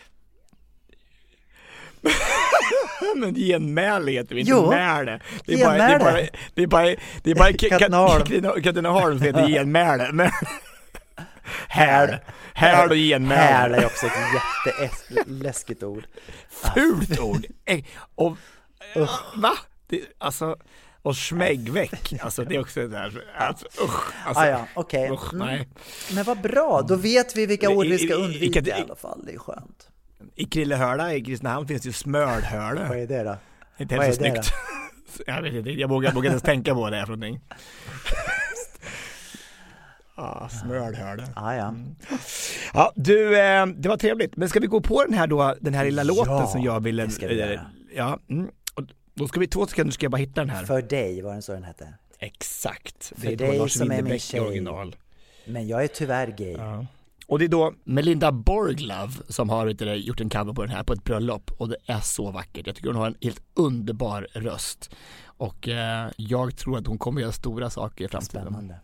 Men 3.15 3.35
genmäle 3.35 4.11
heter 4.11 4.35
vi, 4.35 4.41
inte 4.41 4.51
Jo, 4.51 4.69
mäle. 4.69 5.19
Det 5.45 5.53
är 5.53 5.65
bara, 5.65 5.77
det 5.77 5.83
är 5.93 5.99
bara, 5.99 6.21
det 6.53 6.63
är 6.63 6.67
bara, 6.67 6.95
det 7.23 7.31
är 7.31 7.35
bara 7.35 7.53
Katrineholm. 7.53 8.19
Katrineholm 8.19 8.61
Katrineholm 8.63 9.17
som 9.17 9.25
heter 9.27 9.47
genmäle. 9.53 10.31
Här, 11.67 12.23
här 12.53 12.89
och 12.89 12.95
genmäle. 12.95 13.41
Här 13.41 13.69
är 13.69 13.85
också 13.85 14.05
ett 14.05 14.13
jätteläskigt 15.09 15.83
ord. 15.83 16.03
Fult 16.73 17.19
ord. 17.19 17.45
Eh, 17.65 17.83
Och, 18.15 18.37
va? 19.35 19.53
Det, 19.87 20.01
alltså, 20.17 20.55
och 21.01 21.15
smäggväck, 21.15 22.13
alltså 22.21 22.43
det 22.43 22.55
är 22.55 22.59
också 22.59 22.79
det 22.79 22.87
där, 22.87 23.23
alltså 23.37 23.65
usch. 23.83 24.25
Alltså, 24.25 24.43
Ah, 24.43 24.47
ja, 24.47 24.67
okej. 24.73 25.11
usch, 25.11 25.33
Mm. 25.33 25.65
Men 26.11 26.23
vad 26.23 26.41
bra, 26.41 26.81
då 26.81 26.95
vet 26.95 27.35
vi 27.37 27.45
vilka 27.45 27.69
ord 27.69 27.85
vi 27.85 27.97
ska 27.97 28.07
i- 28.07 28.13
undvika 28.13 28.59
i- 28.59 28.69
i 28.69 28.71
alla 28.71 28.95
fall. 28.95 29.23
Det 29.25 29.33
är 29.33 29.37
skönt. 29.39 29.87
I 30.35 30.45
Krillehöla 30.45 31.13
i 31.13 31.21
Kristinehamn 31.21 31.67
finns 31.67 31.81
det 31.81 31.87
ju 31.87 31.93
smörhöle. 31.93 32.85
Vad 32.89 32.97
är 32.97 33.07
det 33.07 33.23
då? 33.23 33.35
Inte 33.77 33.95
helt 33.95 34.15
så 34.15 34.19
snyggt. 34.21 34.51
Jag 35.27 35.41
vet 35.41 35.53
inte, 35.53 35.69
jag 35.71 35.87
vågar, 35.87 36.11
vågar 36.11 36.25
inte 36.25 36.33
ens 36.33 36.43
tänka 36.43 36.73
på 36.73 36.79
vad 36.81 36.91
det 36.93 36.97
är 36.97 37.05
för 37.05 37.15
någonting. 37.15 37.41
Ja, 40.17 40.49
smörhöle. 40.63 41.27
Ah, 41.35 41.53
ja. 41.53 41.73
Ja, 42.73 42.91
du, 42.95 43.39
eh, 43.39 43.65
det 43.65 43.89
var 43.89 43.97
trevligt. 43.97 44.37
Men 44.37 44.49
ska 44.49 44.59
vi 44.59 44.67
gå 44.67 44.81
på 44.81 45.03
den 45.03 45.13
här 45.13 45.27
då, 45.27 45.55
den 45.61 45.73
här 45.73 45.85
lilla 45.85 46.03
låten 46.03 46.33
Ja, 46.33 46.47
som 46.47 46.61
jag 46.61 46.79
ville... 46.79 47.05
det 47.05 47.11
ska 47.11 47.27
vi 47.27 47.41
eh, 47.41 47.47
göra. 47.47 47.61
Ja, 47.95 48.19
mm. 48.29 48.49
Och 48.73 48.83
då 49.13 49.27
ska 49.27 49.39
vi 49.39 49.47
två 49.47 49.67
sekunder 49.67 49.93
ska 49.93 50.03
jag 50.03 50.11
bara 50.11 50.17
hitta 50.17 50.41
den 50.41 50.49
här. 50.49 50.65
För 50.65 50.81
dig, 50.81 51.21
var 51.21 51.35
det 51.35 51.41
så 51.41 51.51
den 51.51 51.63
hette? 51.63 51.93
Exakt. 52.19 53.13
För 53.15 53.27
det 53.27 53.33
är 53.33 53.37
dig 53.37 53.57
Lars 53.57 53.71
som 53.73 53.91
är 53.91 54.01
min 54.01 54.19
tjej. 54.19 54.41
original. 54.41 54.95
Men 55.45 55.67
jag 55.67 55.83
är 55.83 55.87
tyvärr 55.87 56.27
gay. 56.27 56.55
Ja. 56.57 56.85
Och 57.27 57.39
det 57.39 57.45
är 57.45 57.49
då 57.49 57.73
Melinda 57.83 58.31
Borglove 58.31 59.11
som 59.29 59.49
har 59.49 59.65
vet 59.65 59.79
du, 59.79 59.93
gjort 59.95 60.21
en 60.21 60.29
cover 60.29 60.53
på 60.53 60.61
den 60.61 60.71
här 60.71 60.83
på 60.83 60.93
ett 60.93 61.03
bröllop 61.03 61.51
och 61.57 61.69
det 61.69 61.75
är 61.85 61.99
så 61.99 62.31
vackert. 62.31 62.67
Jag 62.67 62.75
tycker 62.75 62.87
hon 62.89 62.97
har 62.97 63.07
en 63.07 63.15
helt 63.21 63.41
underbar 63.53 64.27
röst. 64.33 64.89
Och 65.25 65.67
eh, 65.67 66.09
jag 66.17 66.55
tror 66.57 66.77
att 66.77 66.87
hon 66.87 66.97
kommer 66.97 67.21
göra 67.21 67.31
stora 67.31 67.69
saker 67.69 68.05
i 68.05 68.07
framtiden. 68.07 68.43
Spännande. 68.45 68.75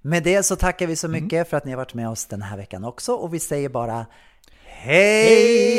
Med 0.00 0.22
det 0.22 0.42
så 0.42 0.56
tackar 0.56 0.86
vi 0.86 0.96
så 0.96 1.06
Mm. 1.06 1.24
mycket 1.24 1.50
för 1.50 1.56
att 1.56 1.64
ni 1.64 1.70
har 1.70 1.76
varit 1.76 1.94
med 1.94 2.08
oss 2.08 2.26
den 2.26 2.42
här 2.42 2.56
veckan 2.56 2.84
också 2.84 3.12
och 3.12 3.34
vi 3.34 3.38
säger 3.38 3.68
bara 3.68 4.06
Hej 4.64 5.78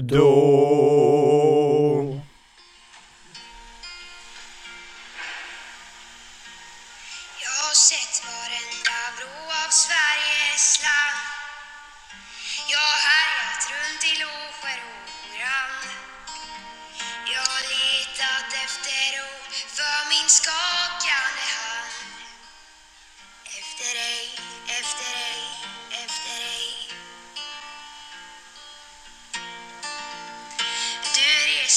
då! 0.00 2.13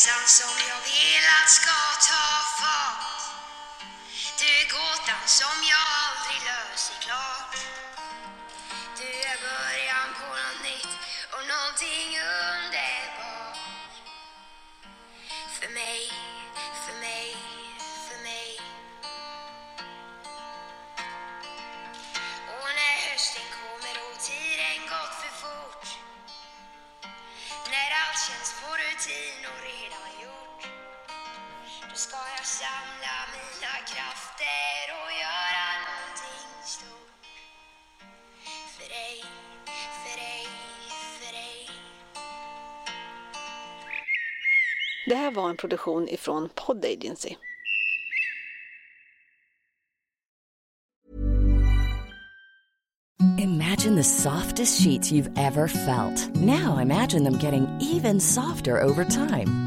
Resan 0.08 0.28
som 0.28 0.56
jag 0.70 0.82
velat 0.82 1.50
ska 1.50 1.78
ta 2.10 2.28
fart. 2.60 3.22
Du 4.40 4.46
är 4.46 4.68
gåtan 4.70 5.22
som 5.26 5.64
jag 5.70 5.87
här 45.28 45.34
var 45.34 45.50
en 45.50 45.58
produktion 45.58 46.08
ifrån 46.10 46.50
Pod 46.56 46.86
Agency. 46.86 47.36
Imagine 53.40 53.96
the 53.96 54.04
softest 54.04 54.82
sheets 54.82 55.12
you've 55.12 55.30
ever 55.38 55.68
felt. 55.68 56.36
Now 56.36 56.78
imagine 56.82 57.24
them 57.24 57.38
getting 57.38 57.68
even 57.82 58.20
softer 58.20 58.82
over 58.82 59.06
time. 59.06 59.67